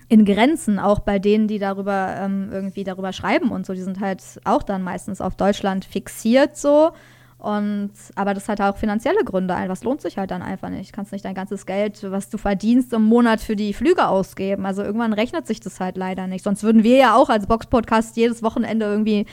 in 0.07 0.25
Grenzen, 0.25 0.79
auch 0.79 0.99
bei 0.99 1.19
denen, 1.19 1.47
die 1.47 1.59
darüber 1.59 2.15
ähm, 2.19 2.49
irgendwie 2.51 2.83
darüber 2.83 3.13
schreiben 3.13 3.51
und 3.51 3.65
so. 3.65 3.73
Die 3.73 3.81
sind 3.81 3.99
halt 3.99 4.21
auch 4.43 4.63
dann 4.63 4.83
meistens 4.83 5.21
auf 5.21 5.35
Deutschland 5.35 5.85
fixiert 5.85 6.57
so. 6.57 6.91
Und 7.37 7.91
aber 8.15 8.33
das 8.33 8.47
hat 8.49 8.61
auch 8.61 8.77
finanzielle 8.77 9.23
Gründe. 9.23 9.55
Was 9.67 9.83
lohnt 9.83 10.01
sich 10.01 10.17
halt 10.17 10.31
dann 10.31 10.41
einfach 10.41 10.69
nicht. 10.69 10.91
Du 10.91 10.95
kannst 10.95 11.11
nicht 11.11 11.25
dein 11.25 11.35
ganzes 11.35 11.65
Geld, 11.65 11.99
was 12.09 12.29
du 12.29 12.37
verdienst, 12.37 12.93
im 12.93 13.03
Monat 13.03 13.41
für 13.41 13.55
die 13.55 13.73
Flüge 13.73 14.07
ausgeben. 14.07 14.65
Also 14.65 14.83
irgendwann 14.83 15.13
rechnet 15.13 15.45
sich 15.45 15.59
das 15.59 15.79
halt 15.79 15.97
leider 15.97 16.27
nicht. 16.27 16.43
Sonst 16.43 16.63
würden 16.63 16.83
wir 16.83 16.97
ja 16.97 17.15
auch 17.15 17.29
als 17.29 17.47
Box-Podcast 17.47 18.15
jedes 18.17 18.41
Wochenende 18.41 18.85
irgendwie 18.85 19.25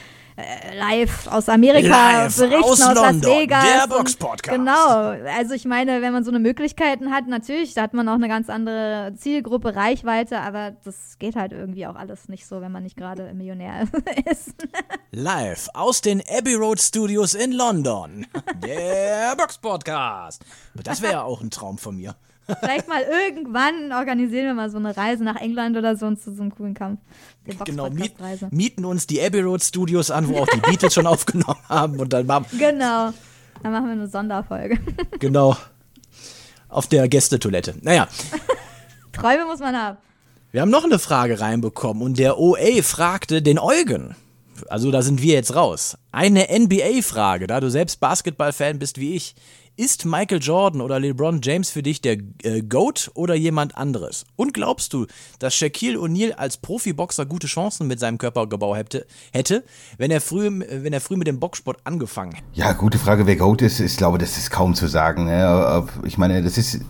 live 0.75 1.27
aus 1.29 1.49
Amerika 1.49 1.89
Live 1.89 2.37
berichten, 2.37 2.65
aus 2.65 2.81
aus, 2.81 2.95
Las 2.95 2.95
London, 2.95 3.31
Vegas. 3.41 3.65
der 3.65 3.83
und- 3.85 3.91
Box-Podcast. 3.91 4.57
Genau. 4.59 5.15
Also 5.37 5.55
ich 5.55 5.65
meine, 5.65 6.01
wenn 6.03 6.13
man 6.13 6.25
so 6.25 6.31
eine 6.31 6.39
Möglichkeiten 6.39 7.11
hat, 7.11 7.27
natürlich, 7.29 7.75
da 7.75 7.83
hat 7.83 7.95
man 7.95 8.09
auch 8.09 8.15
eine 8.15 8.29
ganz 8.29 8.49
andere 8.49 9.13
Zielgruppe, 9.17 9.77
Reichweite, 9.77 10.41
aber 10.41 10.73
das 10.85 11.19
geht 11.19 11.37
halt 11.37 11.53
irgendwie 11.53 11.87
auch 11.87 11.97
alles 11.97 12.29
nicht 12.29 12.47
so, 12.47 12.61
wenn 12.61 12.73
man 12.73 12.83
nicht 12.83 12.97
gerade 12.97 13.33
Millionär 13.35 13.87
ist. 14.31 14.55
Live 15.11 15.69
aus 15.75 16.01
den 16.01 16.23
Abbey 16.29 16.55
Road 16.55 16.81
Studios 16.81 17.35
in 17.35 17.53
London. 17.53 18.27
Der 18.65 19.35
Box 19.37 19.59
Podcast. 19.59 20.43
Das 20.83 21.03
wäre 21.03 21.13
ja 21.13 21.23
auch 21.23 21.41
ein 21.43 21.51
Traum 21.51 21.79
von 21.79 21.97
mir. 21.97 22.17
Vielleicht 22.61 22.89
mal 22.89 23.03
irgendwann 23.03 23.93
organisieren 23.93 24.47
wir 24.47 24.55
mal 24.55 24.71
so 24.71 24.79
eine 24.79 24.97
Reise 24.97 25.25
nach 25.25 25.37
England 25.37 25.77
oder 25.77 25.97
so 25.97 26.07
und 26.07 26.21
zu 26.21 26.35
so 26.35 26.43
einem 26.43 26.55
coolen 26.55 26.75
Kampf. 26.75 27.01
Genau, 27.65 27.91
miet, 27.91 28.15
mieten 28.51 28.85
uns 28.85 29.07
die 29.07 29.21
Abbey 29.21 29.41
Road 29.41 29.63
Studios 29.63 30.11
an, 30.11 30.29
wo 30.29 30.39
auch 30.39 30.49
die 30.49 30.61
Beatles 30.61 30.95
schon 30.95 31.07
aufgenommen 31.09 31.61
haben 31.69 31.99
und 31.99 32.13
dann 32.13 32.27
machen, 32.27 32.47
Genau. 32.59 33.13
Dann 33.63 33.73
machen 33.73 33.87
wir 33.87 33.93
eine 33.93 34.09
Sonderfolge. 34.09 34.79
genau, 35.19 35.57
auf 36.69 36.87
der 36.89 37.09
Gästetoilette. 37.09 37.75
Naja, 37.83 38.09
Träume 39.13 39.45
muss 39.47 39.61
man 39.61 39.77
haben. 39.77 39.99
wir 40.51 40.63
haben 40.63 40.71
noch 40.71 40.85
eine 40.85 40.99
Frage 40.99 41.41
reinbekommen 41.41 42.03
und 42.03 42.19
der 42.19 42.39
OA 42.39 42.83
fragte 42.83 43.43
den 43.43 43.59
Eugen. 43.59 44.17
Also 44.69 44.91
da 44.91 45.03
sind 45.03 45.23
wir 45.23 45.35
jetzt 45.35 45.55
raus. 45.55 45.97
Eine 46.13 46.47
NBA-Frage, 46.51 47.47
da 47.47 47.61
du 47.61 47.69
selbst 47.71 48.01
Basketball-Fan 48.01 48.79
bist 48.79 48.99
wie 48.99 49.15
ich. 49.15 49.35
Ist 49.75 50.05
Michael 50.05 50.43
Jordan 50.43 50.83
oder 50.83 51.01
LeBron 51.01 51.41
James 51.43 51.71
für 51.71 51.83
dich 51.83 52.03
der 52.03 52.19
äh, 52.43 52.61
GOAT 52.61 53.11
oder 53.15 53.35
jemand 53.35 53.75
anderes? 53.75 54.27
Und 54.37 54.53
glaubst 54.53 54.93
du, 54.93 55.07
dass 55.39 55.55
Shaquille 55.55 55.99
O'Neal 55.99 56.33
als 56.33 56.59
Profiboxer 56.59 57.25
gute 57.25 57.47
Chancen 57.47 57.87
mit 57.87 57.99
seinem 57.99 58.19
Körperbau 58.19 58.77
hätte, 58.77 59.07
hätte 59.33 59.65
wenn, 59.97 60.11
er 60.11 60.21
früh, 60.21 60.51
wenn 60.51 60.93
er 60.93 61.01
früh 61.01 61.17
mit 61.17 61.27
dem 61.27 61.41
Boxsport 61.41 61.79
angefangen 61.85 62.33
hätte? 62.33 62.45
Ja, 62.53 62.73
gute 62.73 62.99
Frage, 62.99 63.27
wer 63.27 63.37
Goat 63.37 63.63
ist. 63.63 63.81
Ich 63.81 63.97
glaube, 63.97 64.19
das 64.19 64.37
ist 64.37 64.51
kaum 64.51 64.75
zu 64.75 64.89
sagen. 64.89 65.25
Ne? 65.25 65.87
Ich 66.05 66.19
meine, 66.19 66.43
das 66.43 66.59
ist, 66.59 66.81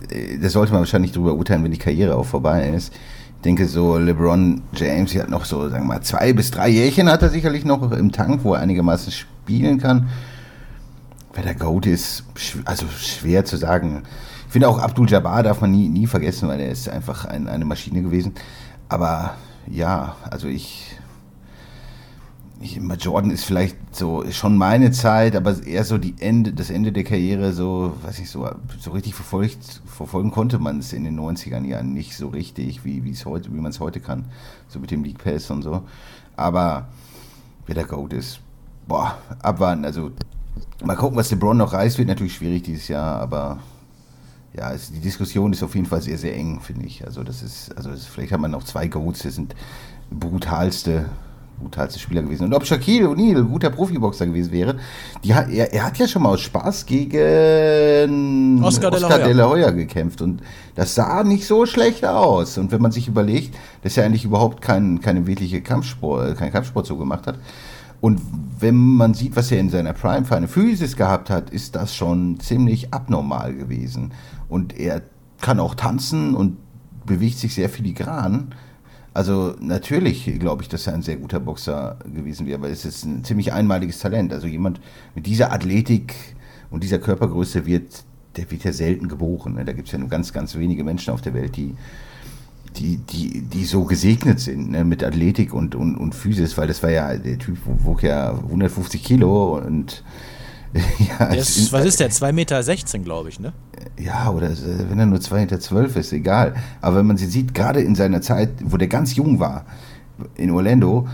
das 0.41 0.51
sollte 0.51 0.73
man 0.73 0.81
wahrscheinlich 0.81 1.13
darüber 1.13 1.35
urteilen, 1.35 1.63
wenn 1.63 1.71
die 1.71 1.77
Karriere 1.77 2.17
auch 2.17 2.25
vorbei 2.25 2.67
ist. 2.67 2.91
Ich 3.37 3.43
denke, 3.45 3.65
so 3.69 3.97
LeBron 3.97 4.61
James, 4.75 5.15
hat 5.15 5.29
noch 5.29 5.45
so, 5.45 5.69
sagen 5.69 5.85
wir 5.85 5.95
mal, 5.95 6.01
zwei 6.01 6.33
bis 6.33 6.51
drei 6.51 6.67
Jährchen 6.67 7.09
hat 7.09 7.21
er 7.21 7.29
sicherlich 7.29 7.63
noch 7.63 7.93
im 7.93 8.11
Tank, 8.11 8.43
wo 8.43 8.55
er 8.55 8.59
einigermaßen 8.59 9.13
spielen 9.13 9.77
kann. 9.77 10.09
Wer 11.33 11.43
der 11.43 11.55
Goat 11.55 11.87
ist, 11.87 12.23
also 12.65 12.85
schwer 12.87 13.43
zu 13.43 13.57
sagen. 13.57 14.03
Ich 14.45 14.53
finde 14.53 14.69
auch 14.69 14.77
Abdul 14.77 15.09
Jabbar 15.09 15.41
darf 15.41 15.61
man 15.61 15.71
nie, 15.71 15.89
nie 15.89 16.05
vergessen, 16.05 16.47
weil 16.47 16.59
er 16.59 16.69
ist 16.69 16.87
einfach 16.87 17.25
ein, 17.25 17.47
eine 17.47 17.65
Maschine 17.65 18.03
gewesen. 18.03 18.33
Aber 18.87 19.35
ja, 19.67 20.15
also 20.29 20.47
ich, 20.47 20.95
ich, 22.61 22.79
Jordan 22.99 23.31
ist 23.31 23.45
vielleicht 23.45 23.75
so 23.95 24.23
schon 24.29 24.57
meine 24.57 24.91
Zeit, 24.91 25.35
aber 25.35 25.65
eher 25.65 25.83
so 25.83 25.97
die 25.97 26.13
Ende, 26.19 26.53
das 26.53 26.69
Ende 26.69 26.91
der 26.91 27.03
Karriere, 27.03 27.51
so, 27.51 27.95
weiß 28.03 28.19
ich, 28.19 28.29
so, 28.29 28.47
so 28.79 28.91
richtig 28.91 29.15
verfolgt, 29.15 29.81
verfolgen 29.87 30.29
konnte 30.29 30.59
man 30.59 30.77
es 30.77 30.93
in 30.93 31.03
den 31.03 31.19
90ern 31.19 31.65
Jahren 31.65 31.93
nicht 31.93 32.15
so 32.15 32.27
richtig, 32.27 32.85
wie, 32.85 33.01
heute, 33.25 33.51
wie 33.51 33.59
man 33.59 33.71
es 33.71 33.79
heute 33.79 33.99
kann. 33.99 34.25
So 34.67 34.79
mit 34.79 34.91
dem 34.91 35.03
League 35.03 35.23
Pass 35.23 35.49
und 35.49 35.63
so. 35.63 35.81
Aber 36.35 36.89
wer 37.65 37.73
der 37.73 37.85
Goat 37.85 38.13
ist, 38.13 38.39
boah, 38.87 39.17
abwarten. 39.41 39.83
Also 39.83 40.11
mal 40.83 40.95
gucken, 40.95 41.17
was 41.17 41.31
LeBron 41.31 41.57
noch 41.57 41.73
reißt, 41.73 41.97
wird 41.97 42.07
natürlich 42.07 42.35
schwierig 42.35 42.63
dieses 42.63 42.87
Jahr, 42.87 43.19
aber 43.19 43.59
ja, 44.55 44.71
es, 44.71 44.91
die 44.91 44.99
Diskussion 44.99 45.51
ist 45.51 45.63
auf 45.63 45.73
jeden 45.75 45.87
Fall 45.87 46.01
sehr, 46.01 46.17
sehr 46.17 46.35
eng, 46.35 46.59
finde 46.61 46.85
ich. 46.85 47.05
Also 47.05 47.23
das 47.23 47.41
ist, 47.41 47.75
also 47.75 47.89
das, 47.89 48.05
vielleicht 48.05 48.31
hat 48.31 48.39
man 48.39 48.51
noch 48.51 48.63
zwei 48.63 48.87
Goats, 48.87 49.23
das 49.23 49.35
sind 49.35 49.55
brutalste, 50.11 51.05
brutalste 51.59 51.99
Spieler 51.99 52.21
gewesen. 52.21 52.45
Und 52.45 52.53
ob 52.53 52.65
Shaquille 52.65 53.07
O'Neal 53.07 53.39
ein 53.39 53.49
guter 53.49 53.71
Profiboxer 53.71 54.27
gewesen 54.27 54.51
wäre, 54.51 54.75
die 55.23 55.31
er, 55.31 55.47
er 55.73 55.83
hat 55.83 55.97
ja 55.97 56.07
schon 56.07 56.21
mal 56.21 56.29
aus 56.29 56.41
Spaß 56.41 56.85
gegen 56.85 58.63
Oscar 58.63 58.91
de 58.91 58.99
la 58.99 59.07
Oscar 59.07 59.19
Hoya. 59.19 59.27
de 59.27 59.33
la 59.33 59.49
Hoya 59.49 59.71
gekämpft 59.71 60.21
und 60.21 60.41
das 60.75 60.93
sah 60.93 61.23
nicht 61.23 61.47
so 61.47 61.65
schlecht 61.65 62.05
aus. 62.05 62.59
Und 62.59 62.71
wenn 62.71 62.81
man 62.81 62.91
sich 62.91 63.07
überlegt, 63.07 63.55
dass 63.81 63.97
er 63.97 64.05
eigentlich 64.05 64.25
überhaupt 64.25 64.61
kein, 64.61 65.01
keine 65.01 65.25
wirkliche 65.25 65.61
Kampfsport, 65.61 66.37
keinen 66.37 66.51
Kampfsport 66.51 66.85
so 66.85 66.95
gemacht 66.97 67.25
hat, 67.25 67.39
und 68.03 68.19
wenn 68.59 68.75
man 68.75 69.13
sieht, 69.13 69.37
was 69.37 69.49
er 69.49 69.61
in 69.61 69.69
seiner 69.69 69.93
Prime 69.93 70.25
für 70.25 70.35
eine 70.35 70.49
Physis 70.49 70.97
gehabt 70.97 71.29
hat, 71.29 71.49
ist 71.51 71.73
das 71.77 71.95
schon 71.95 72.37
ziemlich 72.41 72.93
abnormal 72.93 73.55
gewesen. 73.55 74.11
Und 74.49 74.77
er 74.77 75.03
kann 75.39 75.57
auch 75.57 75.73
tanzen 75.73 76.35
und 76.35 76.57
bewegt 77.05 77.37
sich 77.37 77.53
sehr 77.53 77.69
filigran. 77.69 78.53
Also 79.13 79.55
natürlich 79.61 80.37
glaube 80.37 80.63
ich, 80.63 80.67
dass 80.67 80.85
er 80.85 80.95
ein 80.95 81.01
sehr 81.01 81.15
guter 81.15 81.39
Boxer 81.39 81.97
gewesen 82.13 82.45
wäre, 82.45 82.61
weil 82.61 82.71
es 82.71 82.83
ist 82.83 83.05
ein 83.05 83.23
ziemlich 83.23 83.53
einmaliges 83.53 83.99
Talent. 83.99 84.33
Also 84.33 84.47
jemand 84.47 84.81
mit 85.15 85.25
dieser 85.25 85.53
Athletik 85.53 86.13
und 86.71 86.83
dieser 86.83 86.99
Körpergröße 86.99 87.65
wird, 87.65 88.03
der 88.35 88.51
wird 88.51 88.65
ja 88.65 88.73
selten 88.73 89.07
geboren. 89.07 89.53
ne? 89.53 89.63
Da 89.63 89.71
gibt 89.71 89.87
es 89.87 89.93
ja 89.93 89.99
nur 89.99 90.09
ganz, 90.09 90.33
ganz 90.33 90.55
wenige 90.57 90.83
Menschen 90.83 91.13
auf 91.13 91.21
der 91.21 91.33
Welt, 91.33 91.55
die, 91.55 91.73
die, 92.75 92.97
die, 92.97 93.41
die 93.41 93.65
so 93.65 93.83
gesegnet 93.83 94.39
sind 94.39 94.71
ne, 94.71 94.83
mit 94.83 95.03
Athletik 95.03 95.53
und, 95.53 95.75
und, 95.75 95.95
und 95.95 96.15
Physis, 96.15 96.57
weil 96.57 96.67
das 96.67 96.81
war 96.83 96.89
ja, 96.89 97.15
der 97.15 97.37
Typ 97.37 97.57
wog 97.65 98.03
ja 98.03 98.31
150 98.31 99.03
Kilo 99.03 99.57
und 99.57 100.03
ja, 101.19 101.27
ist, 101.27 101.71
was 101.71 101.85
ist 101.85 101.99
der? 101.99 102.09
2,16 102.09 102.31
Meter, 102.33 102.63
glaube 103.03 103.29
ich, 103.29 103.39
ne? 103.39 103.53
ja, 103.97 104.29
oder 104.29 104.49
wenn 104.89 104.99
er 104.99 105.05
nur 105.05 105.19
2,12 105.19 105.35
Meter 105.35 105.59
zwölf 105.59 105.95
ist, 105.95 106.13
egal. 106.13 106.55
Aber 106.81 106.97
wenn 106.97 107.07
man 107.07 107.17
sie 107.17 107.27
sieht, 107.27 107.53
gerade 107.53 107.81
in 107.81 107.95
seiner 107.95 108.21
Zeit, 108.21 108.49
wo 108.63 108.77
der 108.77 108.87
ganz 108.87 109.15
jung 109.15 109.39
war, 109.39 109.65
in 110.35 110.51
Orlando, 110.51 111.07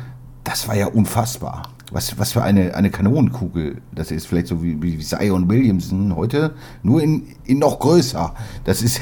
das 0.43 0.67
war 0.67 0.75
ja 0.75 0.87
unfassbar. 0.87 1.63
Was, 1.91 2.19
was 2.19 2.33
für 2.33 2.43
eine, 2.43 2.75
eine 2.75 2.91
Kanonenkugel 2.91 3.81
das 3.91 4.11
ist. 4.11 4.27
Vielleicht 4.27 4.47
so 4.47 4.61
wie, 4.61 4.81
wie 4.81 4.99
Zion 4.99 5.49
Williamson 5.49 6.15
heute, 6.15 6.53
nur 6.83 7.01
in, 7.01 7.23
in 7.45 7.57
noch 7.57 7.79
größer. 7.79 8.35
Das 8.63 8.83
ist 8.83 9.01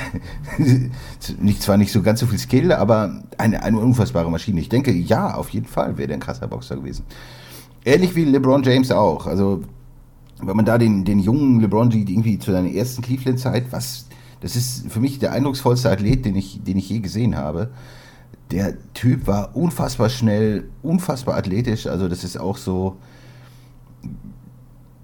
nicht, 1.39 1.61
zwar 1.61 1.77
nicht 1.77 1.91
so 1.91 2.01
ganz 2.01 2.21
so 2.21 2.27
viel 2.27 2.39
Skill, 2.39 2.71
aber 2.71 3.23
eine, 3.38 3.61
eine 3.61 3.77
unfassbare 3.77 4.31
Maschine. 4.31 4.61
Ich 4.61 4.69
denke, 4.69 4.91
ja, 4.93 5.35
auf 5.35 5.49
jeden 5.49 5.65
Fall 5.65 5.97
wäre 5.97 6.07
der 6.07 6.17
ein 6.17 6.21
krasser 6.21 6.47
Boxer 6.47 6.77
gewesen. 6.77 7.03
Ähnlich 7.83 8.15
wie 8.15 8.23
LeBron 8.23 8.63
James 8.63 8.91
auch. 8.91 9.27
Also 9.27 9.63
wenn 10.41 10.55
man 10.55 10.65
da 10.65 10.77
den, 10.77 11.03
den 11.03 11.19
jungen 11.19 11.59
LeBron 11.59 11.91
irgendwie 11.91 12.39
zu 12.39 12.51
seiner 12.51 12.71
ersten 12.71 13.01
Cleveland-Zeit, 13.01 13.65
was, 13.71 14.07
das 14.41 14.55
ist 14.55 14.91
für 14.91 14.99
mich 14.99 15.19
der 15.19 15.31
eindrucksvollste 15.31 15.89
Athlet, 15.89 16.25
den 16.25 16.35
ich, 16.35 16.63
den 16.63 16.77
ich 16.77 16.89
je 16.89 16.99
gesehen 16.99 17.35
habe. 17.35 17.71
Der 18.51 18.75
Typ 18.93 19.28
war 19.28 19.55
unfassbar 19.55 20.09
schnell, 20.09 20.69
unfassbar 20.82 21.36
athletisch, 21.36 21.88
also 21.88 22.07
das 22.07 22.23
ist 22.23 22.39
auch 22.39 22.57
so 22.57 22.97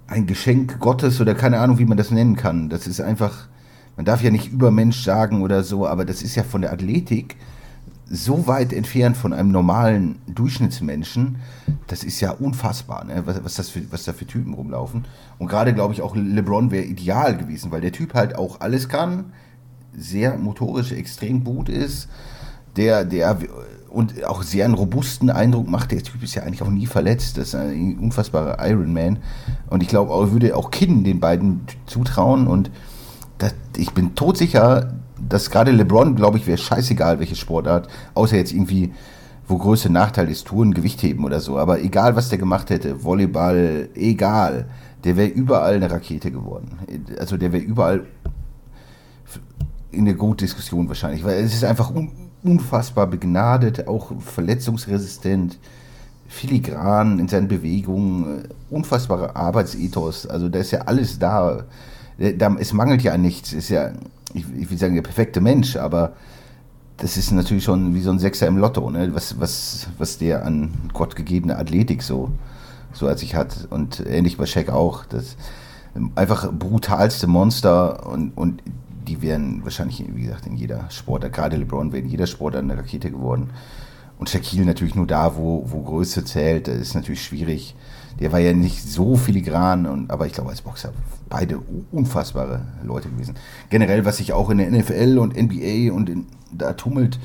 ein 0.07 0.27
Geschenk 0.27 0.79
Gottes 0.79 1.19
oder 1.19 1.35
keine 1.35 1.59
Ahnung, 1.59 1.79
wie 1.79 1.85
man 1.85 1.97
das 1.97 2.11
nennen 2.11 2.35
kann. 2.35 2.69
Das 2.69 2.87
ist 2.87 3.01
einfach, 3.01 3.47
man 3.97 4.05
darf 4.05 4.21
ja 4.21 4.31
nicht 4.31 4.51
Übermensch 4.51 5.03
sagen 5.03 5.41
oder 5.41 5.63
so, 5.63 5.87
aber 5.87 6.05
das 6.05 6.21
ist 6.21 6.35
ja 6.35 6.43
von 6.43 6.61
der 6.61 6.71
Athletik 6.71 7.35
so 8.09 8.47
weit 8.47 8.73
entfernt 8.73 9.17
von 9.17 9.33
einem 9.33 9.51
normalen 9.51 10.19
Durchschnittsmenschen, 10.27 11.37
das 11.87 12.03
ist 12.03 12.19
ja 12.19 12.31
unfassbar, 12.31 13.05
ne? 13.05 13.23
was, 13.25 13.43
was, 13.43 13.55
das 13.55 13.69
für, 13.69 13.91
was 13.91 14.03
da 14.03 14.13
für 14.13 14.27
Typen 14.27 14.53
rumlaufen. 14.53 15.05
Und 15.39 15.47
gerade 15.47 15.73
glaube 15.73 15.93
ich 15.93 16.01
auch 16.01 16.15
LeBron 16.15 16.69
wäre 16.69 16.83
ideal 16.83 17.35
gewesen, 17.35 17.71
weil 17.71 17.81
der 17.81 17.91
Typ 17.91 18.13
halt 18.13 18.35
auch 18.35 18.61
alles 18.61 18.89
kann, 18.89 19.33
sehr 19.95 20.37
motorisch 20.37 20.91
extrem 20.91 21.43
gut 21.43 21.69
ist, 21.69 22.07
der, 22.75 23.05
der 23.05 23.37
und 23.93 24.23
auch 24.25 24.41
sehr 24.41 24.65
einen 24.65 24.73
robusten 24.73 25.29
Eindruck 25.29 25.69
macht. 25.69 25.91
Der 25.91 26.01
Typ 26.01 26.23
ist 26.23 26.33
ja 26.33 26.41
eigentlich 26.41 26.63
auch 26.63 26.69
nie 26.69 26.87
verletzt. 26.87 27.37
Das 27.37 27.49
ist 27.49 27.55
ein 27.55 27.99
unfassbarer 27.99 28.57
Ironman. 28.67 29.19
Und 29.69 29.83
ich 29.83 29.89
glaube, 29.89 30.11
auch 30.11 30.31
würde 30.31 30.55
auch 30.57 30.71
Kinn 30.71 31.03
den 31.03 31.19
beiden 31.19 31.61
zutrauen. 31.85 32.47
Und 32.47 32.71
das, 33.37 33.53
ich 33.77 33.91
bin 33.91 34.15
todsicher, 34.15 34.93
dass 35.29 35.51
gerade 35.51 35.71
LeBron, 35.71 36.15
glaube 36.15 36.39
ich, 36.39 36.47
wäre 36.47 36.57
scheißegal, 36.57 37.19
welche 37.19 37.35
Sportart, 37.35 37.87
außer 38.15 38.35
jetzt 38.35 38.51
irgendwie, 38.51 38.93
wo 39.47 39.59
größte 39.59 39.91
Nachteil 39.91 40.27
ist, 40.29 40.47
Touren, 40.47 40.73
Gewichtheben 40.73 41.23
oder 41.23 41.39
so. 41.39 41.59
Aber 41.59 41.79
egal, 41.79 42.15
was 42.15 42.29
der 42.29 42.39
gemacht 42.39 42.71
hätte, 42.71 43.03
Volleyball, 43.03 43.89
egal, 43.93 44.65
der 45.03 45.17
wäre 45.17 45.29
überall 45.29 45.75
eine 45.75 45.91
Rakete 45.91 46.31
geworden. 46.31 46.79
Also 47.19 47.37
der 47.37 47.51
wäre 47.51 47.63
überall 47.63 48.07
in 49.91 50.05
der 50.05 50.15
Goat-Diskussion 50.15 50.87
wahrscheinlich, 50.87 51.23
weil 51.23 51.43
es 51.43 51.53
ist 51.53 51.63
einfach 51.63 51.93
un 51.93 52.09
unfassbar 52.43 53.07
begnadet, 53.07 53.87
auch 53.87 54.11
verletzungsresistent, 54.19 55.57
filigran 56.27 57.19
in 57.19 57.27
seinen 57.27 57.47
Bewegungen, 57.47 58.47
unfassbarer 58.69 59.35
Arbeitsethos, 59.35 60.25
also 60.25 60.49
da 60.49 60.59
ist 60.59 60.71
ja 60.71 60.81
alles 60.81 61.19
da. 61.19 61.63
da 62.17 62.55
es 62.59 62.73
mangelt 62.73 63.03
ja 63.03 63.13
an 63.13 63.21
nichts, 63.21 63.53
ist 63.53 63.69
ja, 63.69 63.91
ich, 64.33 64.45
ich 64.57 64.69
will 64.69 64.77
sagen, 64.77 64.95
der 64.95 65.03
perfekte 65.03 65.41
Mensch, 65.41 65.77
aber 65.77 66.13
das 66.97 67.17
ist 67.17 67.31
natürlich 67.31 67.63
schon 67.63 67.95
wie 67.95 68.01
so 68.01 68.11
ein 68.11 68.19
Sechser 68.19 68.47
im 68.47 68.57
Lotto, 68.57 68.89
ne? 68.89 69.13
was, 69.13 69.39
was, 69.39 69.87
was 69.97 70.17
der 70.17 70.45
an 70.45 70.71
Gott 70.93 71.15
gegebene 71.15 71.57
Athletik 71.57 72.03
so, 72.03 72.31
so 72.93 73.07
als 73.07 73.21
sich 73.21 73.35
hat. 73.35 73.67
Und 73.69 74.03
ähnlich 74.05 74.37
bei 74.37 74.45
Shaq 74.45 74.69
auch. 74.69 75.05
Das 75.05 75.35
einfach 76.15 76.51
brutalste 76.51 77.27
Monster 77.27 78.07
und, 78.07 78.31
und 78.35 78.63
die 79.07 79.21
wären 79.21 79.63
wahrscheinlich, 79.63 80.03
wie 80.13 80.23
gesagt, 80.23 80.45
in 80.47 80.55
jeder 80.55 80.89
Sportart, 80.89 81.33
gerade 81.33 81.57
LeBron 81.57 81.91
wäre 81.91 82.03
in 82.03 82.09
jeder 82.09 82.27
Sportart 82.27 82.63
eine 82.63 82.77
Rakete 82.77 83.11
geworden. 83.11 83.51
Und 84.19 84.29
Shaquille 84.29 84.65
natürlich 84.65 84.95
nur 84.95 85.07
da, 85.07 85.35
wo, 85.35 85.65
wo 85.67 85.81
Größe 85.81 86.23
zählt. 86.23 86.67
Das 86.67 86.77
ist 86.77 86.95
natürlich 86.95 87.23
schwierig. 87.23 87.75
Der 88.19 88.31
war 88.31 88.39
ja 88.39 88.53
nicht 88.53 88.83
so 88.83 89.15
filigran, 89.15 89.85
und, 89.85 90.11
aber 90.11 90.27
ich 90.27 90.33
glaube, 90.33 90.51
als 90.51 90.61
Boxer 90.61 90.93
beide 91.29 91.59
unfassbare 91.91 92.61
Leute 92.83 93.09
gewesen. 93.09 93.35
Generell, 93.69 94.05
was 94.05 94.17
sich 94.17 94.33
auch 94.33 94.49
in 94.49 94.59
der 94.59 94.71
NFL 94.71 95.17
und 95.17 95.35
NBA 95.35 95.91
und 95.91 96.09
in, 96.09 96.27
da 96.51 96.73
tummelt, 96.73 97.19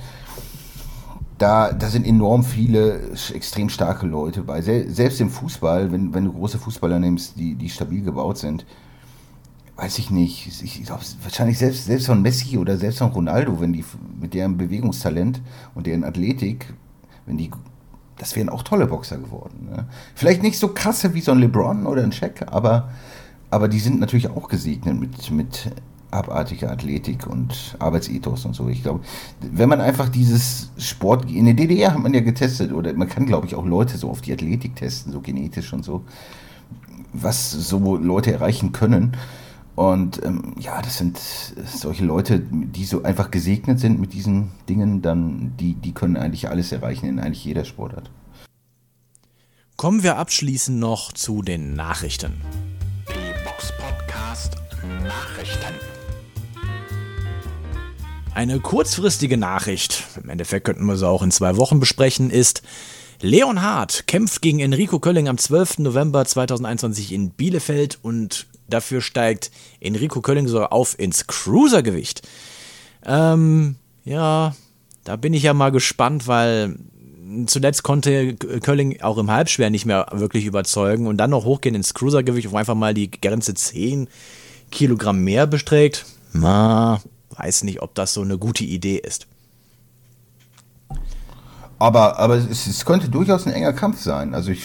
da, 1.37 1.73
da 1.73 1.89
sind 1.89 2.07
enorm 2.07 2.43
viele 2.43 3.01
extrem 3.33 3.69
starke 3.69 4.07
Leute 4.07 4.43
bei. 4.43 4.61
Selbst 4.61 5.21
im 5.21 5.31
Fußball, 5.31 5.93
wenn, 5.93 6.13
wenn 6.15 6.25
du 6.25 6.33
große 6.33 6.59
Fußballer 6.59 6.99
nimmst, 6.99 7.39
die, 7.39 7.55
die 7.55 7.69
stabil 7.69 8.03
gebaut 8.03 8.39
sind, 8.39 8.67
weiß 9.79 10.01
ich 10.01 10.11
nicht. 10.11 10.63
Ich 10.63 10.83
glaube, 10.83 11.03
wahrscheinlich 11.23 11.57
selbst, 11.57 11.87
selbst 11.87 12.07
von 12.07 12.21
Messi 12.21 12.59
oder 12.59 12.77
selbst 12.77 12.99
von 12.99 13.13
Ronaldo, 13.13 13.61
wenn 13.61 13.73
die 13.73 13.85
mit 14.21 14.35
deren 14.35 14.57
Bewegungstalent 14.57 15.41
und 15.77 15.87
deren 15.87 16.03
Athletik, 16.03 16.75
wenn 17.27 17.39
die, 17.39 17.49
das 18.19 18.35
wären 18.35 18.49
auch 18.49 18.65
tolle 18.65 18.89
Boxer 18.89 19.19
geworden. 19.19 19.69
Ne? 19.71 19.87
Vielleicht 20.17 20.43
nicht 20.43 20.59
so 20.59 20.69
krasse 20.75 21.15
wie 21.15 21.21
so 21.21 21.31
ein 21.31 21.39
LeBron 21.39 21.87
oder 21.87 22.03
ein 22.03 22.11
Shaq, 22.11 22.47
aber, 22.49 22.91
aber 23.51 23.69
die 23.69 23.79
sind 23.79 24.01
natürlich 24.01 24.29
auch 24.29 24.49
gesegnet 24.49 24.99
mit, 24.99 25.31
mit 25.31 25.71
abartige 26.11 26.71
Athletik 26.71 27.29
und 27.29 27.77
Arbeitsethos 27.79 28.47
und 28.47 28.57
so. 28.57 28.69
Ich 28.69 28.83
glaube, 28.83 29.01
wenn 29.41 29.69
man 29.69 29.81
einfach 29.81 30.09
dieses 30.09 30.73
Sport, 30.77 31.31
in 31.31 31.45
der 31.45 31.55
DDR 31.55 31.93
hat 31.95 32.01
man 32.01 32.15
ja 32.15 32.21
getestet, 32.21 32.73
oder 32.73 32.93
man 32.95 33.09
kann, 33.09 33.27
glaube 33.27 33.47
ich, 33.47 33.55
auch 33.55 33.65
Leute 33.65 33.97
so 33.97 34.11
auf 34.11 34.23
die 34.23 34.33
Athletik 34.33 34.75
testen, 34.75 35.13
so 35.13 35.21
genetisch 35.21 35.73
und 35.73 35.85
so, 35.85 36.03
was 37.13 37.53
so 37.53 37.97
Leute 37.97 38.33
erreichen 38.33 38.73
können. 38.73 39.17
Und 39.79 40.21
ähm, 40.25 40.57
ja, 40.59 40.83
das 40.83 40.99
sind 40.99 41.21
solche 41.65 42.05
Leute, 42.05 42.41
die 42.41 42.85
so 42.85 43.05
einfach 43.05 43.31
gesegnet 43.31 43.79
sind 43.79 44.01
mit 44.01 44.13
diesen 44.13 44.51
Dingen, 44.69 45.03
dann 45.03 45.57
die, 45.57 45.75
die 45.75 45.93
können 45.93 46.17
eigentlich 46.17 46.49
alles 46.49 46.73
erreichen 46.73 47.07
in 47.07 47.21
eigentlich 47.21 47.45
jeder 47.45 47.65
Sportart. 47.65 48.11
Kommen 49.77 50.03
wir 50.03 50.17
abschließend 50.17 50.81
noch 50.81 51.13
zu 51.13 51.43
den 51.43 51.75
Nachrichten. 51.75 52.43
Die 53.07 53.45
Box 53.45 53.73
Podcast 53.79 54.57
Nachrichten. 55.05 55.75
Eine 58.35 58.59
kurzfristige 58.59 59.37
Nachricht, 59.37 60.09
im 60.21 60.29
Endeffekt 60.29 60.65
könnten 60.67 60.87
wir 60.87 60.97
sie 60.97 61.07
auch 61.07 61.23
in 61.23 61.31
zwei 61.31 61.57
Wochen 61.57 61.79
besprechen, 61.79 62.31
ist, 62.31 62.63
Leon 63.21 63.63
Hart 63.63 64.09
kämpft 64.09 64.43
gegen 64.43 64.59
Enrico 64.59 64.99
Kölling 64.99 65.29
am 65.29 65.39
12. 65.39 65.79
November 65.79 66.25
2021 66.25 67.13
in 67.13 67.31
Bielefeld 67.31 68.01
und 68.03 68.49
dafür 68.69 69.01
steigt 69.01 69.51
Enrico 69.81 70.21
Kölling 70.21 70.49
sogar 70.49 70.73
auf 70.73 70.99
ins 70.99 71.27
Cruisergewicht. 71.27 72.27
Ähm, 73.05 73.77
ja, 74.05 74.55
da 75.05 75.17
bin 75.17 75.33
ich 75.33 75.43
ja 75.43 75.55
mal 75.55 75.71
gespannt, 75.71 76.27
weil 76.27 76.77
zuletzt 77.47 77.83
konnte 77.83 78.35
Kölling 78.37 79.01
auch 79.03 79.19
im 79.19 79.31
Halbschwer 79.31 79.71
nicht 79.71 79.87
mehr 79.87 80.07
wirklich 80.13 80.47
überzeugen 80.47 81.07
und 81.07 81.17
dann 81.17 81.31
noch 81.31 81.45
hochgehen 81.45 81.75
ins 81.75 81.95
Cruisergewicht, 81.95 82.51
wo 82.51 82.57
einfach 82.57 82.75
mal 82.75 82.95
die 82.95 83.11
Grenze 83.11 83.55
10 83.55 84.09
Kilogramm 84.71 85.25
mehr 85.25 85.47
bestreckt. 85.47 86.05
Ma, 86.33 87.01
weiß 87.31 87.65
nicht, 87.65 87.83
ob 87.83 87.95
das 87.95 88.15
so 88.15 88.23
eine 88.23 88.39
gute 88.39 88.65
Idee 88.65 88.99
ist. 88.99 89.27
Aber, 91.79 92.19
aber 92.19 92.37
es, 92.37 92.67
es 92.67 92.85
könnte 92.85 93.09
durchaus 93.09 93.47
ein 93.47 93.53
enger 93.53 93.73
Kampf 93.73 94.01
sein. 94.01 94.35
Also 94.35 94.51
ich. 94.51 94.65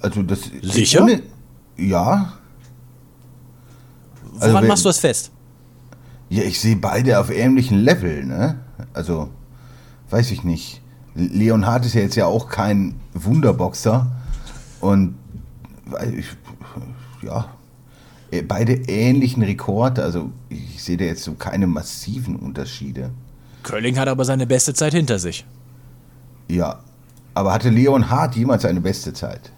Also 0.00 0.22
das. 0.22 0.40
Sicher? 0.62 1.02
Ohne, 1.02 1.22
ja. 1.76 2.38
Woran 4.32 4.56
also, 4.56 4.68
machst 4.68 4.84
du 4.84 4.88
das 4.88 4.98
fest? 4.98 5.30
Ja, 6.28 6.42
ich 6.42 6.60
sehe 6.60 6.76
beide 6.76 7.18
auf 7.20 7.30
ähnlichen 7.30 7.78
Level, 7.78 8.24
ne? 8.24 8.60
Also, 8.94 9.28
weiß 10.10 10.30
ich 10.30 10.44
nicht. 10.44 10.80
Leon 11.14 11.66
Hart 11.66 11.84
ist 11.84 11.94
ja 11.94 12.00
jetzt 12.00 12.16
ja 12.16 12.26
auch 12.26 12.48
kein 12.48 12.94
Wunderboxer. 13.12 14.10
Und 14.80 15.14
ich, 16.16 16.26
ja, 17.22 17.48
äh, 18.30 18.42
beide 18.42 18.72
ähnlichen 18.72 19.42
Rekorde. 19.42 20.02
Also 20.02 20.30
ich 20.48 20.82
sehe 20.82 20.96
da 20.96 21.04
jetzt 21.04 21.22
so 21.22 21.34
keine 21.34 21.66
massiven 21.66 22.36
Unterschiede. 22.36 23.10
Kölling 23.62 23.98
hat 23.98 24.08
aber 24.08 24.24
seine 24.24 24.46
beste 24.46 24.74
Zeit 24.74 24.92
hinter 24.92 25.18
sich. 25.18 25.44
Ja, 26.48 26.80
aber 27.34 27.52
hatte 27.52 27.70
Leon 27.70 28.10
Hart 28.10 28.34
jemals 28.34 28.64
eine 28.64 28.80
beste 28.80 29.12
Zeit? 29.12 29.52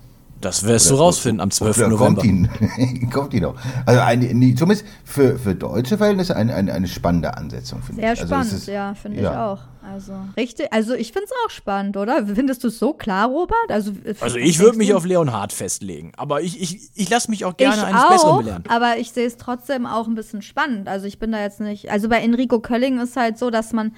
Das 0.44 0.62
wirst 0.64 0.88
oder, 0.88 0.98
du 0.98 1.02
rausfinden 1.04 1.40
am 1.40 1.50
12. 1.50 1.88
November. 1.88 2.20
Kommt 2.20 2.24
ihn, 2.24 3.10
kommt 3.10 3.32
ihn 3.32 3.42
noch. 3.42 3.54
Also 3.86 4.00
eine, 4.00 4.26
zumindest 4.54 4.84
für, 5.04 5.38
für 5.38 5.54
deutsche 5.54 5.96
Verhältnisse 5.96 6.36
eine, 6.36 6.54
eine, 6.54 6.74
eine 6.74 6.86
spannende 6.86 7.36
Ansetzung, 7.36 7.82
finde 7.82 8.02
ich. 8.02 8.06
Sehr 8.06 8.10
also 8.10 8.26
spannend, 8.26 8.52
ist, 8.52 8.66
ja, 8.66 8.94
finde 8.94 9.22
ja. 9.22 9.30
ich 9.30 9.36
auch. 9.38 9.60
Also 9.90 10.12
richtig, 10.36 10.72
also 10.72 10.94
ich 10.94 11.12
finde 11.12 11.26
es 11.26 11.32
auch 11.44 11.50
spannend, 11.50 11.96
oder? 11.96 12.26
Findest 12.26 12.62
du 12.64 12.68
es 12.68 12.78
so 12.78 12.92
klar, 12.92 13.28
Robert? 13.28 13.56
Also, 13.68 13.92
also 14.20 14.36
ich 14.36 14.58
würde 14.58 14.78
mich 14.78 14.94
auf 14.94 15.04
Leonhard 15.04 15.52
festlegen, 15.52 16.12
aber 16.16 16.40
ich, 16.42 16.60
ich, 16.60 16.90
ich 16.94 17.10
lasse 17.10 17.30
mich 17.30 17.44
auch 17.44 17.56
gerne 17.56 17.76
ich 17.76 17.84
eines 17.84 18.02
auch, 18.02 18.10
Besseren 18.10 18.38
belehren. 18.38 18.64
Aber 18.68 18.98
ich 18.98 19.12
sehe 19.12 19.26
es 19.26 19.36
trotzdem 19.36 19.86
auch 19.86 20.06
ein 20.06 20.14
bisschen 20.14 20.42
spannend. 20.42 20.88
Also 20.88 21.06
ich 21.06 21.18
bin 21.18 21.32
da 21.32 21.40
jetzt 21.40 21.60
nicht, 21.60 21.90
also 21.90 22.08
bei 22.08 22.20
Enrico 22.20 22.60
Kölling 22.60 22.98
ist 22.98 23.16
halt 23.16 23.38
so, 23.38 23.50
dass 23.50 23.72
man, 23.72 23.94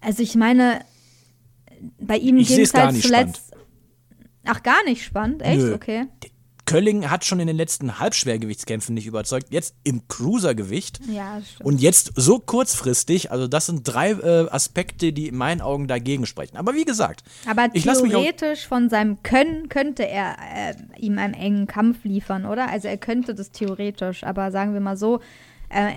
also 0.00 0.22
ich 0.22 0.36
meine, 0.36 0.80
bei 2.00 2.16
ihm 2.18 2.38
ging 2.38 2.60
es 2.60 2.74
halt 2.74 3.00
zuletzt. 3.00 3.06
Spannend. 3.08 3.40
Ach, 4.46 4.62
gar 4.62 4.82
nicht 4.84 5.04
spannend? 5.04 5.42
Echt? 5.42 5.58
Nö. 5.58 5.74
Okay. 5.74 6.06
Kölling 6.66 7.08
hat 7.08 7.24
schon 7.24 7.38
in 7.38 7.46
den 7.46 7.56
letzten 7.56 8.00
Halbschwergewichtskämpfen 8.00 8.94
nicht 8.94 9.06
überzeugt, 9.06 9.46
jetzt 9.50 9.76
im 9.84 10.08
Cruisergewicht. 10.08 11.00
Ja, 11.06 11.40
stimmt. 11.40 11.64
Und 11.64 11.80
jetzt 11.80 12.12
so 12.16 12.40
kurzfristig, 12.40 13.30
also 13.30 13.46
das 13.46 13.66
sind 13.66 13.82
drei 13.84 14.10
äh, 14.10 14.48
Aspekte, 14.50 15.12
die 15.12 15.28
in 15.28 15.36
meinen 15.36 15.60
Augen 15.60 15.86
dagegen 15.86 16.26
sprechen. 16.26 16.56
Aber 16.56 16.74
wie 16.74 16.84
gesagt, 16.84 17.22
aber 17.48 17.70
theoretisch 17.72 18.66
von 18.66 18.90
seinem 18.90 19.22
Können 19.22 19.68
könnte 19.68 20.06
er 20.06 20.36
äh, 20.40 20.74
ihm 20.98 21.18
einen 21.18 21.34
engen 21.34 21.68
Kampf 21.68 22.04
liefern, 22.04 22.44
oder? 22.44 22.68
Also 22.68 22.88
er 22.88 22.98
könnte 22.98 23.34
das 23.34 23.52
theoretisch, 23.52 24.24
aber 24.24 24.50
sagen 24.50 24.74
wir 24.74 24.80
mal 24.80 24.96
so, 24.96 25.20
äh, 25.68 25.92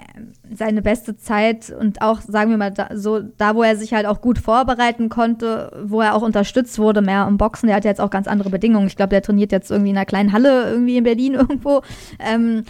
seine 0.56 0.82
beste 0.82 1.16
Zeit 1.18 1.70
und 1.70 2.02
auch, 2.02 2.22
sagen 2.22 2.50
wir 2.52 2.58
mal, 2.58 2.72
da, 2.72 2.90
so 2.94 3.20
da, 3.20 3.56
wo 3.56 3.64
er 3.64 3.76
sich 3.76 3.94
halt 3.94 4.06
auch 4.06 4.22
gut 4.22 4.40
vorbereiten 4.40 5.10
konnte, 5.10 5.72
wo 5.84 6.02
er 6.02 6.16
auch 6.16 6.22
unterstützt 6.22 6.80
wurde, 6.80 7.02
mehr 7.02 7.28
im 7.28 7.38
Boxen. 7.38 7.68
Der 7.68 7.76
hat 7.76 7.86
jetzt 7.86 8.02
auch 8.02 8.10
ganz 8.10 8.28
andere 8.28 8.50
Bedingungen. 8.50 8.88
Ich 8.88 8.96
glaube, 8.96 9.10
der 9.10 9.22
trainiert 9.22 9.52
jetzt 9.52 9.70
irgendwie 9.70 9.92
in 9.92 9.98
einer 9.98 10.06
kleinen 10.06 10.34
Halle 10.34 10.70
irgendwie 10.70 10.98
in 10.98 11.04
Berlin 11.04 11.34
irgendwo. 11.36 11.82
Ähm, 12.20 12.64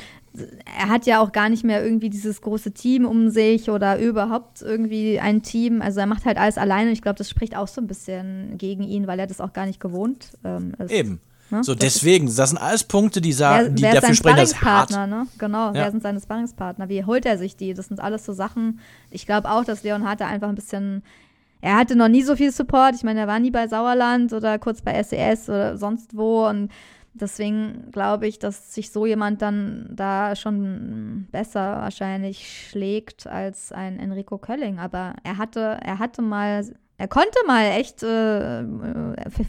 er 0.78 0.90
hat 0.90 1.06
ja 1.06 1.22
auch 1.22 1.32
gar 1.32 1.50
nicht 1.50 1.64
mehr 1.64 1.84
irgendwie 1.84 2.10
dieses 2.10 2.42
große 2.42 2.72
Team 2.72 3.06
um 3.06 3.30
sich 3.30 3.70
oder 3.70 4.00
überhaupt 4.00 4.62
irgendwie 4.62 5.20
ein 5.20 5.42
Team. 5.42 5.82
Also 5.82 6.00
er 6.00 6.06
macht 6.06 6.26
halt 6.26 6.38
alles 6.38 6.58
alleine. 6.58 6.92
Ich 6.92 7.02
glaube, 7.02 7.18
das 7.18 7.30
spricht 7.30 7.56
auch 7.56 7.68
so 7.68 7.82
ein 7.82 7.88
bisschen 7.88 8.58
gegen 8.58 8.84
ihn, 8.84 9.08
weil 9.08 9.20
er 9.20 9.28
das 9.28 9.42
auch 9.42 9.54
gar 9.54 9.66
nicht 9.66 9.80
gewohnt 9.80 10.38
ähm, 10.44 10.74
ist. 10.78 10.92
Eben. 10.92 11.20
Ne? 11.52 11.64
So, 11.64 11.74
das 11.74 11.96
deswegen, 11.96 12.34
das 12.34 12.50
sind 12.50 12.58
alles 12.58 12.84
Punkte, 12.84 13.22
die, 13.22 13.34
sagen, 13.34 13.76
die 13.76 13.84
dafür 13.84 14.14
sprechen, 14.14 14.38
dass 14.38 14.62
hart. 14.62 14.92
Ne? 14.92 15.28
Genau, 15.38 15.68
ja. 15.68 15.74
wer 15.74 15.92
sind 15.92 16.04
seine 16.04 16.20
Sparringspartner? 16.20 16.90
Wie 16.90 17.04
holt 17.06 17.26
er 17.26 17.38
sich 17.38 17.56
die? 17.56 17.74
Das 17.74 17.88
sind 17.88 18.00
alles 18.00 18.26
so 18.26 18.34
Sachen. 18.34 18.80
Ich 19.10 19.26
glaube 19.26 19.50
auch, 19.50 19.64
dass 19.66 19.84
Leon 19.84 20.08
Harte 20.08 20.26
einfach 20.26 20.50
ein 20.50 20.56
bisschen. 20.56 21.04
Er 21.62 21.76
hatte 21.76 21.96
noch 21.96 22.08
nie 22.08 22.24
so 22.24 22.36
viel 22.36 22.52
Support. 22.52 22.96
Ich 22.96 23.04
meine, 23.04 23.22
er 23.22 23.28
war 23.28 23.40
nie 23.40 23.52
bei 23.52 23.68
Sauerland 23.68 24.32
oder 24.32 24.60
kurz 24.60 24.82
bei 24.82 25.02
SES 25.04 25.48
e 25.48 25.52
oder 25.52 25.78
sonst 25.78 26.16
wo. 26.16 26.48
Und 26.48 26.72
deswegen 27.14 27.92
glaube 27.92 28.28
ich, 28.28 28.40
dass 28.40 28.74
sich 28.74 28.92
so 28.92 29.06
jemand 29.06 29.42
dann 29.42 29.90
da 29.92 30.36
schon 30.36 31.28
besser 31.32 31.82
wahrscheinlich 31.82 32.70
schlägt 32.70 33.28
als 33.28 33.72
ein 33.74 34.00
Enrico 34.00 34.38
Kölling. 34.38 34.80
Aber 34.80 35.16
er 35.24 35.38
hatte, 35.38 35.80
er 35.82 36.00
hatte 36.00 36.22
mal 36.22 36.64
er 37.00 37.08
konnte 37.08 37.40
mal 37.48 37.64
echt, 37.64 38.04
äh, 38.04 38.64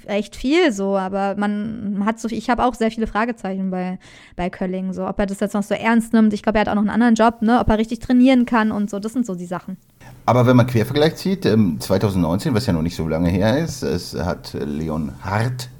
echt 0.06 0.36
viel 0.36 0.72
so, 0.72 0.96
aber 0.96 1.34
man 1.36 2.04
hat 2.04 2.20
so, 2.20 2.28
ich 2.28 2.48
habe 2.48 2.64
auch 2.64 2.74
sehr 2.74 2.92
viele 2.92 3.08
Fragezeichen 3.08 3.72
bei, 3.72 3.98
bei 4.36 4.48
Kölling, 4.50 4.92
so, 4.92 5.04
ob 5.04 5.18
er 5.18 5.26
das 5.26 5.40
jetzt 5.40 5.54
noch 5.54 5.64
so 5.64 5.74
ernst 5.74 6.12
nimmt. 6.12 6.32
Ich 6.32 6.44
glaube, 6.44 6.58
er 6.58 6.60
hat 6.60 6.68
auch 6.68 6.76
noch 6.76 6.82
einen 6.82 6.90
anderen 6.90 7.16
Job, 7.16 7.42
ne, 7.42 7.58
ob 7.58 7.68
er 7.68 7.78
richtig 7.78 7.98
trainieren 7.98 8.46
kann 8.46 8.70
und 8.70 8.88
so, 8.88 9.00
das 9.00 9.14
sind 9.14 9.26
so 9.26 9.34
die 9.34 9.46
Sachen. 9.46 9.78
Aber 10.26 10.46
wenn 10.46 10.54
man 10.54 10.68
Quervergleich 10.68 11.16
zieht, 11.16 11.42
2019, 11.42 12.50
ähm, 12.50 12.54
was 12.54 12.66
ja 12.66 12.72
noch 12.72 12.82
nicht 12.82 12.94
so 12.94 13.08
lange 13.08 13.30
her 13.30 13.58
ist, 13.58 13.82
es 13.82 14.14
hat 14.14 14.54
Leon 14.54 15.10
Hart, 15.20 15.70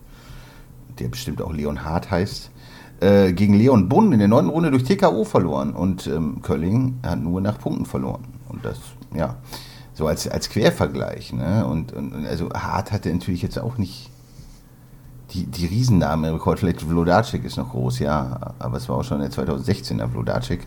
der 0.99 1.07
bestimmt 1.07 1.41
auch 1.41 1.53
Leon 1.53 1.85
Hart 1.85 2.11
heißt, 2.11 2.51
äh, 2.99 3.33
gegen 3.33 3.55
Leon 3.55 3.89
Bunn 3.89 4.11
in 4.11 4.19
der 4.19 4.27
neunten 4.27 4.51
Runde 4.51 4.73
durch 4.73 4.83
TKO 4.83 5.23
verloren 5.23 5.73
und 5.75 6.09
ähm, 6.09 6.43
Kölling 6.43 6.99
hat 7.07 7.21
nur 7.21 7.41
nach 7.41 7.61
Punkten 7.61 7.87
verloren. 7.87 8.25
Und 8.49 8.65
das, 8.65 8.81
ja 9.15 9.37
so 10.01 10.07
als, 10.07 10.27
als 10.27 10.49
Quervergleich. 10.49 11.35
Ne? 11.35 11.67
Und, 11.67 11.93
und 11.93 12.27
also 12.27 12.49
Hart 12.55 12.91
hatte 12.91 13.13
natürlich 13.13 13.43
jetzt 13.43 13.59
auch 13.59 13.77
nicht 13.77 14.11
die, 15.33 15.45
die 15.45 15.67
Riesennamen 15.67 16.31
im 16.31 16.35
Rekord. 16.37 16.59
Vielleicht 16.59 16.81
Vlodacek 16.81 17.45
ist 17.45 17.59
noch 17.59 17.71
groß, 17.71 17.99
ja, 17.99 18.55
aber 18.59 18.79
es 18.79 18.89
war 18.89 18.97
auch 18.97 19.05
schon 19.05 19.21
der 19.21 19.31
2016er 19.31 20.09
Vlodacek. 20.09 20.67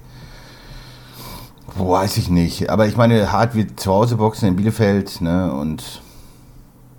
Weiß 1.76 2.18
ich 2.18 2.30
nicht. 2.30 2.70
Aber 2.70 2.86
ich 2.86 2.96
meine, 2.96 3.32
Hart 3.32 3.56
wird 3.56 3.80
zu 3.80 3.92
Hause 3.92 4.18
boxen 4.18 4.50
in 4.50 4.56
Bielefeld, 4.56 5.20
ne? 5.22 5.52
Und 5.52 6.04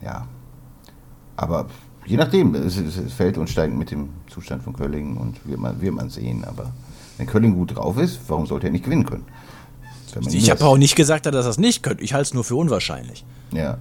ja. 0.02 0.26
Aber 1.36 1.66
je 2.04 2.16
nachdem, 2.16 2.56
es, 2.56 2.76
es 2.76 3.12
fällt 3.12 3.38
und 3.38 3.48
steigt 3.48 3.74
mit 3.76 3.92
dem 3.92 4.08
Zustand 4.28 4.64
von 4.64 4.72
Kölling 4.72 5.16
und 5.18 5.46
wird 5.46 5.60
man, 5.60 5.80
wird 5.80 5.94
man 5.94 6.10
sehen. 6.10 6.44
Aber 6.44 6.72
wenn 7.16 7.28
Kölling 7.28 7.54
gut 7.54 7.76
drauf 7.76 7.96
ist, 7.96 8.18
warum 8.26 8.46
sollte 8.46 8.66
er 8.66 8.72
nicht 8.72 8.84
gewinnen 8.84 9.06
können? 9.06 9.24
Ich 10.30 10.50
habe 10.50 10.64
auch 10.64 10.76
nicht 10.76 10.96
gesagt, 10.96 11.26
dass 11.26 11.34
er 11.34 11.42
das 11.42 11.58
nicht 11.58 11.82
könnte. 11.82 12.02
Ich 12.02 12.12
halte 12.12 12.22
es 12.22 12.34
nur 12.34 12.44
für 12.44 12.56
unwahrscheinlich. 12.56 13.24
Ja. 13.52 13.78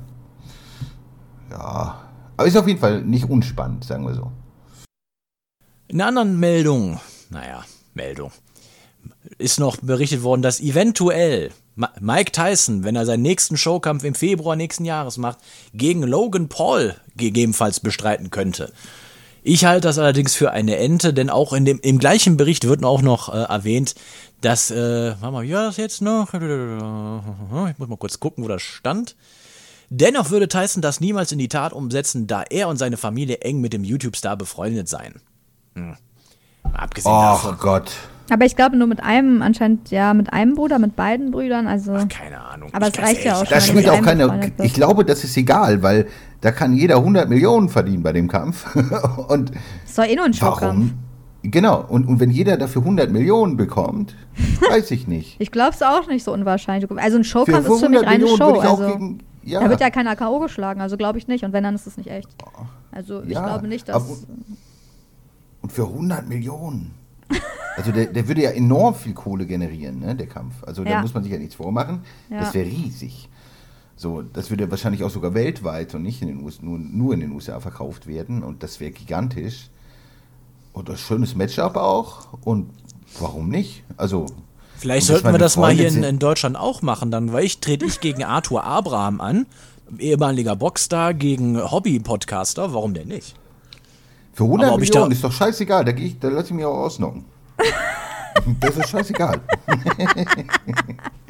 Ja. 1.52 2.02
Aber 2.38 2.48
ist 2.48 2.58
auf 2.58 2.68
jeden 2.68 2.80
Fall 2.80 3.04
nicht 3.04 3.30
unspannend, 3.30 3.84
sagen 3.84 4.06
wir 4.06 4.16
so. 4.16 4.32
In 5.88 6.02
einer 6.02 6.08
anderen 6.08 6.40
Meldung, 6.40 7.00
naja, 7.30 7.64
Meldung, 7.94 8.32
ist 9.38 9.60
noch 9.60 9.78
berichtet 9.78 10.24
worden, 10.24 10.42
dass 10.42 10.60
eventuell 10.60 11.52
Mike 11.76 12.32
Tyson, 12.32 12.84
wenn 12.84 12.96
er 12.96 13.06
seinen 13.06 13.24
nächsten 13.24 13.58
Showkampf 13.58 14.04
im 14.04 14.16
Februar 14.16 14.56
nächsten 14.56 14.86
Jahres 14.86 15.18
macht, 15.18 15.40
gegen 15.74 16.04
Logan 16.04 16.50
Paul 16.50 16.96
gegebenenfalls 17.16 17.80
bestreiten 17.80 18.30
könnte. 18.30 18.72
Ich 19.46 19.66
halte 19.66 19.88
das 19.88 20.00
allerdings 20.00 20.36
für 20.36 20.52
eine 20.52 20.78
Ente, 20.78 21.14
denn 21.14 21.30
auch 21.30 21.52
in 21.52 21.66
dem, 21.66 21.80
im 21.82 22.00
gleichen 22.00 22.38
Bericht 22.38 22.66
wird 22.68 22.84
auch 22.86 23.02
noch 23.02 23.34
äh, 23.34 23.38
erwähnt, 23.44 23.94
dass, 24.40 24.72
äh, 24.72 25.16
warte 25.20 25.32
mal, 25.32 25.44
wie 25.44 25.54
war 25.54 25.64
das 25.66 25.78
jetzt 25.78 26.02
noch? 26.02 26.34
Ich 26.34 27.78
muss 27.78 27.88
mal 27.90 27.98
kurz 27.98 28.20
gucken, 28.22 28.44
wo 28.44 28.48
das 28.48 28.62
stand. 28.62 29.16
Dennoch 29.90 30.30
würde 30.30 30.48
Tyson 30.48 30.82
das 30.82 31.02
niemals 31.02 31.32
in 31.34 31.40
die 31.40 31.50
Tat 31.50 31.74
umsetzen, 31.74 32.26
da 32.26 32.44
er 32.50 32.70
und 32.70 32.78
seine 32.78 32.98
Familie 32.98 33.42
eng 33.42 33.60
mit 33.60 33.74
dem 33.74 33.84
YouTube-Star 33.84 34.38
befreundet 34.38 34.88
seien. 34.88 35.16
Hm. 35.76 35.98
Abgesehen 36.72 37.12
davon. 37.12 37.56
Ach 37.56 37.60
Gott. 37.62 37.92
Aber 38.30 38.46
ich 38.46 38.56
glaube 38.56 38.78
nur 38.78 38.88
mit 38.88 39.04
einem, 39.04 39.42
anscheinend 39.42 39.92
ja 39.92 40.14
mit 40.14 40.32
einem 40.32 40.56
Bruder, 40.56 40.80
mit 40.80 40.96
beiden 40.96 41.32
Brüdern, 41.32 41.68
also. 41.68 41.94
Keine 42.08 42.42
Ahnung. 42.42 42.70
Aber 42.74 42.88
es 42.88 42.98
reicht 42.98 43.26
ja 43.26 43.36
auch 43.36 43.46
Da 43.46 43.60
schon. 43.60 43.76
spielt 43.76 43.86
mit 43.86 43.90
auch 43.90 44.02
keine. 44.02 44.54
Ich 44.64 44.74
glaube, 44.74 45.04
das 45.04 45.24
ist 45.26 45.36
egal, 45.36 45.84
weil 45.84 46.08
da 46.44 46.52
kann 46.52 46.74
jeder 46.74 46.98
100 46.98 47.30
Millionen 47.30 47.70
verdienen 47.70 48.04
bei 48.04 48.12
dem 48.14 48.28
Kampf. 48.28 48.76
Und 49.30 49.52
ist 49.86 49.98
doch 49.98 50.04
eh 50.06 50.16
nur 50.16 50.26
ein 50.26 50.34
Showkampf. 50.34 50.62
warum? 50.62 50.94
Genau. 51.46 51.84
Und, 51.90 52.06
und 52.08 52.20
wenn 52.22 52.30
jeder 52.32 52.56
dafür 52.56 52.84
100 52.84 53.12
Millionen 53.12 53.58
bekommt, 53.58 54.16
weiß 54.70 54.92
ich 54.92 55.08
nicht. 55.08 55.36
Ich 55.40 55.52
glaube 55.52 55.72
es 55.72 55.82
auch 55.82 56.08
nicht 56.08 56.24
so 56.24 56.32
unwahrscheinlich. 56.32 56.90
Also 56.98 57.18
ein 57.18 57.24
Showkampf 57.24 57.68
ist 57.68 57.80
für 57.80 57.90
mich 57.90 58.00
100 58.00 58.06
reine 58.06 58.24
Millionen 58.26 58.38
Show. 58.38 58.60
Also, 58.62 58.88
gegen. 58.94 59.20
Ja, 59.44 59.60
Da 59.62 59.70
wird 59.70 59.82
ja 59.82 59.90
keiner 59.90 60.16
K.O. 60.16 60.40
geschlagen, 60.40 60.80
also 60.80 60.96
glaube 60.96 61.18
ich 61.18 61.28
nicht. 61.28 61.44
Und 61.44 61.52
wenn, 61.52 61.64
dann 61.66 61.76
ist 61.76 61.86
es 61.88 61.98
nicht 61.98 62.10
echt. 62.10 62.30
Also 62.92 63.24
ich 63.24 63.30
Ja, 63.32 63.46
glaube 63.46 63.68
nicht, 63.68 63.90
dass. 63.90 63.96
aber- 63.96 64.16
und 65.62 65.72
für 65.72 65.84
100 65.88 66.28
Millionen. 66.30 66.92
Also 67.76 67.92
der, 67.92 68.06
der 68.06 68.28
würde 68.28 68.44
ja 68.44 68.52
enorm 68.52 68.94
viel 68.96 69.14
Kohle 69.14 69.46
generieren, 69.46 70.00
ne, 70.00 70.14
der 70.16 70.28
Kampf. 70.28 70.64
Also 70.64 70.84
da 70.84 70.92
Ja. 70.92 71.02
muss 71.02 71.14
man 71.14 71.24
sich 71.24 71.32
ja 71.32 71.40
nichts 71.40 71.56
vormachen. 71.56 72.02
Das 72.30 72.54
wäre 72.54 72.68
riesig. 72.68 73.28
So, 74.04 74.22
das 74.22 74.50
würde 74.50 74.70
wahrscheinlich 74.70 75.02
auch 75.06 75.10
sogar 75.10 75.34
weltweit 75.34 75.96
und 75.96 76.04
nicht 76.04 76.22
in 76.22 76.28
den 76.28 76.44
USA, 76.44 76.60
nur, 76.62 76.78
nur 76.78 77.14
in 77.14 77.22
den 77.22 77.32
USA 77.32 77.62
verkauft 77.62 78.06
werden. 78.06 78.44
Und 78.44 78.62
das 78.62 78.82
wäre 78.82 78.92
gigantisch. 78.92 79.70
Und 80.74 80.90
ein 80.90 80.98
schönes 80.98 81.36
Matchup 81.36 81.78
auch. 81.78 82.28
Und 82.44 82.70
warum 83.18 83.48
nicht? 83.48 83.84
Also. 83.96 84.26
Vielleicht 84.76 85.08
sollten 85.08 85.32
wir 85.32 85.38
das 85.38 85.56
mal 85.56 85.72
hier 85.72 85.88
in, 85.88 86.04
in 86.04 86.20
Deutschland 86.20 86.58
auch 86.58 86.82
machen, 86.82 87.12
dann, 87.12 87.32
weil 87.32 87.46
ich 87.46 87.60
trete 87.60 87.86
ich 87.86 88.02
gegen 88.02 88.26
Arthur 88.26 88.66
Abraham 88.66 89.22
an, 89.22 89.46
ehemaliger 89.98 90.58
Boxstar 90.58 91.14
gegen 91.14 91.58
Hobby-Podcaster, 91.72 92.74
warum 92.74 92.94
denn 92.94 93.08
nicht? 93.08 93.36
Für 94.34 94.44
100 94.44 94.68
Aber 94.68 94.76
ob 94.76 94.82
ich 94.82 94.90
Millionen 94.90 95.14
ist 95.14 95.24
doch 95.24 95.32
scheißegal. 95.32 95.86
Da, 95.86 95.94
ich, 95.94 96.20
da 96.20 96.28
lasse 96.28 96.48
ich 96.48 96.54
mich 96.56 96.66
auch 96.66 96.80
ausnocken. 96.80 97.24
das 98.60 98.76
ist 98.76 98.90
scheißegal. 98.90 99.40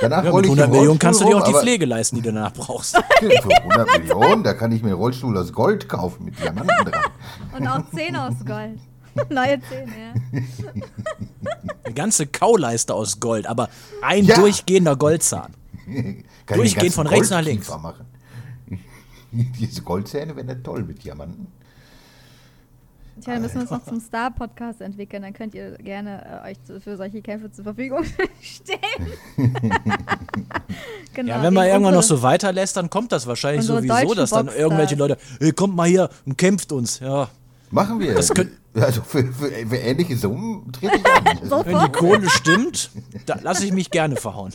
Danach 0.00 0.24
Ja, 0.24 0.32
mit 0.32 0.44
ich 0.44 0.50
100 0.50 0.66
im 0.66 0.72
Millionen 0.72 0.98
kannst 0.98 1.20
du 1.20 1.24
dir 1.26 1.36
auch 1.38 1.44
die 1.48 1.54
Pflege 1.54 1.86
leisten, 1.86 2.16
die 2.16 2.22
du 2.22 2.32
danach 2.32 2.52
brauchst. 2.52 2.96
Für 3.18 3.30
100 3.30 3.98
Millionen, 3.98 4.42
da 4.44 4.54
kann 4.54 4.72
ich 4.72 4.82
mir 4.82 4.88
einen 4.90 4.98
Rollstuhl 4.98 5.36
aus 5.38 5.52
Gold 5.52 5.88
kaufen 5.88 6.24
mit 6.26 6.38
Diamanten 6.38 6.84
dran. 6.84 7.04
Und 7.58 7.66
auch 7.66 7.82
Zähne 7.94 8.22
aus 8.22 8.34
Gold. 8.44 8.78
Neue 9.30 9.58
Zähne, 9.62 9.92
ja. 10.32 10.42
Eine 11.84 11.94
ganze 11.94 12.26
Kauleiste 12.26 12.92
aus 12.92 13.18
Gold, 13.20 13.46
aber 13.46 13.70
ein 14.02 14.24
Ja. 14.24 14.36
durchgehender 14.36 14.96
Goldzahn. 14.96 15.54
Kann 16.44 16.58
Durchgehend 16.58 16.94
von 16.94 17.06
rechts 17.06 17.30
nach 17.30 17.40
links. 17.42 17.68
Machen. 17.70 18.04
Diese 19.32 19.82
Goldzähne 19.82 20.36
wären 20.36 20.48
ja 20.48 20.54
toll 20.56 20.82
mit 20.84 21.02
Diamanten. 21.02 21.46
Tja, 23.20 23.32
dann 23.32 23.42
müssen 23.42 23.54
wir 23.54 23.62
uns 23.62 23.70
noch 23.70 23.84
zum 23.84 24.00
Star-Podcast 24.00 24.80
entwickeln. 24.80 25.22
Dann 25.22 25.32
könnt 25.32 25.54
ihr 25.54 25.72
gerne 25.78 26.42
äh, 26.44 26.50
euch 26.50 26.62
zu, 26.64 26.80
für 26.80 26.96
solche 26.96 27.22
Kämpfe 27.22 27.50
zur 27.50 27.64
Verfügung 27.64 28.04
stellen. 28.42 29.12
genau, 31.14 31.34
Ja, 31.34 31.42
wenn 31.42 31.54
man 31.54 31.66
irgendwann 31.66 31.94
noch 31.94 32.02
so 32.02 32.22
weiterlässt, 32.22 32.76
dann 32.76 32.90
kommt 32.90 33.12
das 33.12 33.26
wahrscheinlich 33.26 33.64
sowieso, 33.64 34.14
dass 34.14 34.30
dann 34.30 34.48
irgendwelche 34.48 34.96
Leute, 34.96 35.16
hey, 35.40 35.52
kommt 35.52 35.74
mal 35.74 35.88
hier 35.88 36.10
und 36.26 36.36
kämpft 36.36 36.72
uns. 36.72 37.00
Ja, 37.00 37.28
Machen 37.70 38.00
wir. 38.00 38.14
Das 38.14 38.30
also 38.74 39.02
für, 39.02 39.24
für, 39.32 39.50
für 39.50 39.76
ähnliche 39.76 40.16
Summen 40.16 40.70
trete 40.72 40.96
ich 40.96 41.06
an. 41.06 41.64
Wenn 41.64 41.80
die 41.80 41.92
Kohle 41.92 42.30
stimmt, 42.30 42.90
da 43.26 43.38
lasse 43.42 43.64
ich 43.64 43.72
mich 43.72 43.90
gerne 43.90 44.16
verhauen. 44.16 44.52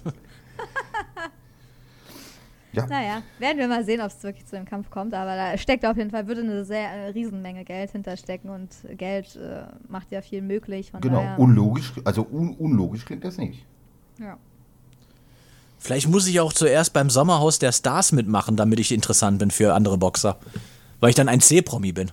Ja. 2.74 2.86
Naja, 2.88 3.22
werden 3.40 3.58
wir 3.58 3.68
mal 3.68 3.84
sehen, 3.84 4.02
ob 4.02 4.08
es 4.08 4.24
wirklich 4.24 4.46
zu 4.46 4.56
dem 4.56 4.66
Kampf 4.66 4.90
kommt. 4.90 5.14
Aber 5.14 5.36
da 5.36 5.58
steckt 5.58 5.86
auf 5.86 5.98
jeden 5.98 6.10
Fall, 6.12 6.28
würde 6.28 6.42
eine 6.42 6.64
sehr 6.64 6.90
eine 6.90 7.14
Riesenmenge 7.14 7.66
Geld 7.66 7.92
hinterstecken. 7.92 8.50
Und 8.50 8.70
Geld 8.98 9.36
äh, 9.36 9.64
macht 9.90 10.12
ja 10.12 10.22
viel 10.22 10.42
möglich. 10.42 10.92
Von 10.92 11.02
Genau, 11.02 11.18
daher, 11.18 11.40
unlogisch, 11.40 11.94
also 12.06 12.26
un, 12.32 12.56
unlogisch 12.56 13.06
klingt 13.06 13.24
das 13.26 13.38
nicht. 13.38 13.66
ja. 14.20 14.38
Vielleicht 15.84 16.08
muss 16.08 16.28
ich 16.28 16.40
auch 16.40 16.54
zuerst 16.54 16.94
beim 16.94 17.10
Sommerhaus 17.10 17.58
der 17.58 17.72
Stars 17.72 18.12
mitmachen, 18.12 18.56
damit 18.56 18.80
ich 18.80 18.92
interessant 18.92 19.40
bin 19.40 19.50
für 19.50 19.74
andere 19.74 19.98
Boxer. 19.98 20.38
Weil 21.00 21.10
ich 21.10 21.16
dann 21.16 21.28
ein 21.28 21.42
C-Promi 21.42 21.92
bin. 21.92 22.12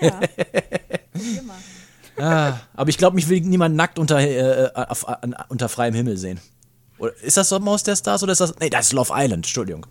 ja. 0.00 0.20
Ah, 2.20 2.58
aber 2.74 2.90
ich 2.90 2.98
glaube, 2.98 3.14
mich 3.14 3.28
will 3.28 3.40
niemand 3.42 3.76
nackt 3.76 3.98
unter, 3.98 4.18
äh, 4.18 4.70
auf, 4.74 5.08
an, 5.08 5.36
unter 5.48 5.68
freiem 5.68 5.94
Himmel 5.94 6.16
sehen. 6.16 6.40
Oder 6.98 7.12
ist 7.22 7.36
das 7.36 7.48
Sommerhaus 7.48 7.82
der 7.82 7.96
Stars 7.96 8.22
oder 8.22 8.32
ist 8.32 8.40
das. 8.40 8.54
Nee, 8.60 8.70
das 8.70 8.86
ist 8.86 8.92
Love 8.92 9.12
Island, 9.14 9.46
Entschuldigung. 9.46 9.86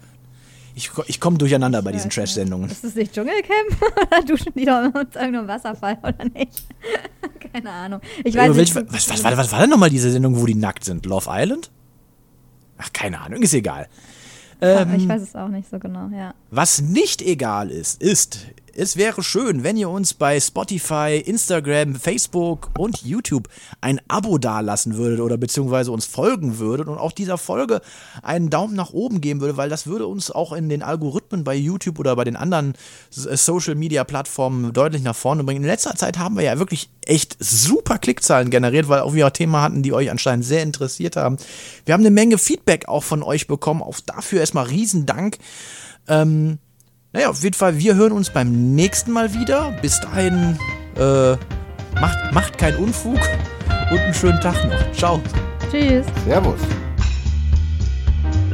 Ich, 0.75 0.91
ich 1.07 1.19
komme 1.19 1.37
durcheinander 1.39 1.81
bei 1.81 1.91
diesen. 1.91 2.11
Trash-Sendungen. 2.11 2.69
Ist 2.69 2.83
das 2.83 2.93
nicht 2.93 3.13
Dschungelcamp? 3.13 3.81
oder 4.11 4.21
duschen 4.23 4.53
die 4.55 4.65
doch 4.65 4.83
mit 4.83 5.15
irgendeinem 5.15 5.47
Wasserfall 5.47 5.97
oder 6.03 6.25
nicht? 6.25 6.65
Keine 7.53 7.71
Ahnung. 7.71 8.01
Ich 8.23 8.35
weiß 8.35 8.49
Über 8.49 8.59
nicht. 8.59 8.75
was, 8.75 9.09
was, 9.09 9.23
was, 9.23 9.37
was 9.37 9.51
war 9.51 9.61
denn 9.61 9.69
nochmal 9.71 9.89
diese 9.89 10.11
Sendung, 10.11 10.39
wo 10.39 10.45
die 10.45 10.53
nackt 10.53 10.83
sind? 10.83 11.05
Love 11.05 11.27
Island? 11.31 11.71
Ach, 12.77 12.93
keine 12.93 13.19
Ahnung, 13.19 13.41
ist 13.41 13.53
egal. 13.55 13.87
Ähm, 14.61 14.93
ich 14.95 15.07
weiß 15.07 15.21
es 15.21 15.35
auch 15.35 15.47
nicht 15.47 15.69
so 15.69 15.79
genau, 15.79 16.09
ja. 16.09 16.33
Was 16.51 16.81
nicht 16.81 17.21
egal 17.21 17.71
ist, 17.71 18.01
ist, 18.01 18.39
es 18.77 18.95
wäre 18.95 19.23
schön, 19.23 19.63
wenn 19.63 19.75
ihr 19.75 19.89
uns 19.89 20.13
bei 20.13 20.39
Spotify, 20.39 21.17
Instagram, 21.25 21.95
Facebook 21.95 22.69
und 22.77 23.03
YouTube 23.03 23.49
ein 23.81 23.99
Abo 24.07 24.37
dalassen 24.37 24.97
würdet 24.97 25.19
oder 25.19 25.35
beziehungsweise 25.35 25.91
uns 25.91 26.05
folgen 26.05 26.59
würdet 26.59 26.87
und 26.87 26.99
auch 26.99 27.11
dieser 27.11 27.39
Folge 27.39 27.81
einen 28.21 28.51
Daumen 28.51 28.75
nach 28.75 28.93
oben 28.93 29.19
geben 29.19 29.41
würde, 29.41 29.57
weil 29.57 29.69
das 29.69 29.87
würde 29.87 30.05
uns 30.05 30.29
auch 30.29 30.53
in 30.53 30.69
den 30.69 30.83
Algorithmen 30.83 31.43
bei 31.43 31.55
YouTube 31.55 31.97
oder 31.97 32.15
bei 32.15 32.23
den 32.23 32.35
anderen 32.35 32.73
Social 33.09 33.73
Media 33.73 34.03
Plattformen 34.03 34.71
deutlich 34.73 35.01
nach 35.01 35.15
vorne 35.15 35.43
bringen. 35.43 35.63
In 35.63 35.67
letzter 35.67 35.95
Zeit 35.95 36.19
haben 36.19 36.35
wir 36.35 36.43
ja 36.43 36.59
wirklich 36.59 36.91
echt 37.03 37.35
super 37.39 37.97
Klickzahlen 37.97 38.51
generiert, 38.51 38.89
weil 38.89 38.99
auch 38.99 39.15
wir 39.15 39.33
Themen 39.33 39.57
hatten, 39.57 39.81
die 39.81 39.91
euch 39.91 40.11
anscheinend 40.11 40.45
sehr 40.45 40.61
interessiert 40.61 41.15
haben. 41.15 41.37
Wir 41.85 41.95
haben 41.95 42.01
eine 42.01 42.11
Menge 42.11 42.37
Feedback 42.37 42.87
auch 42.87 43.03
von 43.03 43.23
euch 43.23 43.47
bekommen. 43.47 43.81
Auch 43.81 43.99
dafür 44.05 44.39
erstmal 44.39 44.65
riesen 44.65 45.07
Dank. 45.07 45.39
Ähm, 46.07 46.59
naja, 47.17 47.31
auf 47.31 47.41
jeden 47.41 47.55
Fall, 47.55 47.79
wir 47.79 47.95
hören 47.95 48.11
uns 48.11 48.29
beim 48.29 48.75
nächsten 48.75 49.11
Mal 49.11 49.33
wieder. 49.33 49.73
Bis 49.81 49.99
dahin, 49.99 50.55
äh, 50.95 51.31
macht, 51.99 52.31
macht 52.31 52.57
keinen 52.59 52.77
Unfug 52.77 53.17
und 53.89 53.99
einen 53.99 54.13
schönen 54.13 54.39
Tag 54.39 54.53
noch. 54.65 54.91
Ciao. 54.91 55.19
Tschüss. 55.71 56.05
Servus. 56.27 56.59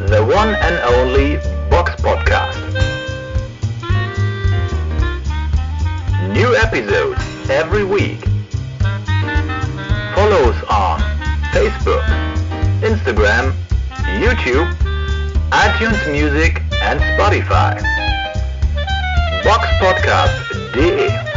The 0.07 0.19
one 0.21 0.57
and 0.61 0.79
only 0.95 1.39
Box 1.69 1.91
Podcast. 2.01 2.57
New 6.31 6.53
episodes 6.53 7.19
every 7.49 7.83
week. 7.83 8.23
Follow 10.15 10.49
us 10.49 10.63
on 10.69 11.03
Facebook, 11.51 12.01
Instagram, 12.81 13.51
YouTube, 14.21 14.67
iTunes 15.51 15.97
Music 16.07 16.61
and 16.81 17.01
Spotify. 17.01 18.02
Boxpodcast.de 19.43 21.32